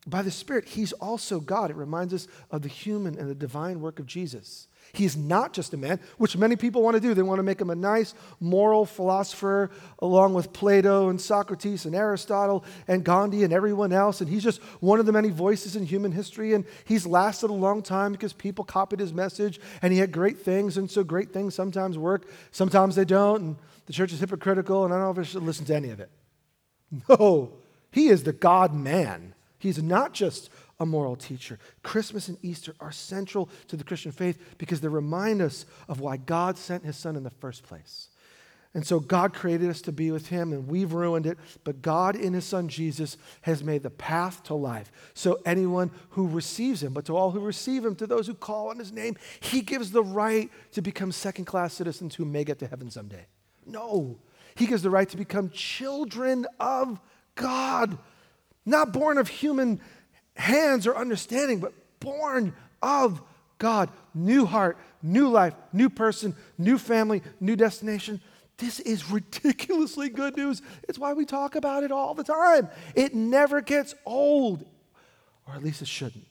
by 0.05 0.21
the 0.21 0.31
Spirit. 0.31 0.69
He's 0.69 0.93
also 0.93 1.39
God. 1.39 1.71
It 1.71 1.75
reminds 1.75 2.13
us 2.13 2.27
of 2.51 2.61
the 2.61 2.69
human 2.69 3.17
and 3.17 3.29
the 3.29 3.35
divine 3.35 3.81
work 3.81 3.99
of 3.99 4.05
Jesus. 4.05 4.67
He's 4.95 5.17
not 5.17 5.53
just 5.53 5.73
a 5.73 5.77
man, 5.77 5.99
which 6.17 6.37
many 6.37 6.55
people 6.55 6.81
want 6.81 6.95
to 6.95 7.01
do. 7.01 7.13
They 7.13 7.21
want 7.21 7.39
to 7.39 7.43
make 7.43 7.59
him 7.59 7.69
a 7.69 7.75
nice 7.75 8.13
moral 8.39 8.85
philosopher 8.85 9.69
along 9.99 10.33
with 10.33 10.53
Plato 10.53 11.09
and 11.09 11.19
Socrates 11.19 11.85
and 11.85 11.95
Aristotle 11.95 12.63
and 12.87 13.03
Gandhi 13.03 13.43
and 13.43 13.53
everyone 13.53 13.91
else. 13.91 14.21
And 14.21 14.29
he's 14.29 14.43
just 14.43 14.61
one 14.81 14.99
of 14.99 15.05
the 15.05 15.11
many 15.11 15.29
voices 15.29 15.75
in 15.75 15.85
human 15.85 16.11
history. 16.11 16.53
And 16.53 16.65
he's 16.85 17.05
lasted 17.05 17.49
a 17.49 17.53
long 17.53 17.81
time 17.81 18.11
because 18.11 18.33
people 18.33 18.63
copied 18.63 18.99
his 18.99 19.13
message 19.13 19.59
and 19.81 19.91
he 19.91 19.99
had 19.99 20.11
great 20.11 20.39
things. 20.39 20.77
And 20.77 20.89
so 20.89 21.03
great 21.03 21.31
things 21.31 21.55
sometimes 21.55 21.97
work, 21.97 22.27
sometimes 22.51 22.95
they 22.95 23.05
don't. 23.05 23.41
And 23.41 23.55
the 23.85 23.93
church 23.93 24.11
is 24.11 24.19
hypocritical, 24.19 24.83
and 24.83 24.93
I 24.93 24.97
don't 24.97 25.05
know 25.05 25.21
if 25.21 25.27
I 25.27 25.29
should 25.29 25.43
listen 25.43 25.65
to 25.65 25.75
any 25.75 25.89
of 25.89 25.99
it. 25.99 26.09
No, 27.09 27.53
he 27.91 28.07
is 28.07 28.23
the 28.23 28.33
God 28.33 28.73
man. 28.73 29.33
He's 29.59 29.81
not 29.81 30.13
just 30.13 30.49
a 30.79 30.85
moral 30.85 31.15
teacher. 31.15 31.57
Christmas 31.83 32.27
and 32.27 32.37
Easter 32.41 32.73
are 32.79 32.91
central 32.91 33.49
to 33.67 33.77
the 33.77 33.83
Christian 33.83 34.11
faith 34.11 34.55
because 34.57 34.81
they 34.81 34.87
remind 34.87 35.41
us 35.41 35.65
of 35.87 35.99
why 35.99 36.17
God 36.17 36.57
sent 36.57 36.83
his 36.83 36.97
son 36.97 37.15
in 37.15 37.23
the 37.23 37.29
first 37.29 37.63
place. 37.63 38.09
And 38.75 38.85
so 38.85 38.99
God 38.99 39.33
created 39.33 39.69
us 39.69 39.81
to 39.83 39.93
be 39.93 40.11
with 40.11 40.27
him, 40.27 40.51
and 40.51 40.67
we've 40.67 40.91
ruined 40.91 41.25
it. 41.25 41.37
But 41.63 41.81
God, 41.81 42.17
in 42.17 42.33
his 42.33 42.43
son 42.43 42.67
Jesus, 42.67 43.15
has 43.43 43.63
made 43.63 43.83
the 43.83 43.89
path 43.89 44.43
to 44.43 44.53
life. 44.53 44.91
So 45.13 45.39
anyone 45.45 45.91
who 46.09 46.27
receives 46.27 46.83
him, 46.83 46.91
but 46.91 47.05
to 47.05 47.15
all 47.15 47.31
who 47.31 47.39
receive 47.39 47.85
him, 47.85 47.95
to 47.95 48.05
those 48.05 48.27
who 48.27 48.33
call 48.33 48.67
on 48.67 48.77
his 48.77 48.91
name, 48.91 49.15
he 49.39 49.61
gives 49.61 49.91
the 49.91 50.03
right 50.03 50.51
to 50.73 50.81
become 50.81 51.13
second 51.13 51.45
class 51.45 51.73
citizens 51.73 52.15
who 52.15 52.25
may 52.25 52.43
get 52.43 52.59
to 52.59 52.67
heaven 52.67 52.91
someday. 52.91 53.25
No, 53.65 54.19
he 54.55 54.67
gives 54.67 54.83
the 54.83 54.89
right 54.89 55.07
to 55.07 55.17
become 55.17 55.49
children 55.51 56.45
of 56.59 56.99
God, 57.35 57.97
not 58.65 58.91
born 58.91 59.17
of 59.17 59.29
human 59.29 59.79
hands 60.35 60.85
or 60.87 60.95
understanding, 60.95 61.59
but 61.59 61.73
born 61.99 62.53
of 62.81 63.21
God. 63.57 63.89
New 64.13 64.45
heart, 64.45 64.77
new 65.01 65.29
life, 65.29 65.53
new 65.73 65.89
person, 65.89 66.35
new 66.57 66.77
family, 66.77 67.21
new 67.39 67.55
destination. 67.55 68.21
This 68.57 68.79
is 68.79 69.11
ridiculously 69.11 70.09
good 70.09 70.37
news. 70.37 70.61
It's 70.87 70.97
why 70.97 71.13
we 71.13 71.25
talk 71.25 71.55
about 71.55 71.83
it 71.83 71.91
all 71.91 72.13
the 72.13 72.23
time. 72.23 72.69
It 72.95 73.13
never 73.13 73.61
gets 73.61 73.95
old, 74.05 74.65
or 75.47 75.55
at 75.55 75.63
least 75.63 75.81
it 75.81 75.87
shouldn't. 75.87 76.25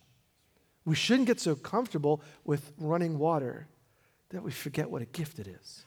We 0.86 0.94
shouldn't 0.94 1.26
get 1.26 1.40
so 1.40 1.54
comfortable 1.54 2.22
with 2.44 2.72
running 2.78 3.18
water 3.18 3.66
that 4.30 4.42
we 4.42 4.50
forget 4.50 4.90
what 4.90 5.02
a 5.02 5.06
gift 5.06 5.38
it 5.38 5.46
is. 5.46 5.84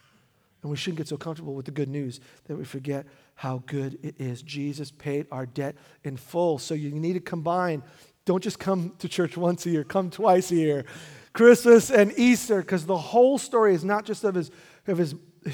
And 0.62 0.72
we 0.72 0.78
shouldn't 0.78 0.98
get 0.98 1.08
so 1.08 1.18
comfortable 1.18 1.54
with 1.54 1.66
the 1.66 1.72
good 1.72 1.90
news 1.90 2.20
that 2.46 2.56
we 2.56 2.66
forget 2.66 3.06
how 3.38 3.62
good 3.68 4.00
it 4.02 4.16
is. 4.18 4.42
Jesus 4.42 4.90
paid 4.90 5.28
our 5.32 5.46
debt 5.46 5.76
in 6.04 6.18
full. 6.18 6.58
So 6.58 6.74
you 6.74 6.92
need 6.92 7.14
to 7.14 7.20
combine. 7.20 7.84
Don't 8.26 8.44
just 8.44 8.58
come 8.58 8.94
to 8.98 9.08
church 9.08 9.38
once 9.38 9.66
a 9.68 9.70
year, 9.70 9.84
come 9.84 10.10
twice 10.10 10.52
a 10.52 10.56
year. 10.56 10.86
Christmas 11.34 11.92
and 11.92 12.12
Easter, 12.18 12.62
because 12.62 12.88
the 12.88 12.98
whole 12.98 13.38
story 13.38 13.76
is 13.76 13.86
not 13.86 14.06
just 14.06 14.24
of 14.24 14.34
his, 14.34 14.50
of 14.88 14.98
his 14.98 15.14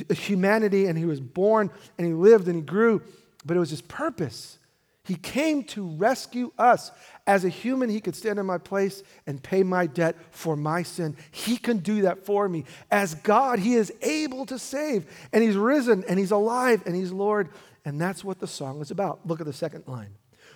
humanity 0.09 0.85
and 0.87 0.97
he 0.97 1.03
was 1.03 1.19
born 1.19 1.69
and 1.97 2.07
he 2.07 2.13
lived 2.13 2.47
and 2.47 2.55
he 2.55 2.61
grew, 2.61 3.01
but 3.45 3.57
it 3.57 3.59
was 3.59 3.69
his 3.69 3.81
purpose. 3.81 4.57
He 5.05 5.15
came 5.15 5.65
to 5.65 5.85
rescue 5.85 6.53
us. 6.57 6.89
As 7.27 7.43
a 7.43 7.49
human, 7.49 7.89
he 7.89 7.99
could 7.99 8.15
stand 8.15 8.39
in 8.39 8.45
my 8.45 8.57
place 8.57 9.03
and 9.27 9.43
pay 9.43 9.61
my 9.61 9.85
debt 9.85 10.15
for 10.31 10.55
my 10.55 10.83
sin. 10.83 11.17
He 11.31 11.57
can 11.57 11.79
do 11.79 12.03
that 12.03 12.25
for 12.25 12.47
me. 12.47 12.63
As 12.89 13.15
God, 13.15 13.59
he 13.59 13.75
is 13.75 13.91
able 14.01 14.45
to 14.45 14.57
save, 14.57 15.05
and 15.33 15.43
he's 15.43 15.57
risen, 15.57 16.05
and 16.07 16.17
he's 16.17 16.31
alive, 16.31 16.83
and 16.85 16.95
he's 16.95 17.11
Lord. 17.11 17.49
And 17.85 17.99
that's 17.99 18.23
what 18.23 18.39
the 18.39 18.47
song 18.47 18.81
is 18.81 18.91
about. 18.91 19.27
Look 19.27 19.39
at 19.39 19.45
the 19.45 19.53
second 19.53 19.83
line. 19.87 20.15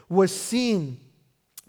Was 0.09 0.35
seen 0.35 0.99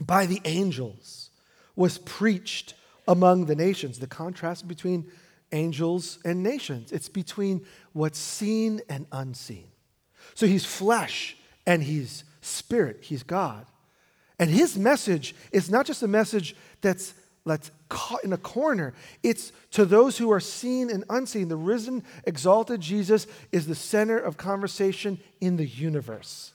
by 0.01 0.27
the 0.27 0.41
angels, 0.45 1.31
was 1.75 1.99
preached 1.99 2.75
among 3.07 3.47
the 3.47 3.57
nations. 3.57 3.99
The 3.99 4.07
contrast 4.07 4.69
between 4.69 5.11
angels 5.53 6.19
and 6.25 6.43
nations. 6.43 6.93
It's 6.93 7.09
between 7.09 7.65
what's 7.93 8.19
seen 8.19 8.81
and 8.89 9.07
unseen. 9.11 9.69
So 10.35 10.47
he's 10.47 10.65
flesh 10.65 11.37
and 11.67 11.83
he's 11.83 12.25
spirit, 12.41 12.99
he's 13.03 13.23
God. 13.23 13.67
And 14.39 14.51
his 14.51 14.79
message 14.79 15.35
is 15.51 15.71
not 15.71 15.87
just 15.87 16.03
a 16.03 16.09
message 16.09 16.55
that's 16.81 17.15
that's 17.45 17.71
caught 17.89 18.25
in 18.25 18.33
a 18.33 18.39
corner. 18.39 18.95
It's 19.23 19.53
to 19.73 19.85
those 19.85 20.19
who 20.19 20.31
are 20.33 20.41
seen 20.41 20.91
and 20.91 21.05
unseen. 21.09 21.49
The 21.49 21.57
risen, 21.57 22.05
exalted 22.25 22.81
Jesus 22.81 23.27
is 23.53 23.67
the 23.67 23.75
center 23.75 24.19
of 24.19 24.37
conversation 24.37 25.19
in 25.41 25.57
the 25.57 25.67
universe. 25.67 26.53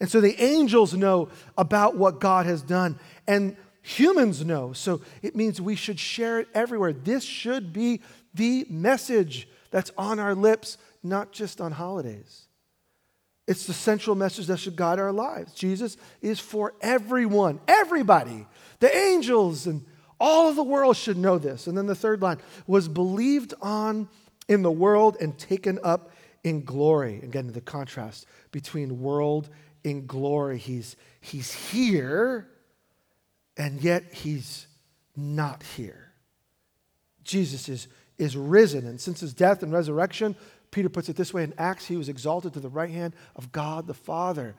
And 0.00 0.10
so 0.10 0.20
the 0.20 0.42
angels 0.42 0.94
know 0.94 1.28
about 1.58 1.96
what 1.96 2.20
God 2.20 2.46
has 2.46 2.62
done, 2.62 2.98
and 3.26 3.56
humans 3.82 4.44
know. 4.44 4.72
So 4.72 5.02
it 5.22 5.36
means 5.36 5.60
we 5.60 5.76
should 5.76 5.98
share 5.98 6.40
it 6.40 6.48
everywhere. 6.54 6.92
This 6.92 7.24
should 7.24 7.72
be 7.72 8.00
the 8.32 8.66
message 8.70 9.48
that's 9.70 9.90
on 9.98 10.18
our 10.18 10.34
lips, 10.34 10.78
not 11.02 11.32
just 11.32 11.60
on 11.60 11.72
holidays. 11.72 12.46
It's 13.46 13.66
the 13.66 13.72
central 13.72 14.14
message 14.14 14.46
that 14.46 14.58
should 14.58 14.76
guide 14.76 14.98
our 14.98 15.12
lives. 15.12 15.52
Jesus 15.54 15.96
is 16.22 16.38
for 16.38 16.72
everyone, 16.80 17.60
everybody, 17.66 18.46
the 18.78 18.96
angels 18.96 19.66
and 19.66 19.84
all 20.20 20.48
of 20.48 20.56
the 20.56 20.62
world 20.62 20.96
should 20.96 21.16
know 21.16 21.38
this. 21.38 21.66
And 21.66 21.76
then 21.76 21.86
the 21.86 21.94
third 21.94 22.20
line 22.20 22.38
was 22.66 22.86
believed 22.86 23.54
on 23.60 24.08
in 24.48 24.62
the 24.62 24.70
world 24.70 25.16
and 25.20 25.36
taken 25.38 25.78
up 25.82 26.10
in 26.44 26.64
glory. 26.64 27.20
Again, 27.22 27.52
the 27.52 27.60
contrast 27.60 28.26
between 28.52 29.00
world 29.00 29.48
and 29.84 30.06
glory. 30.06 30.58
He's, 30.58 30.96
he's 31.20 31.52
here, 31.52 32.48
and 33.56 33.80
yet 33.80 34.12
he's 34.12 34.66
not 35.16 35.62
here. 35.76 36.12
Jesus 37.24 37.68
is, 37.68 37.88
is 38.18 38.36
risen, 38.36 38.86
and 38.86 39.00
since 39.00 39.20
his 39.20 39.32
death 39.32 39.62
and 39.62 39.72
resurrection, 39.72 40.34
Peter 40.70 40.88
puts 40.88 41.08
it 41.08 41.16
this 41.16 41.34
way 41.34 41.44
in 41.44 41.54
Acts, 41.58 41.86
he 41.86 41.96
was 41.96 42.08
exalted 42.08 42.54
to 42.54 42.60
the 42.60 42.68
right 42.68 42.90
hand 42.90 43.14
of 43.36 43.52
God 43.52 43.86
the 43.86 43.94
Father. 43.94 44.54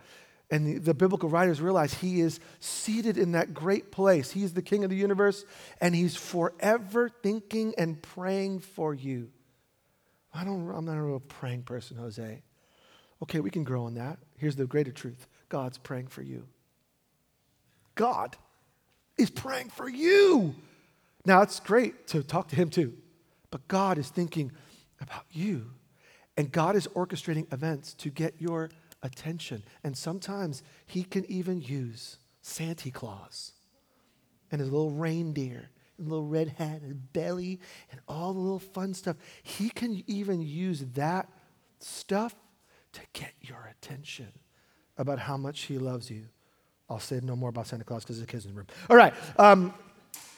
And 0.51 0.67
the, 0.67 0.77
the, 0.79 0.93
biblical 0.93 1.29
writers 1.29 1.61
realize 1.61 1.93
he 1.93 2.19
is 2.19 2.41
seated 2.59 3.17
in 3.17 3.31
that 3.31 3.53
great 3.53 3.89
place. 3.89 4.31
He's 4.31 4.53
the 4.53 4.61
king 4.61 4.83
of 4.83 4.89
the 4.89 4.97
universe, 4.97 5.45
and 5.79 5.95
he's 5.95 6.17
forever 6.17 7.09
thinking 7.09 7.73
and 7.77 8.01
praying 8.01 8.59
for 8.59 8.93
you. 8.93 9.29
I 10.33 10.43
don't, 10.43 10.69
I'm 10.69 10.83
not 10.83 10.97
a 10.97 11.01
real 11.01 11.21
praying 11.21 11.63
person, 11.63 11.95
Jose. 11.95 12.43
Okay, 13.23 13.39
we 13.39 13.49
can 13.49 13.63
grow 13.63 13.87
in 13.87 13.93
that. 13.95 14.19
Here's 14.37 14.57
the 14.57 14.65
greater 14.65 14.91
truth 14.91 15.25
God's 15.47 15.77
praying 15.77 16.07
for 16.07 16.21
you. 16.21 16.45
God 17.95 18.35
is 19.17 19.29
praying 19.29 19.69
for 19.69 19.87
you. 19.87 20.55
Now, 21.25 21.41
it's 21.43 21.59
great 21.59 22.07
to 22.07 22.23
talk 22.23 22.49
to 22.49 22.55
him 22.55 22.69
too, 22.69 22.93
but 23.51 23.67
God 23.67 23.97
is 23.97 24.09
thinking 24.09 24.51
about 24.99 25.25
you. 25.31 25.71
And 26.37 26.51
God 26.51 26.75
is 26.75 26.87
orchestrating 26.87 27.51
events 27.53 27.93
to 27.95 28.09
get 28.09 28.35
your 28.39 28.69
attention. 29.03 29.63
And 29.83 29.97
sometimes 29.97 30.63
He 30.85 31.03
can 31.03 31.25
even 31.31 31.61
use 31.61 32.17
Santa 32.41 32.91
Claus 32.91 33.53
and 34.51 34.59
his 34.59 34.71
little 34.71 34.91
reindeer 34.91 35.69
and 35.97 36.09
little 36.09 36.25
red 36.25 36.49
hat 36.49 36.81
and 36.81 37.13
belly 37.13 37.59
and 37.91 38.01
all 38.07 38.33
the 38.33 38.39
little 38.39 38.59
fun 38.59 38.93
stuff. 38.93 39.15
He 39.43 39.69
can 39.69 40.03
even 40.07 40.41
use 40.41 40.83
that 40.93 41.29
stuff 41.79 42.35
to 42.93 43.01
get 43.13 43.33
your 43.41 43.71
attention 43.71 44.27
about 44.97 45.19
how 45.19 45.37
much 45.37 45.61
He 45.61 45.77
loves 45.77 46.09
you. 46.09 46.25
I'll 46.89 46.99
say 46.99 47.19
no 47.23 47.35
more 47.35 47.49
about 47.49 47.67
Santa 47.67 47.85
Claus 47.85 48.03
because 48.03 48.17
there's 48.17 48.27
kids 48.27 48.45
in 48.45 48.51
the 48.51 48.57
room. 48.57 48.67
All 48.89 48.97
right. 48.97 49.13
Um, 49.37 49.73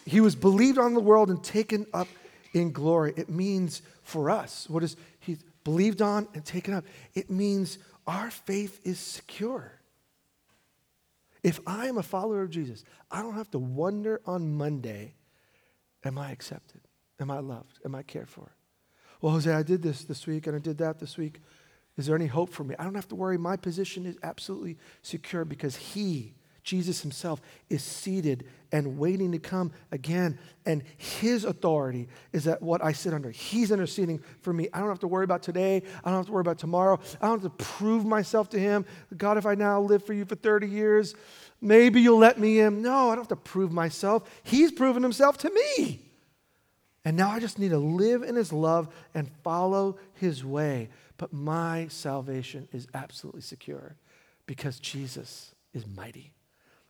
he 0.06 0.20
was 0.20 0.36
believed 0.36 0.78
on 0.78 0.94
the 0.94 1.00
world 1.00 1.30
and 1.30 1.44
taken 1.44 1.88
up 1.94 2.08
in 2.54 2.72
glory. 2.72 3.14
It 3.18 3.30
means 3.30 3.82
for 4.04 4.30
us, 4.30 4.70
what 4.70 4.84
is 4.84 4.96
he 5.20 5.38
believed 5.64 6.02
on 6.02 6.28
and 6.34 6.46
taken 6.46 6.74
up? 6.74 6.84
It 7.16 7.32
means 7.32 7.80
our 8.08 8.30
faith 8.30 8.80
is 8.84 9.00
secure. 9.00 9.80
If 11.44 11.60
I 11.68 11.88
am 11.88 11.98
a 11.98 12.04
follower 12.04 12.42
of 12.42 12.50
Jesus, 12.50 12.84
I 13.12 13.22
don't 13.22 13.36
have 13.36 13.52
to 13.52 13.60
wonder 13.60 14.22
on 14.26 14.56
Monday, 14.56 15.16
am 16.04 16.18
I 16.18 16.32
accepted? 16.32 16.82
Am 17.20 17.30
I 17.30 17.40
loved? 17.40 17.80
Am 17.84 17.96
I 17.96 18.04
cared 18.04 18.30
for? 18.30 18.52
Well, 19.22 19.34
Jose, 19.34 19.52
I 19.52 19.64
did 19.64 19.82
this 19.82 20.04
this 20.04 20.26
week 20.26 20.48
and 20.48 20.56
I 20.56 20.60
did 20.60 20.78
that 20.80 21.00
this 21.00 21.18
week. 21.18 21.42
Is 21.98 22.08
there 22.08 22.16
any 22.16 22.28
hope 22.28 22.50
for 22.50 22.64
me? 22.64 22.76
I 22.80 22.84
don't 22.84 22.96
have 22.96 23.08
to 23.10 23.16
worry. 23.16 23.38
My 23.38 23.56
position 23.56 24.06
is 24.06 24.18
absolutely 24.24 24.78
secure 25.02 25.46
because 25.46 25.76
He 25.76 26.34
Jesus 26.64 27.02
himself 27.02 27.42
is 27.70 27.84
seated 27.84 28.46
and 28.72 28.98
waiting 28.98 29.32
to 29.34 29.40
come 29.40 29.72
again. 29.92 30.40
And 30.66 30.84
his 30.98 31.44
authority 31.44 32.08
is 32.32 32.46
that 32.46 32.62
what 32.62 32.84
I 32.84 32.94
sit 32.94 33.14
under. 33.14 33.30
He's 33.32 33.70
interceding 33.70 34.22
for 34.42 34.54
me. 34.54 34.70
I 34.74 34.80
don't 34.80 34.90
have 34.90 35.00
to 35.00 35.08
worry 35.08 35.26
about 35.26 35.44
today. 35.44 35.84
I 36.04 36.10
don't 36.10 36.20
have 36.20 36.26
to 36.28 36.32
worry 36.32 36.42
about 36.42 36.58
tomorrow. 36.58 37.00
I 37.22 37.28
don't 37.28 37.42
have 37.42 37.58
to 37.58 37.64
prove 37.64 38.06
myself 38.06 38.50
to 38.50 38.60
him. 38.60 38.86
God, 39.16 39.38
if 39.38 39.46
I 39.46 39.56
now 39.56 39.82
live 39.82 40.06
for 40.06 40.14
you 40.14 40.26
for 40.26 40.36
30 40.36 40.68
years, 40.68 41.16
maybe 41.62 42.02
you'll 42.02 42.18
let 42.18 42.40
me 42.40 42.60
in. 42.60 42.82
No, 42.82 43.10
I 43.10 43.16
don't 43.16 43.20
have 43.20 43.28
to 43.28 43.36
prove 43.36 43.72
myself. 43.72 44.24
He's 44.44 44.72
proven 44.72 45.04
himself 45.04 45.38
to 45.40 45.50
me. 45.52 46.02
And 47.06 47.18
now 47.18 47.30
I 47.30 47.40
just 47.40 47.60
need 47.60 47.70
to 47.70 47.78
live 47.78 48.24
in 48.24 48.36
his 48.36 48.54
love 48.54 48.88
and 49.14 49.30
follow 49.44 49.98
his 50.14 50.46
way. 50.46 50.90
But 51.18 51.34
my 51.34 51.88
salvation 51.90 52.70
is 52.72 52.88
absolutely 52.94 53.42
secure 53.42 53.98
because 54.48 54.80
Jesus 54.80 55.54
is 55.74 55.86
mighty 55.86 56.33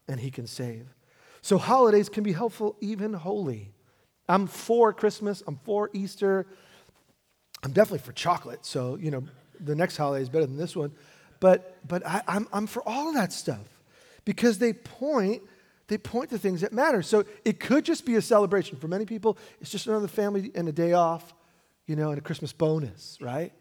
and 0.08 0.20
he 0.20 0.32
can 0.32 0.48
save. 0.48 0.94
So 1.42 1.58
holidays 1.58 2.10
can 2.10 2.24
be 2.24 2.34
helpful, 2.34 2.76
even 2.80 3.14
holy. 3.14 3.72
I'm 4.28 4.48
for 4.48 4.94
Christmas, 4.94 5.44
I'm 5.48 5.60
for 5.64 5.90
Easter. 5.94 6.46
I'm 7.64 7.72
definitely 7.72 8.00
for 8.00 8.14
chocolate, 8.14 8.66
so 8.66 8.96
you 8.96 9.12
know 9.12 9.24
the 9.60 9.76
next 9.76 9.98
holiday 9.98 10.22
is 10.22 10.30
better 10.30 10.46
than 10.46 10.58
this 10.58 10.76
one. 10.76 10.92
But 11.40 11.78
but 11.88 12.06
I, 12.06 12.22
I'm 12.28 12.48
I'm 12.54 12.68
for 12.68 12.88
all 12.88 13.10
of 13.10 13.16
that 13.16 13.34
stuff 13.34 13.68
because 14.26 14.58
they 14.58 14.74
point 14.74 15.42
they 15.88 15.98
point 15.98 16.30
to 16.30 16.38
things 16.38 16.62
that 16.62 16.74
matter. 16.74 17.02
So 17.02 17.26
it 17.44 17.60
could 17.60 17.84
just 17.86 18.06
be 18.06 18.16
a 18.16 18.22
celebration. 18.22 18.78
For 18.78 18.88
many 18.88 19.06
people, 19.06 19.38
it's 19.60 19.70
just 19.70 19.88
another 19.88 20.08
family 20.08 20.52
and 20.56 20.68
a 20.68 20.72
day 20.72 20.94
off, 20.94 21.34
you 21.86 21.96
know, 21.96 22.10
and 22.10 22.18
a 22.18 22.22
Christmas 22.22 22.54
bonus, 22.54 23.18
right? 23.22 23.52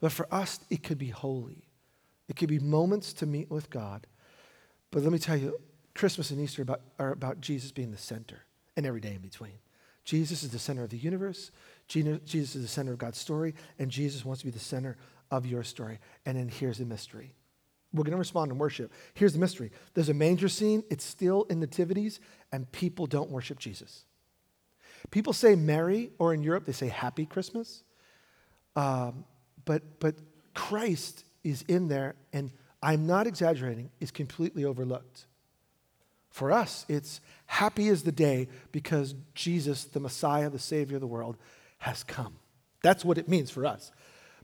But 0.00 0.12
for 0.12 0.26
us, 0.32 0.60
it 0.70 0.82
could 0.82 0.98
be 0.98 1.08
holy. 1.08 1.68
It 2.28 2.36
could 2.36 2.48
be 2.48 2.58
moments 2.58 3.12
to 3.14 3.26
meet 3.26 3.50
with 3.50 3.70
God. 3.70 4.06
But 4.94 5.02
let 5.02 5.10
me 5.10 5.18
tell 5.18 5.36
you, 5.36 5.58
Christmas 5.96 6.30
and 6.30 6.40
Easter 6.40 6.62
are 6.62 6.62
about, 6.62 6.80
are 7.00 7.10
about 7.10 7.40
Jesus 7.40 7.72
being 7.72 7.90
the 7.90 7.98
center 7.98 8.44
and 8.76 8.86
every 8.86 9.00
day 9.00 9.14
in 9.14 9.22
between. 9.22 9.54
Jesus 10.04 10.44
is 10.44 10.50
the 10.50 10.58
center 10.60 10.84
of 10.84 10.90
the 10.90 10.96
universe. 10.96 11.50
Jesus 11.88 12.54
is 12.54 12.62
the 12.62 12.68
center 12.68 12.92
of 12.92 12.98
God's 12.98 13.18
story, 13.18 13.56
and 13.80 13.90
Jesus 13.90 14.24
wants 14.24 14.42
to 14.42 14.46
be 14.46 14.52
the 14.52 14.60
center 14.60 14.96
of 15.32 15.46
your 15.46 15.64
story. 15.64 15.98
And 16.24 16.38
then 16.38 16.48
here's 16.48 16.78
the 16.78 16.84
mystery. 16.84 17.34
We're 17.92 18.04
going 18.04 18.12
to 18.12 18.18
respond 18.18 18.52
in 18.52 18.58
worship. 18.58 18.92
Here's 19.14 19.32
the 19.32 19.40
mystery 19.40 19.72
there's 19.94 20.10
a 20.10 20.14
manger 20.14 20.48
scene, 20.48 20.84
it's 20.88 21.04
still 21.04 21.42
in 21.50 21.58
nativities, 21.58 22.20
and 22.52 22.70
people 22.70 23.06
don't 23.06 23.30
worship 23.30 23.58
Jesus. 23.58 24.04
People 25.10 25.32
say 25.32 25.56
Merry, 25.56 26.12
or 26.20 26.32
in 26.32 26.44
Europe, 26.44 26.66
they 26.66 26.72
say 26.72 26.86
Happy 26.86 27.26
Christmas. 27.26 27.82
Um, 28.76 29.24
but, 29.64 29.98
but 29.98 30.14
Christ 30.54 31.24
is 31.42 31.62
in 31.62 31.88
there, 31.88 32.14
and 32.32 32.52
I'm 32.84 33.06
not 33.06 33.26
exaggerating, 33.26 33.90
is 33.98 34.10
completely 34.10 34.64
overlooked. 34.64 35.24
For 36.28 36.52
us, 36.52 36.84
it's 36.86 37.22
happy 37.46 37.88
is 37.88 38.02
the 38.02 38.12
day 38.12 38.48
because 38.72 39.14
Jesus, 39.34 39.84
the 39.84 40.00
Messiah, 40.00 40.50
the 40.50 40.58
Savior 40.58 40.96
of 40.96 41.00
the 41.00 41.06
world, 41.06 41.38
has 41.78 42.04
come. 42.04 42.34
That's 42.82 43.02
what 43.02 43.16
it 43.16 43.26
means 43.26 43.50
for 43.50 43.64
us. 43.64 43.90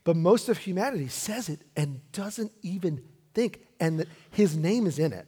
But 0.05 0.17
most 0.17 0.49
of 0.49 0.57
humanity 0.57 1.09
says 1.09 1.51
it 1.51 1.61
and 1.77 2.01
doesn't 2.13 2.53
even 2.63 3.03
think, 3.35 3.61
and 3.79 4.01
that 4.01 4.09
his 4.31 4.57
name 4.57 4.87
is 4.87 4.99
in 4.99 5.13
it. 5.13 5.27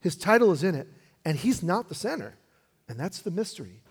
His 0.00 0.14
title 0.14 0.52
is 0.52 0.62
in 0.62 0.76
it, 0.76 0.86
and 1.24 1.36
he's 1.36 1.64
not 1.64 1.88
the 1.88 1.96
center. 1.96 2.36
And 2.88 3.00
that's 3.00 3.22
the 3.22 3.32
mystery. 3.32 3.82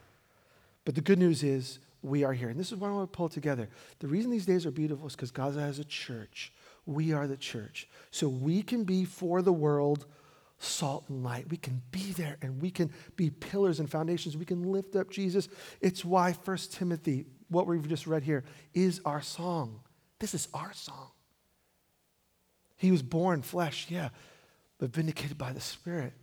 But 0.85 0.95
the 0.95 1.01
good 1.01 1.19
news 1.19 1.43
is 1.43 1.79
we 2.01 2.23
are 2.23 2.33
here. 2.33 2.47
And 2.47 2.57
this 2.59 2.71
is 2.71 2.77
why 2.77 2.87
I 2.87 2.91
want 2.91 3.11
to 3.11 3.17
pull 3.17 3.27
together. 3.27 3.67
The 3.99 4.07
reason 4.07 4.31
these 4.31 4.45
days 4.45 4.65
are 4.65 4.71
beautiful 4.71 5.07
is 5.07 5.15
because 5.15 5.31
Gaza 5.31 5.59
has 5.59 5.79
a 5.79 5.85
church 5.85 6.53
we 6.85 7.13
are 7.13 7.27
the 7.27 7.37
church. 7.37 7.87
So 8.11 8.27
we 8.27 8.61
can 8.61 8.83
be 8.83 9.05
for 9.05 9.41
the 9.41 9.53
world 9.53 10.05
salt 10.59 11.05
and 11.09 11.23
light. 11.23 11.49
We 11.49 11.57
can 11.57 11.81
be 11.91 12.11
there 12.13 12.37
and 12.41 12.61
we 12.61 12.71
can 12.71 12.91
be 13.15 13.29
pillars 13.29 13.79
and 13.79 13.89
foundations. 13.89 14.37
We 14.37 14.45
can 14.45 14.71
lift 14.71 14.95
up 14.95 15.09
Jesus. 15.09 15.49
It's 15.81 16.05
why 16.05 16.31
1 16.31 16.57
Timothy, 16.71 17.25
what 17.49 17.67
we've 17.67 17.87
just 17.87 18.07
read 18.07 18.23
here, 18.23 18.43
is 18.73 19.01
our 19.05 19.21
song. 19.21 19.81
This 20.19 20.33
is 20.33 20.47
our 20.53 20.73
song. 20.73 21.09
He 22.77 22.91
was 22.91 23.01
born 23.01 23.41
flesh, 23.41 23.87
yeah, 23.89 24.09
but 24.77 24.89
vindicated 24.89 25.37
by 25.37 25.53
the 25.53 25.61
Spirit. 25.61 26.13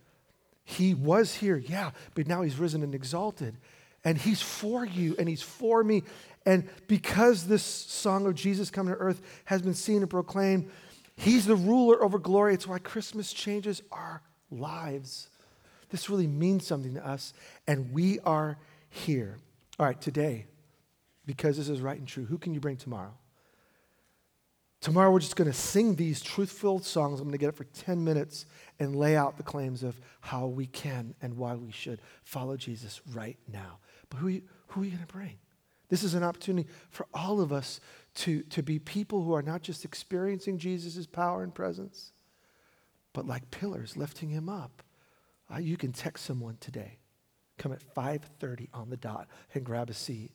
He 0.63 0.93
was 0.93 1.35
here, 1.35 1.57
yeah, 1.57 1.91
but 2.15 2.27
now 2.27 2.41
he's 2.41 2.57
risen 2.57 2.83
and 2.83 2.93
exalted. 2.93 3.57
And 4.03 4.17
he's 4.17 4.41
for 4.41 4.85
you 4.85 5.15
and 5.19 5.29
he's 5.29 5.41
for 5.41 5.83
me. 5.83 6.03
And 6.45 6.67
because 6.87 7.45
this 7.45 7.63
song 7.63 8.25
of 8.25 8.35
Jesus 8.35 8.71
coming 8.71 8.93
to 8.93 8.99
earth 8.99 9.21
has 9.45 9.61
been 9.61 9.73
seen 9.73 9.97
and 9.97 10.09
proclaimed, 10.09 10.69
he's 11.15 11.45
the 11.45 11.55
ruler 11.55 12.03
over 12.03 12.17
glory. 12.17 12.53
It's 12.53 12.67
why 12.67 12.79
Christmas 12.79 13.31
changes 13.31 13.81
our 13.91 14.21
lives. 14.49 15.29
This 15.89 16.09
really 16.09 16.27
means 16.27 16.65
something 16.65 16.95
to 16.95 17.05
us, 17.05 17.33
and 17.67 17.91
we 17.91 18.19
are 18.21 18.57
here. 18.89 19.37
All 19.77 19.85
right, 19.85 19.99
today, 19.99 20.45
because 21.25 21.57
this 21.57 21.69
is 21.69 21.81
right 21.81 21.97
and 21.97 22.07
true, 22.07 22.25
who 22.25 22.37
can 22.37 22.53
you 22.53 22.59
bring 22.59 22.77
tomorrow? 22.77 23.13
Tomorrow, 24.79 25.11
we're 25.11 25.19
just 25.19 25.35
going 25.35 25.49
to 25.49 25.55
sing 25.55 25.95
these 25.95 26.21
truth 26.21 26.51
filled 26.51 26.83
songs. 26.83 27.19
I'm 27.19 27.27
going 27.27 27.33
to 27.33 27.37
get 27.37 27.49
up 27.49 27.55
for 27.55 27.65
10 27.65 28.03
minutes 28.03 28.47
and 28.79 28.95
lay 28.95 29.15
out 29.15 29.37
the 29.37 29.43
claims 29.43 29.83
of 29.83 29.99
how 30.21 30.47
we 30.47 30.65
can 30.65 31.13
and 31.21 31.37
why 31.37 31.53
we 31.53 31.71
should 31.71 32.01
follow 32.23 32.57
Jesus 32.57 32.99
right 33.13 33.37
now. 33.47 33.77
But 34.09 34.17
who, 34.17 34.41
who 34.67 34.81
are 34.81 34.85
you 34.85 34.89
going 34.89 35.05
to 35.05 35.13
bring? 35.13 35.37
This 35.91 36.03
is 36.03 36.13
an 36.13 36.23
opportunity 36.23 36.69
for 36.89 37.05
all 37.13 37.41
of 37.41 37.51
us 37.51 37.81
to, 38.15 38.43
to 38.43 38.63
be 38.63 38.79
people 38.79 39.23
who 39.23 39.33
are 39.33 39.41
not 39.41 39.61
just 39.61 39.83
experiencing 39.83 40.57
Jesus' 40.57 41.05
power 41.05 41.43
and 41.43 41.53
presence, 41.53 42.13
but 43.11 43.27
like 43.27 43.51
pillars 43.51 43.97
lifting 43.97 44.29
him 44.29 44.47
up. 44.47 44.83
Uh, 45.53 45.57
you 45.59 45.75
can 45.75 45.91
text 45.91 46.23
someone 46.23 46.55
today. 46.61 46.97
Come 47.57 47.73
at 47.73 47.83
5:30 47.93 48.69
on 48.73 48.89
the 48.89 48.95
dot 48.95 49.27
and 49.53 49.65
grab 49.65 49.89
a 49.89 49.93
seat. 49.93 50.31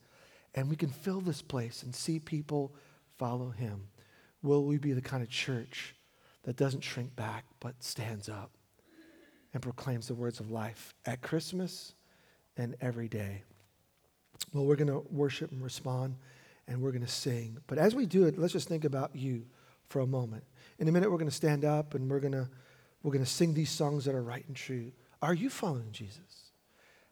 And 0.54 0.68
we 0.68 0.76
can 0.76 0.90
fill 0.90 1.22
this 1.22 1.40
place 1.40 1.82
and 1.82 1.94
see 1.94 2.20
people 2.20 2.74
follow 3.16 3.48
him. 3.48 3.88
Will 4.42 4.66
we 4.66 4.76
be 4.76 4.92
the 4.92 5.00
kind 5.00 5.22
of 5.22 5.30
church 5.30 5.96
that 6.42 6.56
doesn't 6.56 6.84
shrink 6.84 7.16
back 7.16 7.46
but 7.60 7.82
stands 7.82 8.28
up 8.28 8.50
and 9.54 9.62
proclaims 9.62 10.08
the 10.08 10.14
words 10.14 10.38
of 10.38 10.50
life 10.50 10.94
at 11.06 11.22
Christmas 11.22 11.94
and 12.58 12.76
every 12.82 13.08
day? 13.08 13.42
Well, 14.52 14.64
we're 14.64 14.76
going 14.76 14.88
to 14.88 15.04
worship 15.10 15.50
and 15.52 15.62
respond, 15.62 16.16
and 16.68 16.80
we're 16.80 16.92
going 16.92 17.04
to 17.04 17.10
sing. 17.10 17.58
But 17.66 17.78
as 17.78 17.94
we 17.94 18.06
do 18.06 18.24
it, 18.26 18.38
let's 18.38 18.52
just 18.52 18.68
think 18.68 18.84
about 18.84 19.14
you 19.14 19.44
for 19.88 20.00
a 20.00 20.06
moment. 20.06 20.44
In 20.78 20.88
a 20.88 20.92
minute, 20.92 21.10
we're 21.10 21.18
going 21.18 21.30
to 21.30 21.34
stand 21.34 21.64
up 21.64 21.94
and 21.94 22.10
we're 22.10 22.20
going 22.20 22.32
to 22.32 22.48
we're 23.02 23.12
going 23.12 23.24
to 23.24 23.30
sing 23.30 23.54
these 23.54 23.70
songs 23.70 24.04
that 24.06 24.16
are 24.16 24.22
right 24.22 24.44
and 24.48 24.56
true. 24.56 24.90
Are 25.22 25.32
you 25.32 25.48
following 25.48 25.92
Jesus? 25.92 26.50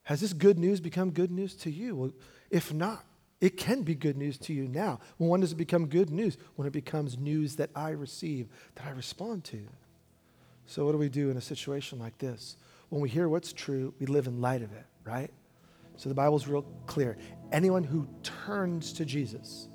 Has 0.03 0.20
this 0.20 0.33
good 0.33 0.59
news 0.59 0.81
become 0.81 1.12
good 1.12 1.31
news 1.31 1.55
to 1.57 1.70
you? 1.70 1.95
Well, 1.95 2.12
if 2.51 2.72
not, 2.72 3.05
it 3.41 3.57
can 3.57 3.83
be 3.83 3.95
good 3.95 4.16
news 4.16 4.37
to 4.39 4.53
you 4.53 4.66
now. 4.66 4.99
When 5.18 5.41
does 5.41 5.53
it 5.53 5.57
become 5.57 5.87
good 5.87 6.11
news? 6.11 6.37
When 6.57 6.66
it 6.66 6.72
becomes 6.72 7.16
news 7.16 7.57
that 7.57 7.70
I 7.77 7.91
receive, 7.91 8.49
that 8.75 8.87
I 8.87 8.91
respond 8.91 9.45
to. 9.45 9.61
So, 10.66 10.85
what 10.85 10.93
do 10.93 10.99
we 10.99 11.09
do 11.09 11.31
in 11.31 11.37
a 11.37 11.43
situation 11.43 11.99
like 11.99 12.18
this? 12.18 12.57
When 12.89 13.01
we 13.01 13.09
hear 13.09 13.29
what's 13.29 13.53
true, 13.53 13.95
we 13.99 14.07
live 14.07 14.27
in 14.27 14.41
light 14.41 14.62
of 14.62 14.72
it, 14.72 14.87
right? 15.05 15.31
So 15.97 16.09
the 16.09 16.14
Bible's 16.14 16.47
real 16.47 16.62
clear. 16.86 17.16
Anyone 17.53 17.84
who 17.84 18.09
turns 18.22 18.92
to 18.95 19.05
Jesus, 19.05 19.68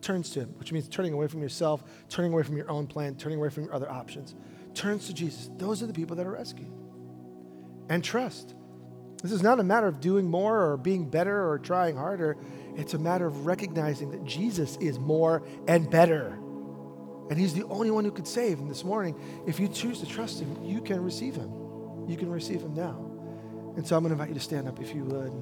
turns 0.00 0.30
to 0.30 0.40
him, 0.40 0.54
which 0.58 0.72
means 0.72 0.88
turning 0.88 1.12
away 1.12 1.26
from 1.26 1.42
yourself, 1.42 1.82
turning 2.08 2.32
away 2.32 2.42
from 2.42 2.56
your 2.56 2.70
own 2.70 2.86
plan, 2.86 3.16
turning 3.16 3.38
away 3.38 3.50
from 3.50 3.64
your 3.64 3.74
other 3.74 3.90
options, 3.90 4.34
turns 4.74 5.06
to 5.08 5.14
Jesus. 5.14 5.50
Those 5.56 5.82
are 5.82 5.86
the 5.86 5.92
people 5.92 6.16
that 6.16 6.26
are 6.26 6.32
rescued. 6.32 6.70
And 7.88 8.02
trust. 8.02 8.54
This 9.22 9.32
is 9.32 9.42
not 9.42 9.60
a 9.60 9.64
matter 9.64 9.86
of 9.86 10.00
doing 10.00 10.28
more 10.28 10.70
or 10.70 10.76
being 10.76 11.08
better 11.08 11.50
or 11.50 11.58
trying 11.58 11.96
harder. 11.96 12.36
It's 12.76 12.94
a 12.94 12.98
matter 12.98 13.26
of 13.26 13.46
recognizing 13.46 14.10
that 14.10 14.24
Jesus 14.24 14.76
is 14.76 14.98
more 14.98 15.42
and 15.66 15.90
better. 15.90 16.38
And 17.28 17.38
He's 17.38 17.54
the 17.54 17.64
only 17.64 17.90
one 17.90 18.04
who 18.04 18.10
could 18.10 18.28
save. 18.28 18.60
And 18.60 18.70
this 18.70 18.84
morning, 18.84 19.18
if 19.46 19.58
you 19.58 19.68
choose 19.68 20.00
to 20.00 20.06
trust 20.06 20.40
Him, 20.40 20.62
you 20.62 20.80
can 20.80 21.02
receive 21.02 21.34
Him. 21.34 21.50
You 22.06 22.16
can 22.16 22.30
receive 22.30 22.60
Him 22.60 22.74
now. 22.74 23.10
And 23.76 23.86
so 23.86 23.96
I'm 23.96 24.02
going 24.02 24.14
to 24.14 24.14
invite 24.14 24.28
you 24.28 24.34
to 24.34 24.40
stand 24.40 24.68
up 24.68 24.80
if 24.80 24.94
you 24.94 25.04
would. 25.04 25.32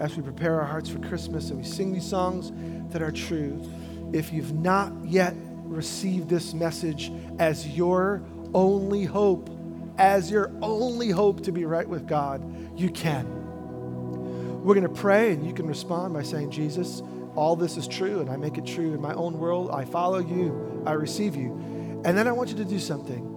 As 0.00 0.16
we 0.16 0.22
prepare 0.22 0.60
our 0.60 0.66
hearts 0.66 0.88
for 0.88 1.00
Christmas 1.00 1.50
and 1.50 1.58
we 1.58 1.64
sing 1.64 1.92
these 1.92 2.06
songs 2.06 2.52
that 2.92 3.02
are 3.02 3.10
true, 3.10 3.60
if 4.12 4.32
you've 4.32 4.54
not 4.54 4.92
yet 5.04 5.34
received 5.64 6.28
this 6.28 6.54
message 6.54 7.12
as 7.38 7.66
your 7.66 8.22
only 8.54 9.04
hope, 9.04 9.50
as 9.98 10.30
your 10.30 10.50
only 10.62 11.10
hope 11.10 11.42
to 11.42 11.52
be 11.52 11.64
right 11.64 11.88
with 11.88 12.06
God, 12.06 12.42
you 12.78 12.90
can. 12.90 13.26
We're 14.62 14.74
going 14.74 14.86
to 14.86 15.00
pray, 15.00 15.32
and 15.32 15.46
you 15.46 15.52
can 15.52 15.66
respond 15.66 16.14
by 16.14 16.22
saying, 16.22 16.50
Jesus, 16.50 17.02
all 17.34 17.56
this 17.56 17.76
is 17.76 17.86
true, 17.88 18.20
and 18.20 18.30
I 18.30 18.36
make 18.36 18.58
it 18.58 18.66
true 18.66 18.94
in 18.94 19.00
my 19.00 19.14
own 19.14 19.38
world. 19.38 19.70
I 19.70 19.84
follow 19.84 20.18
you, 20.18 20.82
I 20.86 20.92
receive 20.92 21.36
you. 21.36 21.52
And 22.04 22.16
then 22.16 22.28
I 22.28 22.32
want 22.32 22.50
you 22.50 22.56
to 22.56 22.64
do 22.64 22.78
something. 22.78 23.34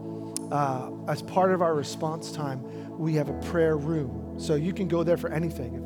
Uh, 0.51 0.91
as 1.07 1.21
part 1.21 1.51
of 1.51 1.61
our 1.61 1.73
response 1.73 2.31
time, 2.31 2.97
we 2.97 3.15
have 3.15 3.29
a 3.29 3.39
prayer 3.49 3.77
room. 3.77 4.35
So 4.37 4.55
you 4.55 4.73
can 4.73 4.87
go 4.87 5.03
there 5.03 5.17
for 5.17 5.31
anything. 5.31 5.80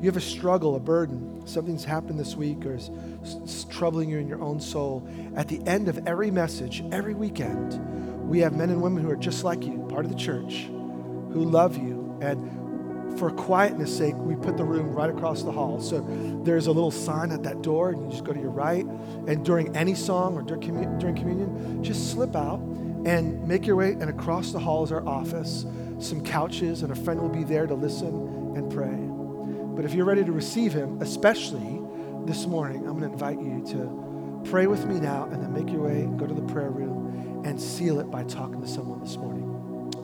You 0.00 0.06
have 0.06 0.16
a 0.16 0.20
struggle, 0.20 0.76
a 0.76 0.80
burden, 0.80 1.46
something's 1.46 1.84
happened 1.84 2.20
this 2.20 2.36
week 2.36 2.64
or 2.64 2.74
is, 2.74 2.88
is 3.24 3.64
troubling 3.64 4.08
you 4.08 4.18
in 4.18 4.28
your 4.28 4.40
own 4.40 4.60
soul, 4.60 5.08
at 5.34 5.48
the 5.48 5.60
end 5.66 5.88
of 5.88 6.06
every 6.06 6.30
message, 6.30 6.84
every 6.92 7.14
weekend, 7.14 7.80
we 8.28 8.40
have 8.40 8.54
men 8.54 8.70
and 8.70 8.80
women 8.82 9.02
who 9.02 9.10
are 9.10 9.16
just 9.16 9.42
like 9.42 9.64
you, 9.64 9.86
part 9.90 10.04
of 10.04 10.10
the 10.12 10.16
church, 10.16 10.66
who 11.32 11.44
love 11.44 11.76
you. 11.76 12.16
And 12.20 13.18
for 13.18 13.30
quietness 13.30 13.96
sake, 13.96 14.14
we 14.16 14.36
put 14.36 14.56
the 14.56 14.64
room 14.64 14.92
right 14.92 15.10
across 15.10 15.42
the 15.42 15.50
hall. 15.50 15.80
So 15.80 16.06
there's 16.44 16.66
a 16.66 16.72
little 16.72 16.90
sign 16.90 17.32
at 17.32 17.42
that 17.44 17.62
door, 17.62 17.90
and 17.90 18.04
you 18.04 18.10
just 18.10 18.24
go 18.24 18.32
to 18.32 18.40
your 18.40 18.50
right. 18.50 18.84
And 19.26 19.44
during 19.44 19.74
any 19.74 19.94
song 19.94 20.36
or 20.36 20.42
during 20.42 20.60
communion, 21.16 21.82
just 21.82 22.12
slip 22.12 22.36
out 22.36 22.60
and 23.06 23.48
make 23.48 23.66
your 23.66 23.76
way. 23.76 23.92
And 23.92 24.10
across 24.10 24.52
the 24.52 24.58
hall 24.58 24.84
is 24.84 24.92
our 24.92 25.06
office, 25.08 25.64
some 25.98 26.22
couches, 26.22 26.82
and 26.82 26.92
a 26.92 26.96
friend 26.96 27.20
will 27.20 27.28
be 27.30 27.44
there 27.44 27.66
to 27.66 27.74
listen 27.74 28.54
and 28.56 28.70
pray. 28.70 29.07
But 29.78 29.84
if 29.84 29.94
you're 29.94 30.06
ready 30.06 30.24
to 30.24 30.32
receive 30.32 30.72
Him, 30.72 31.00
especially 31.00 31.80
this 32.26 32.46
morning, 32.46 32.78
I'm 32.78 32.98
going 32.98 33.02
to 33.02 33.12
invite 33.12 33.38
you 33.38 33.64
to 33.74 34.50
pray 34.50 34.66
with 34.66 34.84
me 34.86 34.98
now 34.98 35.28
and 35.30 35.40
then 35.40 35.52
make 35.52 35.72
your 35.72 35.82
way, 35.82 36.08
go 36.16 36.26
to 36.26 36.34
the 36.34 36.42
prayer 36.52 36.70
room, 36.70 37.44
and 37.44 37.60
seal 37.60 38.00
it 38.00 38.10
by 38.10 38.24
talking 38.24 38.60
to 38.60 38.66
someone 38.66 38.98
this 38.98 39.16
morning. 39.16 39.44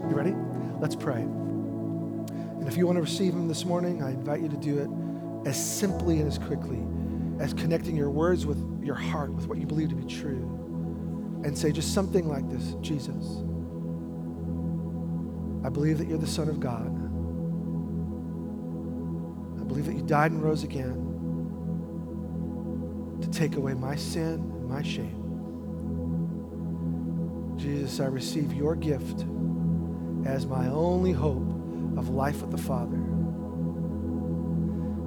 You 0.09 0.14
ready? 0.14 0.33
Let's 0.79 0.95
pray. 0.95 1.22
And 1.22 2.68
if 2.68 2.77
you 2.77 2.87
want 2.87 2.99
to 2.99 3.03
receive 3.03 3.33
Him 3.33 3.49
this 3.49 3.64
morning, 3.64 4.01
I 4.01 4.11
invite 4.11 4.43
you 4.43 4.49
to 4.49 4.57
do 4.57 4.79
it 4.79 5.49
as 5.49 5.61
simply 5.61 6.20
and 6.20 6.29
as 6.29 6.39
quickly 6.39 6.81
as 7.41 7.53
connecting 7.53 7.97
your 7.97 8.11
words 8.11 8.47
with 8.47 8.81
your 8.81 8.95
heart, 8.95 9.33
with 9.33 9.49
what 9.49 9.59
you 9.59 9.66
believe 9.66 9.89
to 9.89 9.97
be 9.97 10.07
true, 10.07 11.43
and 11.45 11.59
say 11.59 11.72
just 11.72 11.93
something 11.93 12.29
like 12.29 12.49
this 12.49 12.77
Jesus, 12.81 13.43
I 15.66 15.68
believe 15.68 15.99
that 15.99 16.07
you're 16.07 16.16
the 16.16 16.29
Son 16.29 16.49
of 16.49 16.61
God. 16.61 16.94
Believe 19.75 19.87
that 19.87 19.97
you 19.97 20.03
died 20.03 20.31
and 20.31 20.41
rose 20.41 20.62
again 20.62 20.95
to 23.20 23.29
take 23.29 23.57
away 23.57 23.75
my 23.75 23.97
sin 23.97 24.35
and 24.35 24.68
my 24.68 24.83
shame. 24.85 25.20
Jesus, 27.57 27.99
I 27.99 28.05
receive 28.05 28.53
your 28.53 28.77
gift 28.77 29.27
as 30.27 30.47
my 30.47 30.68
only 30.68 31.11
hope 31.11 31.49
of 31.99 32.11
life 32.11 32.41
with 32.41 32.53
the 32.53 32.57
Father. 32.57 32.99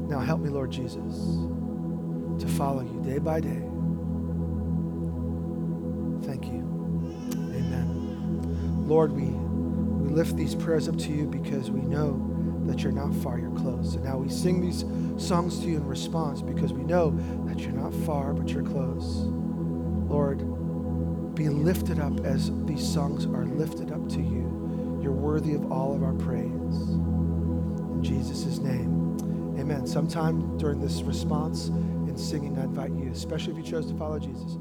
Now 0.10 0.20
help 0.20 0.42
me, 0.42 0.50
Lord 0.50 0.70
Jesus, 0.70 1.16
to 2.42 2.48
follow 2.58 2.82
you 2.82 3.02
day 3.10 3.20
by 3.20 3.40
day. 3.40 3.64
Thank 6.28 6.48
you. 6.48 6.60
Amen. 7.56 8.86
Lord, 8.86 9.14
we, 9.14 9.28
we 9.28 10.14
lift 10.14 10.36
these 10.36 10.56
prayers 10.56 10.90
up 10.90 10.98
to 10.98 11.14
you 11.14 11.26
because 11.26 11.72
we 11.72 11.80
know 11.84 12.37
that 12.68 12.82
you're 12.82 12.92
not 12.92 13.14
far, 13.16 13.40
you're 13.40 13.52
close. 13.52 13.96
And 13.96 14.04
now 14.04 14.18
we 14.18 14.30
sing 14.30 14.62
these 14.62 14.86
songs 15.24 15.60
to 15.60 15.66
you 15.68 15.78
in 15.78 15.86
response 15.86 16.42
because 16.42 16.74
we 16.74 16.84
know 16.84 17.12
that 17.46 17.60
you're 17.60 17.72
not 17.72 17.94
far, 18.06 18.34
but 18.34 18.50
you're 18.50 18.64
close. 18.64 19.24
Lord, 20.10 20.40
be 21.36 21.50
lifted 21.50 22.00
up 22.00 22.20
as 22.26 22.52
these 22.66 22.86
songs 22.86 23.26
are 23.26 23.46
lifted 23.46 23.92
up 23.92 24.08
to 24.10 24.22
you. 24.22 25.00
You're 25.02 25.12
worthy 25.12 25.54
of 25.54 25.72
all 25.72 25.96
of 25.96 26.04
our 26.04 26.14
praise. 26.14 26.48
In 26.52 28.04
Jesus' 28.04 28.58
name, 28.60 29.18
amen. 29.60 29.88
Sometime 29.88 30.58
during 30.58 30.80
this 30.80 31.02
response 31.02 31.68
and 31.68 32.20
singing, 32.20 32.58
I 32.58 32.64
invite 32.64 32.92
you, 32.92 33.12
especially 33.12 33.54
if 33.54 33.58
you 33.58 33.64
chose 33.64 33.86
to 33.88 33.98
follow 33.98 34.20
Jesus 34.20 34.58